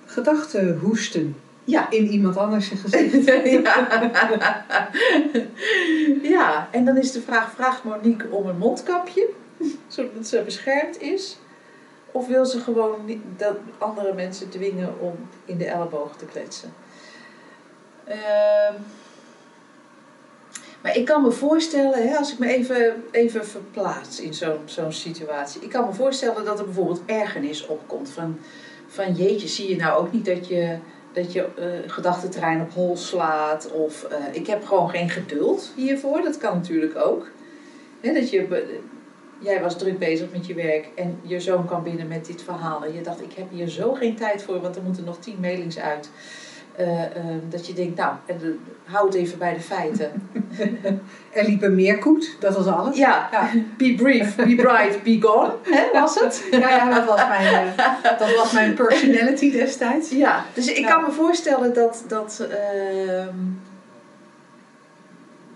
gedachtehoesten 0.04 1.36
ja. 1.64 1.90
in 1.90 2.06
iemand 2.06 2.36
anders 2.36 2.66
zijn 2.66 2.78
gezicht. 2.78 3.24
ja. 3.64 3.88
ja, 6.22 6.68
en 6.70 6.84
dan 6.84 6.96
is 6.96 7.12
de 7.12 7.20
vraag, 7.20 7.50
vraagt 7.50 7.84
Monique 7.84 8.30
om 8.30 8.46
een 8.46 8.58
mondkapje, 8.58 9.28
zodat 9.88 10.26
ze 10.26 10.42
beschermd 10.44 11.00
is? 11.00 11.38
Of 12.12 12.26
wil 12.26 12.46
ze 12.46 12.60
gewoon 12.60 13.04
niet 13.04 13.22
dat 13.36 13.56
andere 13.78 14.14
mensen 14.14 14.48
dwingen 14.48 15.00
om 15.00 15.14
in 15.44 15.58
de 15.58 15.66
elleboog 15.66 16.16
te 16.16 16.24
kletsen? 16.24 16.72
Ehm, 18.06 18.74
maar 20.82 20.96
ik 20.96 21.04
kan 21.04 21.22
me 21.22 21.30
voorstellen, 21.30 22.08
hè, 22.08 22.16
als 22.16 22.32
ik 22.32 22.38
me 22.38 22.46
even, 22.46 23.04
even 23.10 23.46
verplaats 23.46 24.20
in 24.20 24.34
zo'n 24.34 24.60
zo'n 24.64 24.92
situatie. 24.92 25.62
Ik 25.62 25.70
kan 25.70 25.86
me 25.86 25.92
voorstellen 25.92 26.44
dat 26.44 26.58
er 26.58 26.64
bijvoorbeeld 26.64 27.02
ergernis 27.06 27.66
opkomt. 27.66 28.10
Van, 28.10 28.38
van 28.86 29.12
jeetje, 29.12 29.48
zie 29.48 29.68
je 29.68 29.76
nou 29.76 30.00
ook 30.00 30.12
niet 30.12 30.24
dat 30.24 30.48
je, 30.48 30.78
dat 31.12 31.32
je 31.32 31.46
uh, 31.58 31.92
gedachtentrein 31.92 32.60
op 32.60 32.72
hol 32.72 32.96
slaat. 32.96 33.70
Of 33.72 34.06
uh, 34.10 34.16
ik 34.32 34.46
heb 34.46 34.64
gewoon 34.64 34.90
geen 34.90 35.10
geduld 35.10 35.72
hiervoor. 35.76 36.22
Dat 36.22 36.38
kan 36.38 36.54
natuurlijk 36.54 36.96
ook. 36.96 37.30
Hè, 38.00 38.12
dat 38.12 38.30
je, 38.30 38.68
jij 39.38 39.60
was 39.60 39.78
druk 39.78 39.98
bezig 39.98 40.32
met 40.32 40.46
je 40.46 40.54
werk 40.54 40.88
en 40.94 41.18
je 41.22 41.40
zoon 41.40 41.66
kwam 41.66 41.82
binnen 41.82 42.08
met 42.08 42.26
dit 42.26 42.42
verhaal. 42.42 42.84
En 42.84 42.94
je 42.94 43.02
dacht, 43.02 43.22
ik 43.22 43.32
heb 43.32 43.50
hier 43.50 43.68
zo 43.68 43.92
geen 43.92 44.16
tijd 44.16 44.42
voor, 44.42 44.60
want 44.60 44.76
er 44.76 44.82
moeten 44.82 45.04
nog 45.04 45.18
tien 45.18 45.40
mailings 45.40 45.78
uit. 45.78 46.10
Uh, 46.80 47.02
dat 47.48 47.66
je 47.66 47.72
denkt, 47.72 47.96
nou, 47.96 48.14
hou 48.84 49.06
het 49.06 49.14
even 49.14 49.38
bij 49.38 49.54
de 49.54 49.60
feiten. 49.60 50.30
er 51.32 51.44
liep 51.44 51.62
een 51.62 51.74
meerkoet, 51.74 52.36
dat 52.40 52.56
was 52.56 52.66
alles. 52.66 52.96
Ja, 52.96 53.28
ja. 53.32 53.50
be 53.78 53.94
brief, 53.94 54.36
be 54.36 54.54
bright, 54.54 55.02
be 55.02 55.20
gone, 55.20 55.52
was 55.92 56.20
het? 56.20 56.44
Ja, 56.50 56.70
ja 56.70 56.94
dat, 56.94 57.04
was 57.04 57.28
mijn, 57.28 57.74
uh, 57.76 58.18
dat 58.18 58.34
was 58.36 58.52
mijn 58.52 58.74
personality 58.74 59.50
destijds. 59.52 60.10
Ja, 60.10 60.44
dus 60.54 60.72
ik 60.72 60.86
kan 60.86 61.02
me 61.02 61.10
voorstellen 61.10 61.74
dat, 61.74 62.04
dat, 62.08 62.46
uh, 62.50 63.26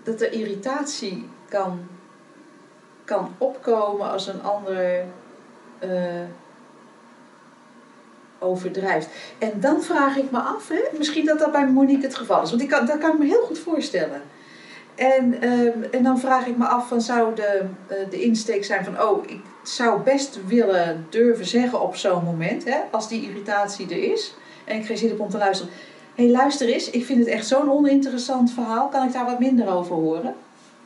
dat 0.03 0.21
er 0.21 0.33
irritatie 0.33 1.29
kan, 1.49 1.79
kan 3.03 3.35
opkomen 3.37 4.11
als 4.11 4.27
een 4.27 4.43
ander 4.43 5.03
overdrijft. 8.41 9.07
En 9.37 9.51
dan 9.55 9.81
vraag 9.81 10.17
ik 10.17 10.31
me 10.31 10.39
af, 10.39 10.67
hè, 10.67 10.97
misschien 10.97 11.25
dat 11.25 11.39
dat 11.39 11.51
bij 11.51 11.67
Monique 11.67 12.05
het 12.05 12.15
geval 12.15 12.41
is, 12.41 12.49
want 12.49 12.61
ik 12.61 12.69
kan, 12.69 12.85
dat 12.85 12.97
kan 12.97 13.11
ik 13.11 13.19
me 13.19 13.25
heel 13.25 13.43
goed 13.43 13.59
voorstellen. 13.59 14.21
En, 14.95 15.41
ehm, 15.41 15.83
en 15.91 16.03
dan 16.03 16.19
vraag 16.19 16.45
ik 16.45 16.57
me 16.57 16.65
af, 16.65 16.87
van, 16.87 17.01
zou 17.01 17.35
de, 17.35 17.61
uh, 17.91 17.97
de 18.09 18.21
insteek 18.21 18.65
zijn 18.65 18.83
van, 18.83 19.01
oh, 19.01 19.23
ik 19.27 19.39
zou 19.63 20.01
best 20.01 20.39
willen 20.47 21.05
durven 21.09 21.45
zeggen 21.45 21.81
op 21.81 21.95
zo'n 21.95 22.23
moment, 22.23 22.63
hè, 22.63 22.77
als 22.91 23.07
die 23.07 23.29
irritatie 23.29 23.89
er 23.89 24.11
is, 24.11 24.33
en 24.65 24.77
ik 24.77 24.85
geen 24.85 24.97
zin 24.97 25.09
heb 25.09 25.19
om 25.19 25.29
te 25.29 25.37
luisteren. 25.37 25.73
Hé, 26.15 26.23
hey, 26.23 26.31
luister 26.31 26.67
eens, 26.67 26.89
ik 26.89 27.05
vind 27.05 27.19
het 27.19 27.27
echt 27.27 27.47
zo'n 27.47 27.71
oninteressant 27.71 28.51
verhaal, 28.51 28.87
kan 28.87 29.07
ik 29.07 29.13
daar 29.13 29.25
wat 29.25 29.39
minder 29.39 29.73
over 29.73 29.95
horen? 29.95 30.35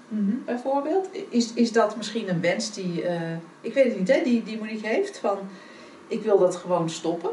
Mm 0.07 0.43
Bijvoorbeeld, 0.45 1.09
is, 1.29 1.53
is 1.53 1.71
dat 1.71 1.97
misschien 1.97 2.29
een 2.29 2.41
wens 2.41 2.73
die, 2.73 3.03
uh, 3.03 3.11
ik 3.61 3.73
weet 3.73 3.85
het 3.85 3.97
niet, 3.99 4.11
hè, 4.11 4.21
die, 4.23 4.43
die 4.43 4.57
Monique 4.57 4.87
heeft, 4.87 5.17
van 5.17 5.37
ik 6.07 6.23
wil 6.23 6.37
dat 6.37 6.55
gewoon 6.55 6.89
stoppen. 6.89 7.29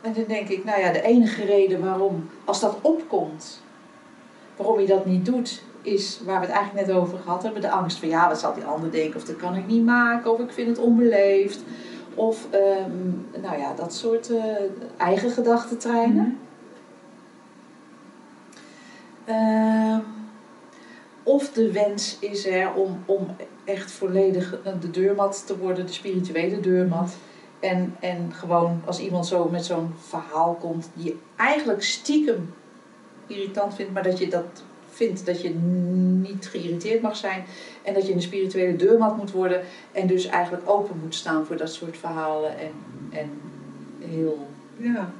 En 0.00 0.12
dan 0.12 0.24
denk 0.28 0.48
ik, 0.48 0.64
nou 0.64 0.80
ja, 0.80 0.92
de 0.92 1.02
enige 1.02 1.44
reden 1.44 1.84
waarom, 1.84 2.28
als 2.44 2.60
dat 2.60 2.78
opkomt, 2.80 3.62
waarom 4.56 4.80
je 4.80 4.86
dat 4.86 5.06
niet 5.06 5.24
doet, 5.24 5.62
is 5.82 6.20
waar 6.24 6.40
we 6.40 6.46
het 6.46 6.54
eigenlijk 6.54 6.86
net 6.86 6.96
over 6.96 7.18
gehad 7.18 7.42
hebben. 7.42 7.62
De 7.62 7.70
angst 7.70 7.98
van, 7.98 8.08
ja, 8.08 8.28
wat 8.28 8.40
zal 8.40 8.54
die 8.54 8.64
ander 8.64 8.90
denken? 8.90 9.16
Of 9.16 9.24
dat 9.24 9.36
kan 9.36 9.56
ik 9.56 9.66
niet 9.66 9.84
maken, 9.84 10.32
of 10.32 10.40
ik 10.40 10.52
vind 10.52 10.68
het 10.68 10.78
onbeleefd. 10.78 11.62
Of, 12.14 12.46
um, 12.54 13.26
nou 13.42 13.58
ja, 13.58 13.74
dat 13.74 13.94
soort 13.94 14.30
uh, 14.30 14.44
eigen 14.96 15.30
gedachtentreinen. 15.30 16.24
Mm 16.24 16.44
of 21.26 21.52
de 21.52 21.72
wens 21.72 22.16
is 22.20 22.46
er 22.46 22.74
om, 22.74 23.02
om 23.06 23.36
echt 23.64 23.90
volledig 23.90 24.60
de 24.80 24.90
deurmat 24.90 25.46
te 25.46 25.58
worden, 25.58 25.86
de 25.86 25.92
spirituele 25.92 26.60
deurmat. 26.60 27.16
En, 27.60 27.96
en 28.00 28.32
gewoon 28.32 28.82
als 28.84 29.00
iemand 29.00 29.26
zo 29.26 29.48
met 29.48 29.64
zo'n 29.64 29.94
verhaal 29.98 30.54
komt 30.54 30.90
die 30.94 31.04
je 31.04 31.16
eigenlijk 31.36 31.82
stiekem 31.82 32.54
irritant 33.26 33.74
vindt, 33.74 33.92
maar 33.92 34.02
dat 34.02 34.18
je 34.18 34.28
dat 34.28 34.62
vindt 34.90 35.26
dat 35.26 35.42
je 35.42 35.54
niet 36.20 36.48
geïrriteerd 36.48 37.02
mag 37.02 37.16
zijn 37.16 37.44
en 37.82 37.94
dat 37.94 38.06
je 38.06 38.12
een 38.12 38.22
spirituele 38.22 38.76
deurmat 38.76 39.16
moet 39.16 39.30
worden 39.30 39.62
en 39.92 40.06
dus 40.06 40.26
eigenlijk 40.26 40.68
open 40.70 41.00
moet 41.02 41.14
staan 41.14 41.46
voor 41.46 41.56
dat 41.56 41.72
soort 41.72 41.96
verhalen 41.96 42.58
en, 42.58 42.72
en 43.10 43.40
heel 43.98 44.46
ja. 44.76 45.12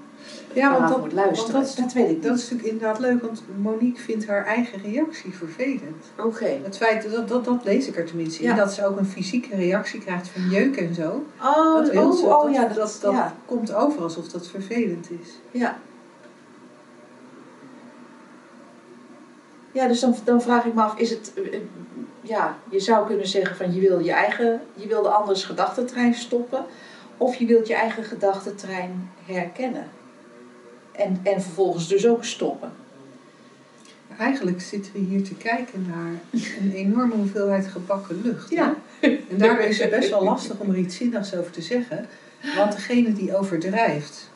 Ja, 0.53 0.73
want 0.73 0.89
dat, 0.89 1.01
moet 1.01 1.13
luisteren. 1.13 1.61
dat, 1.61 1.77
dat, 1.77 1.93
weet 1.93 2.11
ik. 2.11 2.23
Dat 2.23 2.37
is 2.37 2.43
natuurlijk 2.43 2.69
inderdaad 2.69 2.99
leuk, 2.99 3.23
want 3.23 3.43
Monique 3.57 4.03
vindt 4.03 4.27
haar 4.27 4.45
eigen 4.45 4.83
reactie 4.83 5.35
vervelend. 5.35 6.05
Oké. 6.19 6.59
Het 6.63 6.77
feit, 6.77 7.11
dat, 7.11 7.29
dat, 7.29 7.45
dat 7.45 7.65
lees 7.65 7.89
ik 7.89 7.97
er 7.97 8.07
tenminste 8.07 8.43
in, 8.43 8.57
dat 8.57 8.73
ze 8.73 8.87
ook 8.87 8.99
een 8.99 9.07
fysieke 9.07 9.57
reactie 9.57 10.01
krijgt 10.01 10.29
van 10.29 10.51
jeuk 10.51 10.77
en 10.77 10.95
zo. 10.95 11.25
Oh, 11.43 11.75
dat 11.75 11.97
oh, 11.97 12.13
ze, 12.13 12.27
oh, 12.27 12.53
ja, 12.53 12.65
dat, 12.67 12.77
dat, 12.77 13.01
dat 13.01 13.33
komt 13.45 13.75
over 13.75 14.03
alsof 14.03 14.29
dat 14.29 14.47
vervelend 14.47 15.11
is. 15.11 15.29
Ja. 15.51 15.79
Ja, 19.73 19.89
dus 19.89 20.01
dan, 20.01 20.15
dan 20.25 20.43
vraag 20.43 20.65
ik 20.65 20.75
me 20.75 20.83
af, 20.83 20.99
is 20.99 21.11
het, 21.11 21.33
eh, 21.35 21.61
ja, 22.21 22.59
je 22.69 22.81
zou 22.81 23.07
kunnen 23.07 23.27
zeggen 23.27 23.57
van 23.57 23.75
je 23.75 23.81
wil 23.81 23.99
je 23.99 24.13
eigen, 24.13 24.61
je 24.75 24.87
wil 24.87 25.03
de 25.03 25.09
anders 25.09 25.45
gedachtentrein 25.45 26.15
stoppen, 26.15 26.65
of 27.17 27.37
je 27.37 27.47
wilt 27.47 27.67
je 27.67 27.75
eigen 27.75 28.05
gedachtentrein 28.05 29.11
herkennen. 29.25 29.89
En, 30.97 31.21
en 31.23 31.43
vervolgens 31.43 31.89
dus 31.89 32.07
ook 32.07 32.25
stoppen. 32.25 32.73
Eigenlijk 34.19 34.61
zitten 34.61 34.93
we 34.93 34.99
hier 34.99 35.25
te 35.25 35.35
kijken 35.35 35.87
naar 35.89 36.41
een 36.61 36.73
enorme 36.73 37.15
hoeveelheid 37.15 37.67
gebakken 37.67 38.21
lucht. 38.23 38.51
Ja. 38.51 38.75
En 39.01 39.39
daardoor 39.39 39.65
is 39.65 39.79
het 39.79 39.91
best 39.91 40.11
wel 40.11 40.25
lastig 40.25 40.59
om 40.59 40.71
er 40.71 40.79
iets 40.79 40.97
zinnigs 40.97 41.35
over 41.35 41.51
te 41.51 41.63
zeggen. 41.63 42.07
Want 42.57 42.73
degene 42.73 43.13
die 43.13 43.37
overdrijft, 43.37 44.31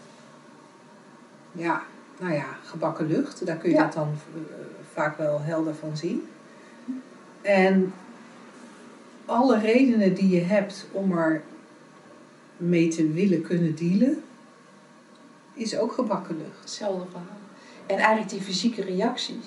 ja, 1.52 1.82
nou 2.20 2.32
ja, 2.32 2.46
gebakken 2.64 3.06
lucht, 3.06 3.46
daar 3.46 3.56
kun 3.56 3.70
je 3.70 3.76
dat 3.76 3.92
dan 3.92 4.08
eh, 4.34 4.40
vaak 4.92 5.18
wel 5.18 5.40
helder 5.40 5.74
van 5.74 5.96
zien. 5.96 6.28
En 7.42 7.92
alle 9.24 9.58
redenen 9.58 10.14
die 10.14 10.28
je 10.28 10.40
hebt 10.40 10.86
om 10.92 11.18
er 11.18 11.42
mee 12.56 12.88
te 12.88 13.12
willen 13.12 13.42
kunnen 13.42 13.74
dealen, 13.74 14.22
is 15.61 15.78
ook 15.78 15.92
gebakken 15.92 16.36
lucht. 16.36 16.61
Hetzelfde 16.61 17.06
verhaal. 17.11 17.38
En 17.86 17.96
eigenlijk 17.96 18.28
die 18.28 18.40
fysieke 18.40 18.82
reactie. 18.82 19.40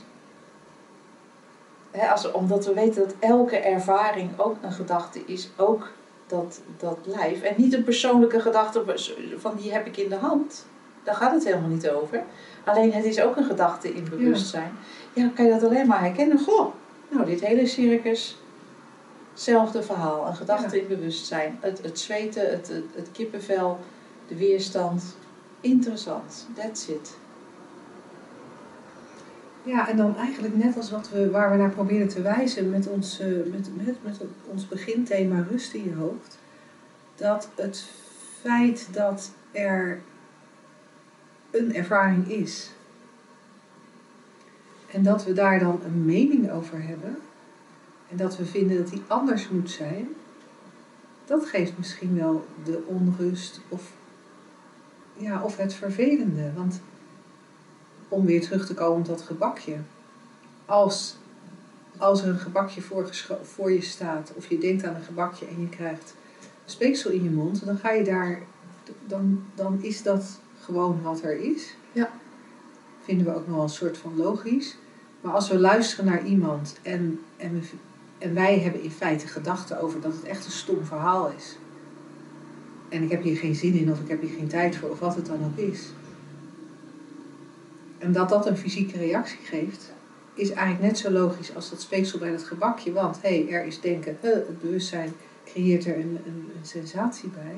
He, 1.91 2.07
als, 2.07 2.31
omdat 2.31 2.65
we 2.65 2.73
weten 2.73 3.03
dat 3.07 3.15
elke 3.19 3.57
ervaring 3.57 4.39
ook 4.39 4.55
een 4.61 4.71
gedachte 4.71 5.21
is, 5.25 5.49
ook 5.57 5.91
dat, 6.27 6.61
dat 6.77 6.97
lijf. 7.03 7.41
En 7.41 7.53
niet 7.57 7.73
een 7.73 7.83
persoonlijke 7.83 8.39
gedachte 8.39 8.83
van 9.37 9.55
die 9.55 9.71
heb 9.71 9.85
ik 9.85 9.97
in 9.97 10.09
de 10.09 10.15
hand. 10.15 10.65
Daar 11.03 11.15
gaat 11.15 11.33
het 11.33 11.45
helemaal 11.45 11.69
niet 11.69 11.89
over. 11.89 12.23
Alleen 12.63 12.93
het 12.93 13.05
is 13.05 13.21
ook 13.21 13.35
een 13.35 13.45
gedachte 13.45 13.93
in 13.93 14.07
bewustzijn. 14.09 14.71
Ja, 15.13 15.31
kan 15.35 15.45
je 15.45 15.51
dat 15.51 15.63
alleen 15.63 15.87
maar 15.87 16.01
herkennen. 16.01 16.39
Goh, 16.39 16.73
nou 17.09 17.25
dit 17.25 17.41
hele 17.41 17.65
circus, 17.65 18.37
hetzelfde 19.31 19.83
verhaal. 19.83 20.27
Een 20.27 20.35
gedachte 20.35 20.81
in 20.81 20.87
bewustzijn. 20.87 21.57
Het, 21.61 21.81
het 21.83 21.99
zweten, 21.99 22.49
het, 22.49 22.67
het, 22.67 22.85
het 22.95 23.11
kippenvel, 23.11 23.79
de 24.27 24.35
weerstand, 24.35 25.15
interessant. 25.63 26.47
That's 26.55 26.87
it. 26.87 27.17
Ja, 29.63 29.89
en 29.89 29.97
dan 29.97 30.17
eigenlijk 30.17 30.55
net 30.55 30.77
als 30.77 30.91
wat 30.91 31.09
we, 31.09 31.29
waar 31.29 31.51
we 31.51 31.57
naar 31.57 31.69
proberen 31.69 32.07
te 32.07 32.21
wijzen 32.21 32.69
met 32.69 32.87
ons, 32.87 33.21
uh, 33.21 33.51
met, 33.51 33.85
met, 33.85 34.03
met 34.03 34.19
ons 34.45 34.67
beginthema 34.67 35.45
rust 35.49 35.73
in 35.73 35.83
je 35.83 35.93
hoofd. 35.93 36.37
Dat 37.15 37.49
het 37.55 37.85
feit 38.41 38.87
dat 38.91 39.31
er 39.51 40.01
een 41.51 41.75
ervaring 41.75 42.27
is. 42.27 42.71
En 44.91 45.03
dat 45.03 45.23
we 45.23 45.33
daar 45.33 45.59
dan 45.59 45.81
een 45.85 46.05
mening 46.05 46.51
over 46.51 46.83
hebben. 46.83 47.17
En 48.09 48.17
dat 48.17 48.37
we 48.37 48.45
vinden 48.45 48.77
dat 48.77 48.89
die 48.89 49.01
anders 49.07 49.49
moet 49.49 49.69
zijn. 49.69 50.07
Dat 51.25 51.45
geeft 51.45 51.77
misschien 51.77 52.15
wel 52.15 52.45
de 52.63 52.83
onrust 52.85 53.61
of 53.69 53.91
ja, 55.17 55.43
of 55.43 55.57
het 55.57 55.73
vervelende. 55.73 56.51
Want 56.55 56.81
om 58.07 58.25
weer 58.25 58.41
terug 58.41 58.65
te 58.65 58.73
komen 58.73 58.99
op 58.99 59.05
dat 59.05 59.21
gebakje. 59.21 59.77
Als, 60.65 61.17
als 61.97 62.21
er 62.21 62.27
een 62.27 62.39
gebakje 62.39 62.81
voor, 62.81 63.09
voor 63.41 63.71
je 63.71 63.81
staat, 63.81 64.33
of 64.35 64.49
je 64.49 64.57
denkt 64.57 64.83
aan 64.83 64.95
een 64.95 65.03
gebakje 65.03 65.45
en 65.45 65.61
je 65.61 65.69
krijgt 65.69 66.15
speeksel 66.65 67.11
in 67.11 67.23
je 67.23 67.29
mond, 67.29 67.65
dan 67.65 67.77
ga 67.77 67.91
je 67.91 68.03
daar, 68.03 68.41
dan, 69.05 69.43
dan 69.55 69.77
is 69.81 70.03
dat 70.03 70.39
gewoon 70.59 71.01
wat 71.01 71.21
er 71.21 71.37
is. 71.37 71.75
Ja. 71.91 72.11
Vinden 73.01 73.25
we 73.25 73.35
ook 73.35 73.47
nog 73.47 73.55
wel 73.55 73.63
een 73.63 73.69
soort 73.69 73.97
van 73.97 74.15
logisch. 74.15 74.77
Maar 75.21 75.33
als 75.33 75.49
we 75.49 75.59
luisteren 75.59 76.05
naar 76.05 76.25
iemand 76.25 76.75
en, 76.81 77.19
en, 77.37 77.53
we, 77.53 77.67
en 78.17 78.33
wij 78.33 78.59
hebben 78.59 78.81
in 78.81 78.91
feite 78.91 79.27
gedachten 79.27 79.81
over 79.81 80.01
dat 80.01 80.13
het 80.13 80.23
echt 80.23 80.45
een 80.45 80.51
stom 80.51 80.85
verhaal 80.85 81.31
is 81.37 81.57
en 82.93 83.03
ik 83.03 83.11
heb 83.11 83.23
hier 83.23 83.37
geen 83.37 83.55
zin 83.55 83.73
in 83.73 83.91
of 83.91 83.99
ik 83.99 84.07
heb 84.07 84.21
hier 84.21 84.35
geen 84.37 84.47
tijd 84.47 84.75
voor 84.75 84.89
of 84.89 84.99
wat 84.99 85.15
het 85.15 85.25
dan 85.25 85.45
ook 85.45 85.57
is. 85.57 85.91
En 87.97 88.11
dat 88.11 88.29
dat 88.29 88.47
een 88.47 88.57
fysieke 88.57 88.97
reactie 88.97 89.39
geeft, 89.43 89.91
is 90.33 90.49
eigenlijk 90.49 90.85
net 90.85 90.97
zo 90.97 91.11
logisch 91.11 91.55
als 91.55 91.69
dat 91.69 91.81
speeksel 91.81 92.19
bij 92.19 92.31
het 92.31 92.43
gebakje. 92.43 92.91
Want 92.91 93.21
hé, 93.21 93.43
hey, 93.43 93.53
er 93.53 93.65
is 93.65 93.81
denken, 93.81 94.17
het 94.21 94.61
bewustzijn 94.61 95.13
creëert 95.45 95.85
er 95.85 95.95
een, 95.95 96.17
een, 96.25 96.51
een 96.59 96.65
sensatie 96.65 97.29
bij. 97.29 97.57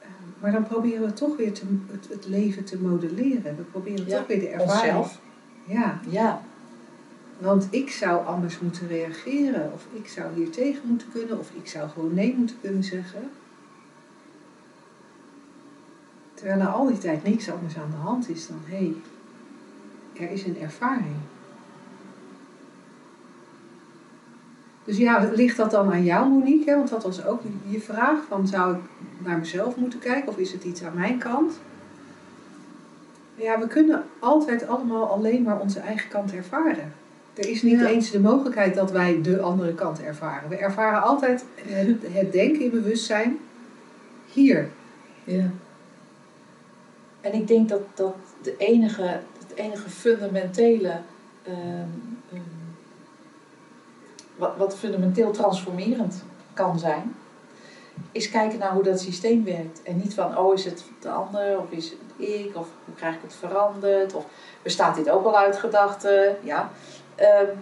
Ehm, 0.00 0.10
maar 0.40 0.52
dan 0.52 0.66
proberen 0.66 1.06
we 1.06 1.12
toch 1.12 1.36
weer 1.36 1.52
te, 1.52 1.62
het, 1.90 2.08
het, 2.08 2.26
leven 2.26 2.64
te 2.64 2.78
modelleren. 2.78 3.56
We 3.56 3.62
proberen 3.62 4.06
toch 4.06 4.26
weer 4.26 4.40
de 4.40 4.48
ervaring. 4.48 4.72
Onszelf. 4.72 5.20
Ja. 5.64 6.00
ja. 6.08 6.42
Want 7.38 7.66
ik 7.70 7.90
zou 7.90 8.26
anders 8.26 8.58
moeten 8.60 8.88
reageren, 8.88 9.72
of 9.72 9.86
ik 9.92 10.08
zou 10.08 10.34
hier 10.34 10.50
tegen 10.50 10.88
moeten 10.88 11.08
kunnen, 11.12 11.38
of 11.38 11.50
ik 11.62 11.68
zou 11.68 11.88
gewoon 11.88 12.14
nee 12.14 12.34
moeten 12.36 12.56
kunnen 12.60 12.84
zeggen. 12.84 13.30
Terwijl 16.34 16.60
er 16.60 16.66
al 16.66 16.86
die 16.86 16.98
tijd 16.98 17.24
niks 17.24 17.50
anders 17.50 17.76
aan 17.78 17.90
de 17.90 17.96
hand 17.96 18.28
is 18.28 18.46
dan, 18.46 18.60
hé, 18.64 18.76
hey, 18.76 18.94
er 20.26 20.30
is 20.32 20.44
een 20.44 20.60
ervaring. 20.60 21.16
Dus 24.84 24.96
ja, 24.96 25.30
ligt 25.34 25.56
dat 25.56 25.70
dan 25.70 25.92
aan 25.92 26.04
jou, 26.04 26.28
Monique? 26.28 26.70
Hè? 26.70 26.76
Want 26.76 26.88
dat 26.88 27.02
was 27.02 27.24
ook 27.24 27.40
je 27.66 27.80
vraag: 27.80 28.18
van, 28.28 28.46
zou 28.46 28.74
ik 28.74 28.80
naar 29.18 29.38
mezelf 29.38 29.76
moeten 29.76 29.98
kijken 29.98 30.28
of 30.28 30.36
is 30.38 30.52
het 30.52 30.64
iets 30.64 30.82
aan 30.84 30.94
mijn 30.94 31.18
kant? 31.18 31.60
Ja, 33.34 33.58
we 33.58 33.66
kunnen 33.66 34.04
altijd 34.18 34.66
allemaal 34.66 35.08
alleen 35.08 35.42
maar 35.42 35.60
onze 35.60 35.80
eigen 35.80 36.08
kant 36.08 36.32
ervaren. 36.32 36.92
Er 37.34 37.48
is 37.48 37.62
niet 37.62 37.80
Ja. 37.80 37.86
eens 37.86 38.10
de 38.10 38.20
mogelijkheid 38.20 38.74
dat 38.74 38.90
wij 38.90 39.22
de 39.22 39.40
andere 39.40 39.74
kant 39.74 40.02
ervaren. 40.02 40.48
We 40.48 40.56
ervaren 40.56 41.02
altijd 41.02 41.44
het, 41.60 41.96
het 42.12 42.32
denken 42.32 42.60
in 42.60 42.70
bewustzijn 42.70 43.38
hier. 44.32 44.68
Ja. 45.24 45.50
En 47.24 47.32
ik 47.32 47.48
denk 47.48 47.68
dat, 47.68 47.80
dat 47.94 48.14
de 48.42 48.56
enige, 48.56 49.20
het 49.38 49.54
enige 49.54 49.90
fundamentele, 49.90 51.00
ehm, 51.42 51.88
ehm, 52.32 52.42
wat, 54.36 54.56
wat 54.56 54.76
fundamenteel 54.76 55.30
transformerend 55.30 56.24
kan 56.54 56.78
zijn, 56.78 57.14
is 58.12 58.30
kijken 58.30 58.58
naar 58.58 58.72
hoe 58.72 58.82
dat 58.82 59.00
systeem 59.00 59.44
werkt. 59.44 59.82
En 59.82 59.96
niet 59.96 60.14
van, 60.14 60.38
oh 60.38 60.54
is 60.54 60.64
het 60.64 60.84
de 61.00 61.10
ander, 61.10 61.58
of 61.58 61.70
is 61.70 61.90
het 61.90 62.28
ik, 62.28 62.56
of 62.56 62.68
hoe 62.84 62.94
krijg 62.94 63.14
ik 63.14 63.22
het 63.22 63.34
veranderd, 63.34 64.14
of 64.14 64.26
bestaat 64.62 64.96
dit 64.96 65.10
ook 65.10 65.24
al 65.24 65.36
uit 65.36 65.56
gedachten? 65.56 66.36
Ja. 66.42 66.70
Ehm, 67.14 67.56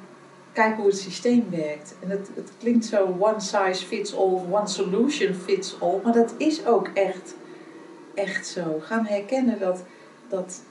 kijk 0.53 0.77
hoe 0.77 0.87
het 0.87 0.99
systeem 0.99 1.47
werkt. 1.51 1.95
En 2.01 2.11
het, 2.11 2.31
het 2.35 2.51
klinkt 2.59 2.85
zo 2.85 3.17
one 3.19 3.41
size 3.41 3.87
fits 3.87 4.17
all, 4.17 4.41
one 4.51 4.67
solution 4.67 5.35
fits 5.35 5.77
all, 5.81 6.01
maar 6.05 6.13
dat 6.13 6.35
is 6.37 6.67
ook 6.67 6.89
echt, 6.95 7.35
echt 8.15 8.47
zo. 8.47 8.81
Gaan 8.85 9.07
herkennen 9.07 9.59
dat, 9.59 9.83
dat 10.29 10.63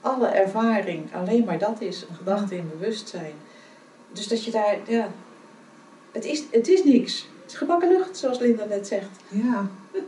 alle 0.00 0.26
ervaring 0.26 1.14
alleen 1.14 1.44
maar 1.44 1.58
dat 1.58 1.80
is, 1.80 2.04
een 2.08 2.16
gedachte 2.16 2.56
in 2.56 2.70
bewustzijn. 2.78 3.34
Dus 4.12 4.28
dat 4.28 4.44
je 4.44 4.50
daar, 4.50 4.76
ja, 4.86 5.08
het 6.12 6.24
is, 6.24 6.42
het 6.50 6.68
is 6.68 6.84
niks. 6.84 7.28
Het 7.42 7.52
is 7.52 7.58
gebakken 7.58 7.88
lucht, 7.88 8.16
zoals 8.16 8.38
Linda 8.38 8.64
net 8.64 8.86
zegt. 8.86 9.08
Ja. 9.28 9.66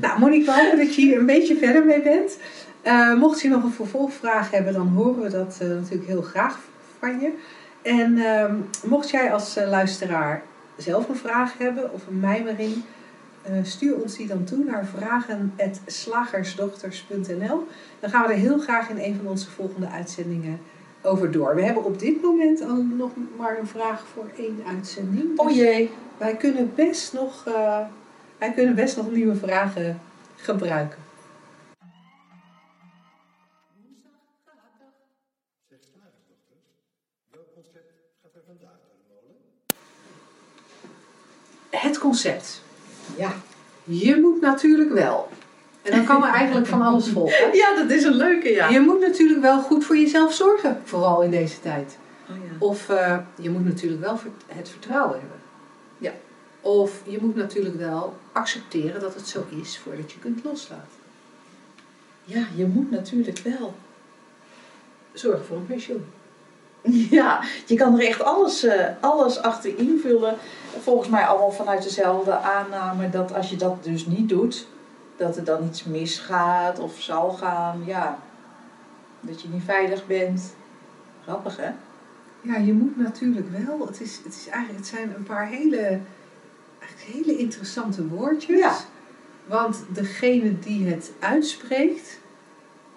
Nou, 0.00 0.20
Monique, 0.20 0.52
hopen 0.52 0.78
dat 0.78 0.94
je 0.94 1.00
hier 1.00 1.18
een 1.18 1.26
beetje 1.26 1.56
verder 1.56 1.84
mee 1.84 2.02
bent. 2.02 2.38
Eh, 2.82 3.14
mocht 3.14 3.40
je 3.40 3.48
nog 3.48 3.62
een 3.62 3.72
vervolgvraag 3.72 4.50
hebben, 4.50 4.72
dan 4.72 4.86
horen 4.86 5.22
we 5.22 5.28
dat 5.28 5.58
eh, 5.60 5.68
natuurlijk 5.68 6.06
heel 6.06 6.22
graag 6.22 6.58
van 6.98 7.20
je. 7.20 7.32
En 7.82 8.18
ehm, 8.18 8.54
mocht 8.84 9.10
jij 9.10 9.32
als 9.32 9.56
eh, 9.56 9.68
luisteraar 9.68 10.42
zelf 10.76 11.08
een 11.08 11.16
vraag 11.16 11.58
hebben 11.58 11.92
of 11.92 12.06
een 12.06 12.20
mijmering, 12.20 12.82
stuur 13.62 14.02
ons 14.02 14.16
die 14.16 14.26
dan 14.26 14.44
toe 14.44 14.64
naar 14.64 14.86
vragen.slagersdochters.nl. 14.86 17.66
Dan 18.00 18.10
gaan 18.10 18.26
we 18.26 18.32
er 18.32 18.38
heel 18.38 18.58
graag 18.58 18.88
in 18.88 18.98
een 18.98 19.16
van 19.16 19.26
onze 19.26 19.50
volgende 19.50 19.88
uitzendingen 19.88 20.60
over 21.02 21.30
door. 21.30 21.54
We 21.54 21.62
hebben 21.62 21.84
op 21.84 21.98
dit 21.98 22.22
moment 22.22 22.62
al 22.62 22.82
nog 22.82 23.10
maar 23.36 23.58
een 23.58 23.66
vraag 23.66 24.04
voor 24.12 24.30
één 24.36 24.62
uitzending. 24.68 25.38
Oh 25.38 25.46
Dus 25.46 25.56
jee. 25.56 25.90
wij 26.18 26.36
kunnen 26.36 26.72
best 26.74 27.12
nog, 27.12 27.46
eh, 27.46 27.80
wij 28.38 28.52
kunnen 28.52 28.74
best 28.74 28.96
nog 28.96 29.10
nieuwe 29.10 29.34
vragen 29.34 30.00
gebruiken. 30.36 30.98
Er? 41.70 41.82
Het 41.82 41.98
concept. 41.98 42.62
Ja. 43.16 43.32
Je 43.84 44.20
moet 44.20 44.40
natuurlijk 44.40 44.92
wel. 44.92 45.28
En 45.82 45.90
dan 45.90 46.04
kan 46.04 46.24
er 46.24 46.32
eigenlijk 46.32 46.66
van 46.66 46.82
alles 46.82 47.08
volgen. 47.08 47.56
ja, 47.62 47.74
dat 47.74 47.90
is 47.90 48.04
een 48.04 48.14
leuke, 48.14 48.48
ja. 48.48 48.68
Je 48.68 48.80
moet 48.80 49.00
natuurlijk 49.00 49.40
wel 49.40 49.60
goed 49.60 49.84
voor 49.84 49.96
jezelf 49.96 50.34
zorgen, 50.34 50.80
vooral 50.84 51.22
in 51.22 51.30
deze 51.30 51.60
tijd. 51.60 51.98
Oh, 52.30 52.36
ja. 52.36 52.56
Of 52.58 52.88
eh, 52.88 53.18
je 53.34 53.50
moet 53.50 53.64
natuurlijk 53.64 54.02
wel 54.02 54.20
het 54.46 54.68
vertrouwen 54.68 55.18
hebben. 55.20 55.38
Ja. 55.98 56.12
Of 56.60 57.00
je 57.06 57.18
moet 57.20 57.36
natuurlijk 57.36 57.76
wel 57.76 58.16
accepteren 58.32 59.00
dat 59.00 59.14
het 59.14 59.28
zo 59.28 59.44
is 59.60 59.78
voordat 59.78 60.12
je 60.12 60.18
kunt 60.18 60.44
loslaten. 60.44 60.84
ja, 62.24 62.46
je 62.54 62.66
moet 62.66 62.90
natuurlijk 62.90 63.38
wel. 63.38 63.74
Zorg 65.12 65.44
voor 65.46 65.56
een 65.56 65.66
pensioen. 65.66 66.04
Ja, 67.10 67.42
je 67.66 67.74
kan 67.74 67.98
er 67.98 68.06
echt 68.06 68.22
alles, 68.22 68.62
eh, 68.62 68.86
alles 69.00 69.38
achter 69.38 69.78
invullen. 69.78 70.36
Volgens 70.80 71.08
mij 71.08 71.26
allemaal 71.26 71.52
vanuit 71.52 71.82
dezelfde 71.82 72.38
aanname 72.38 73.10
dat 73.10 73.34
als 73.34 73.50
je 73.50 73.56
dat 73.56 73.84
dus 73.84 74.06
niet 74.06 74.28
doet, 74.28 74.66
dat 75.16 75.36
er 75.36 75.44
dan 75.44 75.64
iets 75.64 75.84
misgaat 75.84 76.78
of 76.78 77.00
zal 77.00 77.30
gaan. 77.30 77.82
Ja, 77.86 78.18
dat 79.20 79.42
je 79.42 79.48
niet 79.48 79.64
veilig 79.64 80.06
bent. 80.06 80.54
Grappig 81.22 81.56
hè? 81.56 81.70
Ja, 82.40 82.56
je 82.56 82.72
moet 82.72 82.96
natuurlijk 82.96 83.48
wel. 83.50 83.86
Het, 83.86 84.00
is, 84.00 84.20
het, 84.24 84.34
is 84.34 84.48
eigenlijk, 84.48 84.78
het 84.78 84.88
zijn 84.88 85.14
een 85.16 85.22
paar 85.22 85.48
hele, 85.48 86.00
hele 86.96 87.36
interessante 87.36 88.06
woordjes. 88.06 88.58
Ja. 88.58 88.76
Want 89.46 89.84
degene 89.92 90.58
die 90.58 90.86
het 90.88 91.12
uitspreekt, 91.18 92.18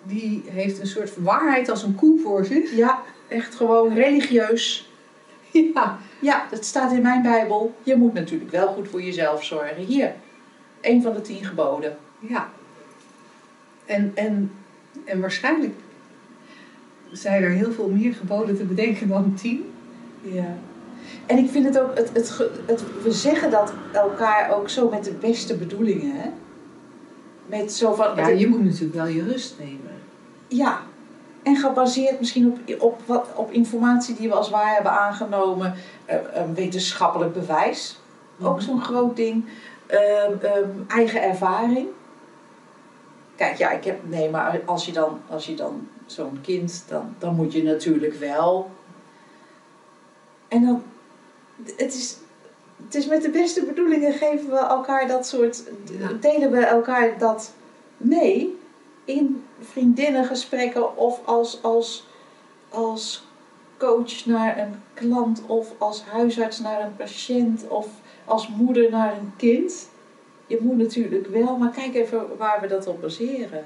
die 0.04 0.44
heeft 0.46 0.80
een 0.80 0.88
soort 0.88 1.18
waarheid 1.18 1.70
als 1.70 1.84
een 1.84 1.96
koe 1.96 2.20
voor 2.20 2.46
zich. 2.46 2.76
Ja, 2.76 3.02
echt 3.28 3.56
gewoon 3.56 3.94
religieus. 3.94 4.92
Ja, 5.52 6.00
Ja, 6.20 6.46
dat 6.50 6.66
staat 6.66 6.92
in 6.92 7.02
mijn 7.02 7.22
Bijbel. 7.22 7.76
Je 7.84 7.96
moet 7.96 8.14
natuurlijk 8.14 8.52
wel 8.52 8.68
goed 8.68 8.88
voor 8.88 9.02
jezelf 9.02 9.44
zorgen. 9.44 9.76
Hier, 9.86 10.14
een 10.82 11.02
van 11.02 11.14
de 11.14 11.22
tien 11.22 11.46
geboden. 11.46 11.98
ja. 12.20 12.50
En, 13.86 14.12
en, 14.16 14.52
en 15.06 15.20
waarschijnlijk 15.22 15.74
zijn 17.12 17.44
er 17.44 17.50
heel 17.50 17.72
veel 17.72 17.90
meer 17.90 18.14
geboden 18.14 18.58
te 18.58 18.64
bedenken 18.64 19.08
dan 19.08 19.34
tien. 19.34 19.72
Ja. 20.22 20.58
En 21.26 21.38
ik 21.38 21.50
vind 21.50 21.66
het 21.66 21.80
ook, 21.80 21.98
het, 21.98 22.12
het, 22.66 22.84
we 23.04 23.12
zeggen 23.12 23.52
dat 23.52 23.74
elkaar 23.94 24.52
ook 24.56 24.70
zo 24.70 24.90
met 24.90 25.04
de 25.04 25.12
beste 25.12 25.56
bedoelingen. 25.58 26.16
Hè? 26.16 26.30
Met 27.46 27.74
zo 27.74 27.94
van, 27.94 28.16
Ja, 28.16 28.28
je 28.28 28.48
moet 28.48 28.64
natuurlijk 28.64 28.94
wel 28.94 29.08
je 29.08 29.24
rust 29.24 29.56
nemen. 29.60 29.92
ja. 30.48 30.82
En 31.48 31.56
gebaseerd 31.56 32.20
misschien 32.20 32.48
op, 32.48 32.82
op, 32.82 33.02
wat, 33.06 33.28
op 33.36 33.52
informatie 33.52 34.16
die 34.16 34.28
we 34.28 34.34
als 34.34 34.50
waar 34.50 34.74
hebben 34.74 34.92
aangenomen. 34.92 35.74
Eh, 36.06 36.18
wetenschappelijk 36.54 37.34
bewijs, 37.34 38.00
ook 38.42 38.62
zo'n 38.62 38.82
groot 38.82 39.16
ding. 39.16 39.46
Ehm, 39.86 40.32
ehm, 40.42 40.70
eigen 40.88 41.22
ervaring. 41.22 41.88
Kijk, 43.36 43.58
ja, 43.58 43.72
ik 43.72 43.84
heb, 43.84 44.00
nee, 44.04 44.30
maar 44.30 44.62
als 44.66 44.86
je 44.86 44.92
dan, 44.92 45.20
als 45.30 45.46
je 45.46 45.56
dan 45.56 45.88
zo'n 46.06 46.40
kind, 46.42 46.84
dan, 46.88 47.16
dan 47.18 47.36
moet 47.36 47.54
je 47.54 47.64
natuurlijk 47.64 48.14
wel. 48.14 48.72
En 50.48 50.66
dan, 50.66 50.84
het 51.66 51.94
is, 51.94 52.18
het 52.86 52.96
is 52.96 53.08
met 53.08 53.22
de 53.22 53.30
beste 53.30 53.66
bedoelingen 53.66 54.14
geven 54.14 54.50
we 54.50 54.58
elkaar 54.58 55.08
dat 55.08 55.28
soort, 55.28 55.64
Ja. 56.00 56.14
delen 56.20 56.52
we 56.52 56.66
elkaar 56.66 57.18
dat 57.18 57.54
mee 57.98 58.60
in 59.08 59.44
vriendinnengesprekken 59.60 60.98
of 60.98 61.26
als, 61.26 61.64
als, 61.64 62.08
als 62.70 63.24
coach 63.78 64.26
naar 64.26 64.58
een 64.60 64.82
klant 64.94 65.42
of 65.46 65.74
als 65.78 66.04
huisarts 66.04 66.60
naar 66.60 66.82
een 66.82 66.96
patiënt 66.96 67.68
of 67.68 67.88
als 68.26 68.48
moeder 68.48 68.90
naar 68.90 69.18
een 69.18 69.34
kind. 69.38 69.90
Je 70.48 70.58
moet 70.62 70.78
natuurlijk 70.78 71.28
wel, 71.28 71.58
maar 71.58 71.72
kijk 71.72 71.96
even 71.96 72.38
waar 72.38 72.62
we 72.62 72.68
dat 72.68 72.88
op 72.88 73.02
baseren. 73.02 73.66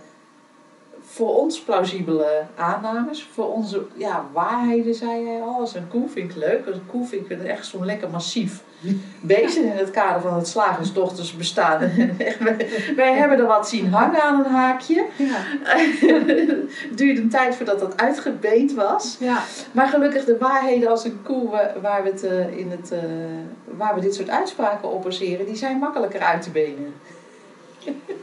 Voor 1.13 1.35
ons 1.37 1.61
plausibele 1.61 2.41
aannames, 2.57 3.29
voor 3.33 3.53
onze 3.53 3.81
ja, 3.95 4.25
waarheden, 4.33 4.93
zei 4.95 5.23
jij 5.25 5.41
al. 5.41 5.59
Als 5.59 5.75
een 5.75 5.87
koe 5.87 6.09
vind 6.09 6.31
ik 6.31 6.37
leuk. 6.37 6.65
Als 6.67 6.75
een 6.75 6.85
koe 6.87 7.05
vind 7.07 7.23
ik 7.25 7.37
het 7.37 7.43
echt 7.47 7.65
zo'n 7.65 7.85
lekker 7.85 8.09
massief 8.09 8.61
beest 9.21 9.57
in 9.57 9.67
het 9.69 9.91
kader 9.91 10.21
van 10.21 10.33
het 10.33 10.47
slagersdochters 10.47 11.35
bestaan. 11.37 11.79
wij, 12.39 12.65
wij 12.95 13.13
hebben 13.13 13.37
er 13.39 13.45
wat 13.45 13.69
zien 13.69 13.87
hangen 13.93 14.21
aan 14.21 14.39
een 14.45 14.51
haakje. 14.51 15.05
Ja. 15.17 15.35
Het 15.63 16.97
duurde 16.97 17.21
een 17.21 17.29
tijd 17.29 17.55
voordat 17.55 17.79
dat 17.79 18.01
uitgebeend 18.01 18.73
was. 18.73 19.17
Ja. 19.19 19.43
Maar 19.71 19.87
gelukkig 19.87 20.25
de 20.25 20.37
waarheden 20.37 20.89
als 20.89 21.03
een 21.05 21.19
koe 21.23 21.49
wa- 21.49 21.73
waar 21.81 22.03
we, 22.03 22.09
het, 22.09 22.23
eh, 22.23 22.57
in 22.57 22.71
het, 22.71 22.91
eh, 22.91 22.99
waar 23.77 23.95
we 23.95 24.01
dit 24.01 24.15
soort 24.15 24.29
uitspraken 24.29 24.91
op 24.91 25.03
baseren, 25.03 25.45
die 25.45 25.55
zijn 25.55 25.77
makkelijker 25.77 26.19
uit 26.21 26.41
te 26.41 26.49
benen. 26.49 26.93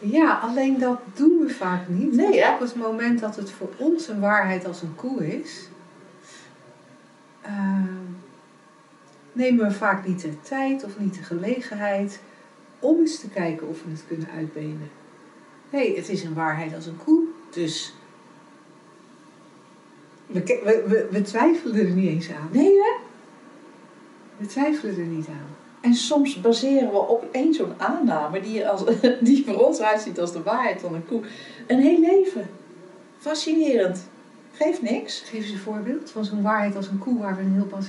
Ja, 0.00 0.38
alleen 0.42 0.78
dat 0.78 1.00
doen 1.14 1.38
we 1.38 1.48
vaak 1.50 1.88
niet. 1.88 2.12
Nee, 2.12 2.40
hè? 2.40 2.54
Op 2.54 2.60
het 2.60 2.74
moment 2.74 3.20
dat 3.20 3.36
het 3.36 3.50
voor 3.50 3.70
ons 3.76 4.08
een 4.08 4.20
waarheid 4.20 4.66
als 4.66 4.82
een 4.82 4.94
koe 4.94 5.40
is, 5.40 5.68
ehm, 7.42 7.94
nemen 9.32 9.66
we 9.66 9.74
vaak 9.74 10.06
niet 10.06 10.20
de 10.20 10.40
tijd 10.40 10.84
of 10.84 10.98
niet 10.98 11.14
de 11.14 11.22
gelegenheid 11.22 12.20
om 12.78 12.98
eens 12.98 13.20
te 13.20 13.28
kijken 13.28 13.68
of 13.68 13.82
we 13.84 13.90
het 13.90 14.04
kunnen 14.08 14.28
uitbenen. 14.30 14.90
Nee, 15.70 15.96
het 15.96 16.08
is 16.08 16.22
een 16.22 16.34
waarheid 16.34 16.74
als 16.74 16.86
een 16.86 16.98
koe, 17.04 17.24
dus 17.50 17.94
we, 20.26 20.40
we, 20.64 20.84
we, 20.86 21.08
we 21.10 21.22
twijfelen 21.22 21.86
er 21.86 21.94
niet 21.94 22.08
eens 22.08 22.30
aan. 22.30 22.48
Nee 22.52 22.72
hè? 22.72 22.96
We 24.36 24.46
twijfelen 24.46 24.98
er 24.98 25.06
niet 25.06 25.28
aan. 25.28 25.56
En 25.88 25.94
soms 25.94 26.40
baseren 26.40 26.90
we 26.90 26.98
op 26.98 27.24
één 27.30 27.54
zo'n 27.54 27.72
aanname 27.76 28.40
die, 28.40 28.68
als, 28.68 28.82
die 29.20 29.44
voor 29.46 29.66
ons 29.66 29.80
uitziet 29.80 30.20
als 30.20 30.32
de 30.32 30.42
waarheid 30.42 30.80
van 30.80 30.94
een 30.94 31.06
koe. 31.06 31.20
Een 31.66 31.80
heel 31.80 32.00
leven. 32.00 32.50
Fascinerend. 33.18 34.08
Geeft 34.52 34.82
niks. 34.82 35.22
Geef 35.26 35.42
eens 35.42 35.50
een 35.50 35.58
voorbeeld 35.58 36.10
van 36.10 36.24
zo'n 36.24 36.42
waarheid 36.42 36.76
als 36.76 36.88
een 36.88 36.98
koe 36.98 37.18
waar 37.18 37.36
we 37.36 37.42
een 37.42 37.52
heel 37.52 37.64
pas. 37.64 37.86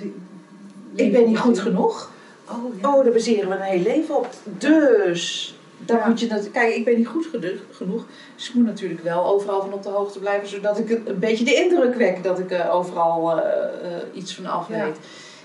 Ik 0.95 1.11
ben 1.11 1.27
niet 1.27 1.37
goed 1.37 1.59
genoeg. 1.59 2.11
Oh, 2.49 2.81
ja. 2.81 2.95
Oh, 2.95 3.03
daar 3.03 3.13
baseren 3.13 3.49
we 3.49 3.55
een 3.55 3.61
heel 3.61 3.81
leven 3.81 4.17
op. 4.17 4.29
Dus, 4.43 5.55
dan 5.77 5.97
Ja. 5.97 6.07
moet 6.07 6.19
je 6.19 6.27
dat. 6.27 6.51
Kijk, 6.51 6.75
ik 6.75 6.85
ben 6.85 6.97
niet 6.97 7.07
goed 7.07 7.27
genoeg. 7.71 8.05
Dus 8.35 8.49
ik 8.49 8.53
moet 8.53 8.65
natuurlijk 8.65 9.03
wel 9.03 9.25
overal 9.25 9.61
van 9.61 9.73
op 9.73 9.83
de 9.83 9.89
hoogte 9.89 10.19
blijven, 10.19 10.47
zodat 10.47 10.79
ik 10.79 10.89
een, 10.89 11.19
beetje 11.19 11.45
de 11.45 11.55
indruk 11.55 11.95
wek 11.95 12.23
dat 12.23 12.39
ik 12.39 12.51
er 12.51 12.69
overal 12.69 13.41
eh, 13.41 13.95
eh, 13.95 14.01
iets 14.13 14.35
van 14.35 14.45
af 14.45 14.69
Ja. 14.69 14.87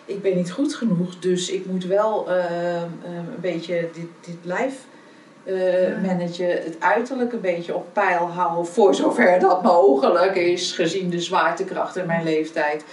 Ik 0.06 0.22
ben 0.22 0.36
niet 0.36 0.52
goed 0.52 0.74
genoeg, 0.74 1.18
dus 1.18 1.50
ik 1.50 1.66
moet 1.66 1.84
wel 1.84 2.30
eh, 2.30 2.76
eh, 2.76 2.82
een 3.02 3.40
beetje 3.40 3.88
dit, 3.94 4.06
dit 4.20 4.36
lijf 4.42 4.84
Ja. 5.44 5.98
managen, 6.02 6.48
het 6.48 6.76
uiterlijk 6.78 7.32
een 7.32 7.40
beetje 7.40 7.74
op 7.74 7.86
peil 7.92 8.26
houden, 8.26 8.66
voor 8.66 8.94
zover 8.94 9.38
dat 9.40 9.62
mogelijk 9.62 10.36
is, 10.36 10.72
gezien 10.72 11.10
de 11.10 11.20
zwaartekracht 11.20 11.96
en 11.96 12.06
mijn 12.06 12.24
leeftijd. 12.24 12.84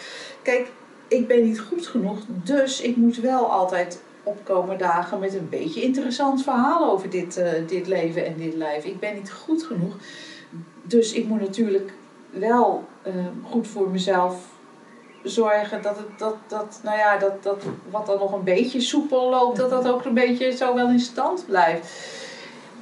Kijk, 0.42 0.68
ik 1.08 1.28
ben 1.28 1.44
niet 1.44 1.60
goed 1.60 1.88
genoeg, 1.88 2.20
dus 2.28 2.82
ik 2.82 2.96
moet 2.96 3.18
wel 3.18 3.52
altijd 3.52 4.02
opkomen 4.24 4.78
dagen 4.78 5.20
met 5.20 5.34
een 5.34 5.50
beetje 5.50 5.82
interessant 5.82 6.44
verhaal 6.44 6.92
over 6.92 7.10
dit, 7.10 7.38
eh, 7.38 7.52
dit 7.68 7.88
leven 7.88 8.26
en 8.26 8.34
dit 8.38 8.56
lijf. 8.56 8.84
Ik 8.86 9.00
ben 9.00 9.14
niet 9.16 9.32
goed 9.32 9.64
genoeg, 9.64 9.96
dus 10.84 11.14
ik 11.14 11.28
moet 11.28 11.40
natuurlijk 11.42 11.94
wel 12.30 12.84
eh, 13.02 13.14
goed 13.50 13.68
voor 13.68 13.90
mezelf 13.90 14.36
zorgen 15.24 15.82
dat 15.82 15.98
het 15.98 16.20
dat, 16.20 16.36
dat, 16.48 16.80
nou 16.84 16.98
ja, 16.98 17.18
dat, 17.18 17.44
dat 17.44 17.64
wat 17.90 18.06
dan 18.06 18.18
nog 18.20 18.32
een 18.34 18.44
beetje 18.44 18.80
soepel 18.82 19.30
loopt, 19.30 19.58
dat 19.58 19.70
dat 19.70 19.88
ook 19.88 20.06
een 20.06 20.14
beetje 20.14 20.52
zo 20.52 20.76
wel 20.76 20.90
in 20.90 21.00
stand 21.00 21.46
blijft. 21.48 21.88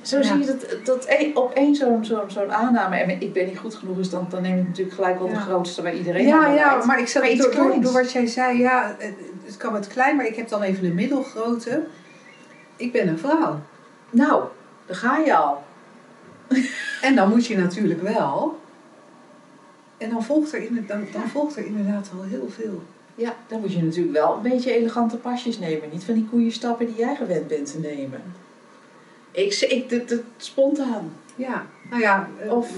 Zo 0.02 0.18
Ja. 0.18 0.24
zie 0.24 0.38
je 0.40 0.46
dat, 0.46 0.86
dat 0.86 1.06
een- 1.08 1.36
op 1.38 1.54
één 1.54 1.76
zo'n 1.76 2.06
zo'n 2.06 2.30
zo'n 2.32 2.54
aanname, 2.54 2.96
en 2.96 3.22
ik 3.22 3.34
ben 3.34 3.46
niet 3.46 3.58
goed 3.58 3.76
genoeg, 3.76 3.98
is 3.98 4.10
dan, 4.10 4.28
dan 4.30 4.42
neem 4.42 4.58
ik 4.60 4.68
natuurlijk 4.68 4.96
gelijk 4.96 5.18
wel 5.20 5.28
de 5.28 5.34
Ja. 5.34 5.40
grootste 5.40 5.82
bij 5.82 5.94
iedereen. 5.94 6.28
Ja, 6.28 6.48
ja, 6.48 6.86
maar 6.86 7.00
ik 7.00 7.04
iets 7.08 7.42
door, 7.42 7.56
door, 7.56 7.82
door 7.82 7.92
wat 7.94 8.12
jij 8.12 8.26
zei, 8.28 8.58
ja, 8.58 8.96
het, 8.98 9.14
het 9.46 9.58
kan 9.58 9.74
met 9.74 9.88
klein, 9.88 10.16
maar 10.16 10.26
ik 10.26 10.36
heb 10.36 10.50
dan 10.50 10.62
even 10.62 10.84
de 10.84 10.94
middelgrote. 10.94 11.84
Ik 12.76 12.92
ben 12.92 13.08
een 13.08 13.20
vrouw. 13.20 13.60
Nou, 14.10 14.44
daar 14.86 14.96
ga 14.96 15.18
je 15.18 15.36
al. 15.36 15.64
En 17.02 17.16
dan 17.16 17.30
moet 17.30 17.46
je 17.46 17.58
natuurlijk 17.58 18.02
wel. 18.02 18.60
En 20.00 20.10
dan 20.10 20.24
volgt 20.24 20.54
er, 20.54 20.62
inderdaad, 20.62 20.98
dan, 20.98 21.22
dan 21.22 21.30
volgt 21.30 21.56
er 21.58 21.66
inderdaad 21.66 22.10
al 22.18 22.24
heel 22.24 22.50
veel. 22.50 22.82
Ja, 23.16 23.36
dan 23.48 23.60
moet 23.60 23.74
je 23.74 23.84
natuurlijk 23.84 24.14
wel 24.18 24.36
een 24.36 24.52
beetje 24.52 24.74
elegante 24.74 25.18
pasjes 25.18 25.60
nemen. 25.60 25.90
Niet 25.92 26.04
van 26.04 26.14
die 26.14 26.28
koeienstappen 26.30 26.86
die 26.86 26.96
jij 26.96 27.16
gewend 27.16 27.48
bent 27.48 27.72
te 27.72 27.80
nemen. 27.80 28.22
Ik, 29.32 29.54
ik, 29.54 29.90
dit, 29.90 30.10
dit, 30.10 30.22
spontaan. 30.38 31.12
Ja, 31.36 31.66
nou 31.90 32.02
ja, 32.02 32.30
eh, 32.40 32.54
Of- 32.54 32.76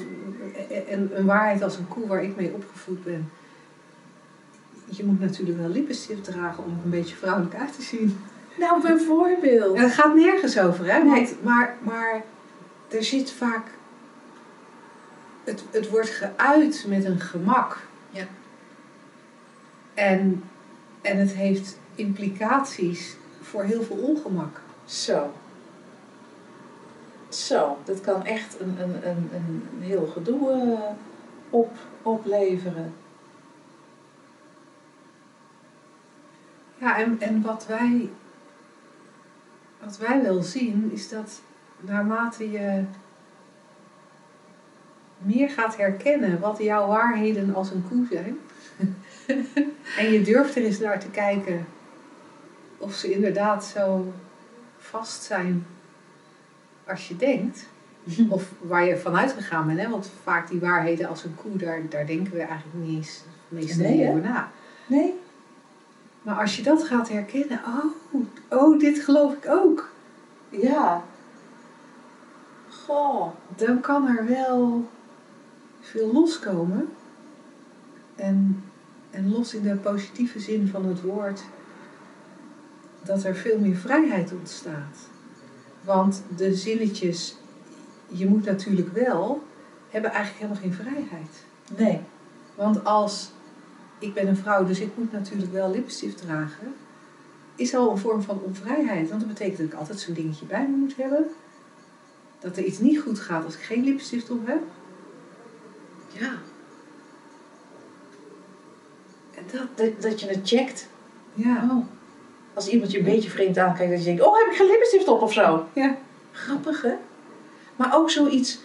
en 0.88 1.12
een 1.14 1.26
waarheid 1.26 1.64
als 1.64 1.78
een 1.78 1.88
koe 1.88 2.08
waar 2.08 2.24
ik 2.24 2.36
mee 2.36 2.54
opgevoed 2.54 3.04
ben. 3.04 3.32
Je 4.86 5.04
moet 5.04 5.20
natuurlijk 5.20 5.60
wel 5.60 5.70
lippenstift 5.70 6.24
dragen 6.24 6.64
om 6.64 6.70
er 6.70 6.84
een 6.84 6.90
beetje 6.90 7.16
vrouwelijk 7.16 7.56
uit 7.56 7.76
te 7.76 7.82
zien. 7.82 8.18
Nou, 8.60 8.82
bijvoorbeeld. 8.82 9.76
En 9.76 9.84
het 9.84 9.94
gaat 9.94 10.16
nergens 10.16 10.60
over, 10.60 10.94
hè? 10.94 11.04
Nee. 11.04 11.14
Want, 11.14 11.44
maar, 11.44 11.78
maar 11.84 12.24
er 12.90 13.04
zit 13.04 13.32
vaak. 13.32 13.68
Het, 15.44 15.64
het 15.72 15.90
wordt 15.90 16.10
geuit 16.10 16.86
met 16.88 17.06
een 17.06 17.20
gemak. 17.20 17.88
Ja. 18.10 18.26
En, 19.94 20.44
en 21.02 21.18
het 21.18 21.32
heeft 21.32 21.78
implicaties 21.96 23.16
voor 23.42 23.64
heel 23.64 23.84
veel 23.84 23.96
ongemak. 23.96 24.62
Zo. 24.86 25.34
Zo, 27.30 27.78
dat 27.84 28.02
kan 28.02 28.26
echt 28.26 28.60
een, 28.60 28.82
een, 28.82 29.08
een, 29.08 29.30
een 29.34 29.64
heel 29.80 30.08
gedoe 30.08 30.52
eh, 30.52 30.90
op, 31.50 31.78
opleveren. 32.02 32.94
Ja, 36.78 36.98
en, 36.98 37.22
en 37.22 37.42
wat, 37.42 37.66
wij, 37.68 38.10
wat 39.84 39.98
wij 39.98 40.22
wel 40.24 40.42
zien 40.42 40.92
is 40.94 41.10
dat 41.10 41.42
naarmate 41.80 42.52
je 42.52 42.84
meer 45.22 45.50
gaat 45.50 45.78
herkennen 45.78 46.40
wat 46.40 46.58
jouw 46.58 46.88
waarheden 46.88 47.56
als 47.56 47.72
een 47.72 47.84
koe 47.90 48.08
zijn, 48.12 48.38
en 50.00 50.12
je 50.12 50.22
durft 50.24 50.56
er 50.56 50.64
eens 50.64 50.80
naar 50.80 51.00
te 51.00 51.10
kijken 51.10 51.66
of 52.78 52.94
ze 52.94 53.12
inderdaad 53.12 53.66
zo 53.66 54.14
vast 54.78 55.24
zijn 55.24 55.66
als 56.88 57.08
je 57.08 57.16
denkt, 57.16 57.68
of 58.30 58.52
waar 58.60 58.86
je 58.86 58.98
vanuit 58.98 59.32
gegaan 59.32 59.68
bent, 59.68 59.80
hè? 59.80 59.90
want 59.90 60.12
vaak 60.24 60.50
die 60.50 60.60
waarheden 60.60 61.08
als 61.08 61.24
een 61.24 61.36
koe, 61.36 61.58
daar, 61.58 61.82
daar 61.90 62.06
denken 62.06 62.34
we 62.34 62.40
eigenlijk 62.40 62.86
niet 62.86 62.96
eens 62.96 63.24
meestal 63.48 63.86
Nee, 63.86 63.98
niet 63.98 64.08
over 64.08 64.22
na. 64.22 64.52
Nee? 64.88 65.14
Maar 66.22 66.40
als 66.40 66.56
je 66.56 66.64
dat 66.64 66.84
gaat 66.84 67.10
herkennen, 67.10 67.62
oh, 67.66 68.22
oh, 68.60 68.80
dit 68.80 69.00
geloof 69.00 69.34
ik 69.34 69.46
ook. 69.50 69.90
Ja. 70.50 71.04
Goh. 72.70 73.28
Dan 73.56 73.80
kan 73.80 74.08
er 74.08 74.26
wel 74.26 74.90
veel 75.92 76.14
loskomen. 76.14 76.90
En, 78.16 78.64
en 79.10 79.32
los 79.32 79.54
in 79.54 79.64
de 79.64 79.76
positieve 79.76 80.40
zin 80.40 80.68
van 80.68 80.86
het 80.86 81.02
woord, 81.02 81.44
dat 83.04 83.24
er 83.24 83.36
veel 83.36 83.60
meer 83.60 83.76
vrijheid 83.76 84.32
ontstaat. 84.32 84.98
Want 85.84 86.24
de 86.36 86.56
zinnetjes, 86.56 87.36
je 88.08 88.28
moet 88.28 88.46
natuurlijk 88.46 88.94
wel, 88.94 89.44
hebben 89.90 90.12
eigenlijk 90.12 90.42
helemaal 90.42 90.62
geen 90.62 90.86
vrijheid. 90.86 91.46
Nee. 91.78 92.02
Want 92.56 92.84
als 92.84 93.32
ik 94.00 94.14
ben 94.14 94.28
een 94.28 94.38
vrouw, 94.38 94.66
dus 94.66 94.80
ik 94.80 94.98
moet 94.98 95.12
natuurlijk 95.12 95.52
wel 95.52 95.72
lipstift 95.72 96.18
dragen, 96.18 96.74
is 97.56 97.76
al 97.76 97.92
een 97.92 97.98
vorm 97.98 98.22
van 98.22 98.42
onvrijheid. 98.44 99.10
Want 99.10 99.20
dat 99.20 99.30
betekent 99.30 99.58
dat 99.58 99.68
ik 99.68 99.74
altijd 99.74 100.00
zo'n 100.00 100.14
dingetje 100.14 100.46
bij 100.46 100.68
me 100.68 100.78
moet 100.78 100.96
hebben. 100.96 101.26
Dat 102.40 102.58
er 102.58 102.64
iets 102.64 102.80
niet 102.80 103.00
goed 103.00 103.20
gaat 103.20 103.46
als 103.46 103.54
ik 103.54 103.62
geen 103.62 103.84
lipstift 103.84 104.30
op 104.30 104.48
heb. 104.48 104.62
Ja. 106.12 106.32
En 109.36 109.44
dat, 109.52 109.68
Dat, 109.78 110.02
dat 110.02 110.20
je 110.20 110.28
het 110.28 110.40
checkt. 110.44 110.88
ja. 111.34 111.68
Oh. 111.72 111.86
Als 112.54 112.68
iemand 112.68 112.92
je 112.92 112.98
een 112.98 113.04
beetje 113.04 113.30
vreemd 113.30 113.58
aankijkt, 113.58 113.92
dat 113.92 114.00
je 114.00 114.06
denkt, 114.06 114.22
oh, 114.22 114.38
heb 114.38 114.48
ik 114.48 114.56
geen 114.58 114.68
lippenstift 114.68 115.08
op 115.08 115.22
of 115.22 115.34
zo? 115.34 115.66
Ja. 115.74 115.96
Grappig, 116.32 116.82
hè? 116.82 116.94
Maar 117.76 117.96
ook 117.96 118.10
zoiets 118.10 118.60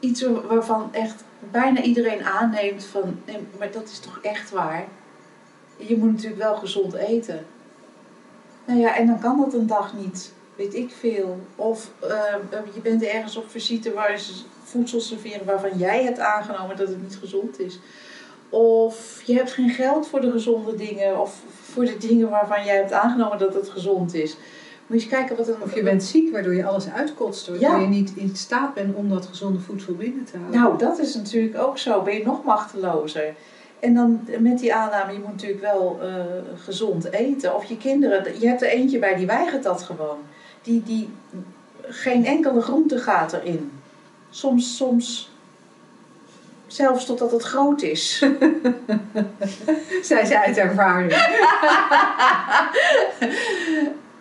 iets 0.00 0.22
wa- 0.22 0.40
waarvan 0.46 0.88
echt 0.92 1.24
bijna 1.50 1.82
iedereen 1.82 2.24
aanneemt 2.24 2.84
van, 2.84 3.18
nee, 3.26 3.38
maar 3.58 3.70
dat 3.72 3.88
is 3.88 3.98
toch 3.98 4.18
echt 4.22 4.50
waar? 4.50 4.84
Je 5.76 5.96
moet 5.96 6.12
natuurlijk 6.12 6.42
wel 6.42 6.56
gezond 6.56 6.94
eten. 6.94 7.46
Nou 8.64 8.78
ja, 8.80 8.96
en 8.96 9.06
dan 9.06 9.20
kan 9.20 9.38
dat 9.38 9.54
een 9.54 9.66
dag 9.66 9.94
niet. 9.94 10.32
Weet 10.60 10.74
ik 10.74 10.90
veel. 10.98 11.40
Of 11.56 11.90
eh, 12.00 12.10
eh, 12.50 12.58
je 12.74 12.80
bent 12.80 13.02
ergens 13.02 13.36
op 13.36 13.50
visite 13.50 13.92
waar 13.92 14.18
ze 14.18 14.32
voedsel 14.64 15.00
serveren 15.00 15.46
waarvan 15.46 15.70
jij 15.78 16.04
hebt 16.04 16.18
aangenomen 16.18 16.76
dat 16.76 16.88
het 16.88 17.02
niet 17.02 17.16
gezond 17.16 17.60
is. 17.60 17.78
Of 18.48 19.22
je 19.24 19.34
hebt 19.34 19.52
geen 19.52 19.70
geld 19.70 20.08
voor 20.08 20.20
de 20.20 20.30
gezonde 20.30 20.74
dingen. 20.74 21.20
Of 21.20 21.42
voor 21.72 21.84
de 21.84 21.96
dingen 21.98 22.30
waarvan 22.30 22.64
jij 22.64 22.76
hebt 22.76 22.92
aangenomen 22.92 23.38
dat 23.38 23.54
het 23.54 23.68
gezond 23.68 24.14
is. 24.14 24.30
Moet 24.32 24.40
je 24.86 24.94
eens 24.94 25.06
kijken 25.06 25.36
wat 25.36 25.48
een... 25.48 25.62
Of 25.62 25.74
je 25.74 25.82
bent 25.82 26.02
ziek, 26.02 26.32
waardoor 26.32 26.54
je 26.54 26.66
alles 26.66 26.90
uitkotst. 26.90 27.46
Waardoor 27.46 27.68
Ja. 27.70 27.78
je 27.78 27.86
niet 27.86 28.12
in 28.16 28.36
staat 28.36 28.74
bent 28.74 28.94
om 28.94 29.08
dat 29.08 29.26
gezonde 29.26 29.58
voedsel 29.58 29.94
binnen 29.94 30.24
te 30.24 30.36
houden. 30.36 30.60
Nou, 30.60 30.78
dat 30.78 30.98
is 30.98 31.14
natuurlijk 31.14 31.58
ook 31.58 31.78
zo. 31.78 32.02
Ben 32.02 32.14
je 32.14 32.24
nog 32.24 32.44
machtelozer. 32.44 33.34
En 33.78 33.94
dan 33.94 34.28
met 34.38 34.58
die 34.58 34.74
aanname, 34.74 35.12
je 35.12 35.18
moet 35.18 35.30
natuurlijk 35.30 35.60
wel 35.60 35.98
eh, 36.02 36.14
gezond 36.64 37.12
eten. 37.12 37.54
Of 37.54 37.64
je 37.64 37.76
kinderen, 37.76 38.40
je 38.40 38.46
hebt 38.46 38.62
er 38.62 38.68
eentje 38.68 38.98
bij 38.98 39.14
die 39.14 39.26
weigert 39.26 39.62
dat 39.62 39.82
gewoon. 39.82 40.18
Die, 40.62 40.82
die, 40.82 41.08
geen 41.82 42.26
enkele 42.26 42.60
groente 42.60 42.98
gaat 42.98 43.32
erin. 43.32 43.72
Soms, 44.30 44.76
soms 44.76 45.30
zelfs 46.66 47.06
totdat 47.06 47.32
het 47.32 47.42
groot 47.42 47.82
is. 47.82 48.18
Zij 50.02 50.24
ze 50.24 50.40
uit 50.44 50.56
ervaring. 50.56 51.12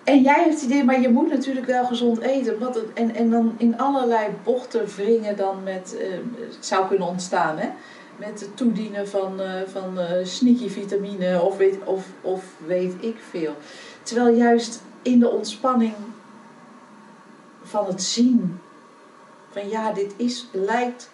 En 0.09 0.21
jij 0.21 0.43
hebt 0.43 0.53
het 0.53 0.63
idee, 0.63 0.83
maar 0.83 1.01
je 1.01 1.09
moet 1.09 1.29
natuurlijk 1.29 1.65
wel 1.65 1.85
gezond 1.85 2.19
eten. 2.19 2.59
Wat 2.59 2.75
het, 2.75 2.83
en, 2.93 3.15
en 3.15 3.29
dan 3.29 3.55
in 3.57 3.77
allerlei 3.77 4.27
bochten 4.43 4.85
wringen 4.95 5.35
dan 5.35 5.63
met, 5.63 5.97
eh, 5.99 6.07
het 6.39 6.65
zou 6.65 6.87
kunnen 6.87 7.07
ontstaan 7.07 7.57
hè. 7.57 7.69
Met 8.15 8.39
het 8.39 8.57
toedienen 8.57 9.07
van, 9.07 9.41
eh 9.41 9.61
van 9.67 9.99
eh 9.99 10.25
sneaky 10.25 10.69
vitamine 10.69 11.41
of 11.41 11.57
weet, 11.57 11.75
of, 11.83 12.05
of 12.21 12.43
weet 12.65 12.93
ik 12.99 13.15
veel. 13.29 13.55
Terwijl 14.03 14.35
juist 14.35 14.81
in 15.01 15.19
de 15.19 15.29
ontspanning 15.29 15.93
van 17.69 17.85
het 17.85 18.03
zien 18.03 18.59
van 19.51 19.69
ja, 19.69 19.91
dit 19.93 20.13
is, 20.17 20.47
lijkt 20.51 21.09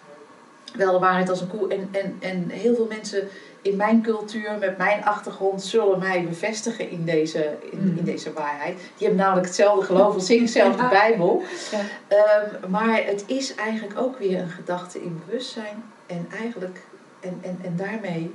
wel 0.76 0.92
de 0.92 1.00
waarheid 1.00 1.30
als 1.30 1.42
een 1.42 1.48
koe. 1.48 1.68
En, 1.68 1.90
en, 1.92 2.16
en 2.20 2.50
heel 2.50 2.76
veel 2.76 2.86
mensen 2.90 3.28
in 3.62 3.76
mijn 3.76 4.02
cultuur, 4.02 4.58
met 4.60 4.78
mijn 4.78 5.04
achtergrond, 5.06 5.64
zullen 5.64 6.00
mij 6.00 6.24
bevestigen 6.24 6.90
in 6.90 7.06
deze, 7.06 7.58
in, 7.72 7.80
Mm. 7.80 7.98
in 7.98 8.04
deze 8.04 8.34
waarheid. 8.34 8.78
Die 8.78 9.08
hebben 9.08 9.18
namelijk 9.26 9.46
hetzelfde 9.48 9.86
geloof 9.86 10.14
als 10.14 10.30
ik, 10.30 10.48
zelf 10.48 10.76
de. 10.76 10.88
Bijbel. 10.90 11.44
Ja. 11.72 11.80
Ehm, 12.08 12.70
maar 12.72 13.04
het 13.06 13.24
is 13.28 13.56
eigenlijk 13.56 14.00
ook 14.00 14.18
weer 14.20 14.40
een 14.40 14.50
gedachte 14.50 15.02
in 15.02 15.22
bewustzijn. 15.26 15.84
En 16.06 16.28
eigenlijk 16.40 16.82
en, 17.20 17.40
en, 17.42 17.60
en 17.64 17.76
daarmee, 17.76 18.32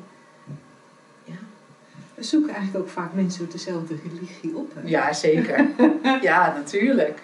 ja, 1.25 1.35
We 2.15 2.23
zoeken 2.23 2.55
eigenlijk 2.55 2.85
ook 2.85 2.91
vaak 2.91 3.13
mensen 3.13 3.43
met 3.43 3.53
dezelfde 3.53 3.95
religie 4.09 4.57
op. 4.57 4.75
hè? 4.75 4.81
ja 4.85 5.13
zeker. 5.13 5.67
ja, 6.31 6.53
natuurlijk. 6.57 7.19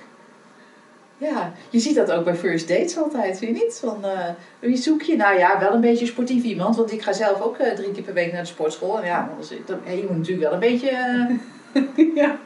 Ja, 1.18 1.52
je 1.70 1.78
ziet 1.78 1.94
dat 1.94 2.12
ook 2.12 2.24
bij 2.24 2.34
first 2.34 2.68
dates 2.68 2.96
altijd, 2.96 3.38
vind 3.38 3.58
je 3.58 3.64
niet? 3.64 3.78
Van, 3.84 4.04
eh, 4.04 4.28
wie 4.58 4.76
zoek 4.76 5.02
je? 5.02 5.16
Nou 5.16 5.38
ja, 5.38 5.58
wel 5.58 5.72
een 5.72 5.80
beetje 5.80 6.06
sportief 6.06 6.42
iemand, 6.42 6.76
want 6.76 6.92
ik 6.92 7.02
ga 7.02 7.12
zelf 7.12 7.40
ook 7.40 7.56
eh, 7.56 7.72
drie 7.74 7.92
keer 7.92 8.02
per 8.02 8.14
week 8.14 8.32
naar 8.32 8.40
de 8.40 8.46
sportschool. 8.48 8.98
En 8.98 9.06
ja, 9.06 9.30
dan 9.66 9.78
ja, 9.84 9.92
je 9.92 10.02
moet 10.08 10.16
natuurlijk 10.16 10.42
wel 10.42 10.52
een 10.52 10.58
beetje, 10.58 10.88
eh, 10.88 12.14
ja. 12.22 12.36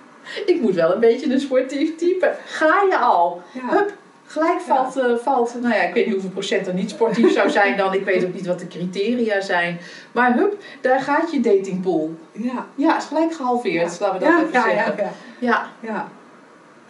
ik 0.46 0.60
moet 0.60 0.74
wel 0.74 0.94
een 0.94 1.00
beetje 1.00 1.32
een 1.32 1.40
sportief 1.40 1.96
type. 1.96 2.34
Ga 2.44 2.82
je 2.90 2.96
al? 2.96 3.42
ja. 3.52 3.76
Hup, 3.76 3.92
gelijk 4.26 4.60
valt, 4.60 5.20
valt, 5.22 5.54
nou 5.60 5.74
ja, 5.74 5.80
ik 5.82 5.94
weet 5.94 6.04
niet 6.04 6.14
hoeveel 6.14 6.30
procent 6.30 6.66
er 6.66 6.74
niet 6.74 6.90
sportief 6.90 7.32
zou 7.32 7.50
zijn 7.50 7.76
dan. 7.76 7.94
Ik 7.94 8.04
weet 8.04 8.24
ook 8.24 8.34
niet 8.34 8.46
wat 8.46 8.58
de 8.58 8.68
criteria 8.68 9.40
zijn. 9.40 9.78
Maar 10.12 10.34
hup, 10.34 10.56
daar 10.80 11.00
gaat 11.00 11.32
je 11.32 11.40
datingpool. 11.40 12.14
Ja. 12.32 12.66
Ja, 12.74 12.96
is 12.96 13.04
gelijk 13.04 13.34
gehalveerd, 13.34 14.00
laten 14.00 14.18
we 14.18 14.24
dat 14.24 14.34
Ja, 14.34 14.40
even 14.40 14.52
ja, 14.52 14.68
ja, 14.68 14.84
zeggen. 14.84 15.04
ja. 15.04 15.10
Ja. 15.38 15.68
ja. 15.80 16.08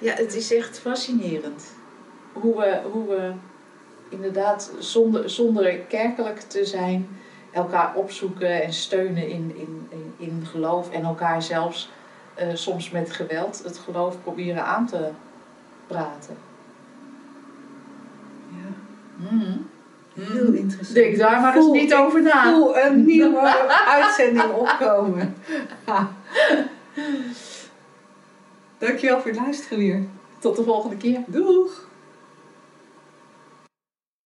Ja, 0.00 0.14
het 0.14 0.34
is 0.34 0.54
echt 0.54 0.78
fascinerend. 0.78 1.64
Hoe 2.32 2.56
we, 2.56 2.80
hoe 2.92 3.08
we 3.08 3.32
inderdaad 4.08 4.72
zonder, 4.78 5.30
zonder 5.30 5.78
kerkelijk 5.78 6.40
te 6.40 6.64
zijn 6.64 7.08
elkaar 7.52 7.94
opzoeken 7.94 8.62
en 8.62 8.72
steunen 8.72 9.28
in, 9.28 9.52
in, 9.56 9.88
in, 9.88 10.14
in 10.18 10.46
geloof 10.46 10.90
en 10.90 11.02
elkaar 11.02 11.42
zelfs 11.42 11.90
eh, 12.34 12.46
soms 12.54 12.90
met 12.90 13.12
geweld 13.12 13.62
het 13.64 13.78
geloof 13.78 14.22
proberen 14.22 14.64
aan 14.64 14.86
te 14.86 15.08
praten. 15.86 16.36
ja. 18.48 18.68
Mhm. 19.16 19.58
Heel 20.14 20.52
interessant. 20.52 20.94
Denk 20.94 21.18
daar 21.18 21.40
maar 21.40 21.56
eens 21.56 21.70
niet 21.70 21.94
over 21.94 22.22
na. 22.22 22.44
Ik 22.44 22.54
voel 22.54 22.78
een 22.78 23.04
nieuwe 23.12 23.68
uitzending 23.86 24.52
opkomen. 24.52 25.34
Dankjewel 28.80 29.20
voor 29.20 29.30
het 29.30 29.40
luisteren 29.40 29.78
weer. 29.78 30.02
Tot 30.38 30.56
de 30.56 30.62
volgende 30.62 30.96
keer. 30.96 31.24
Doeg! 31.26 31.89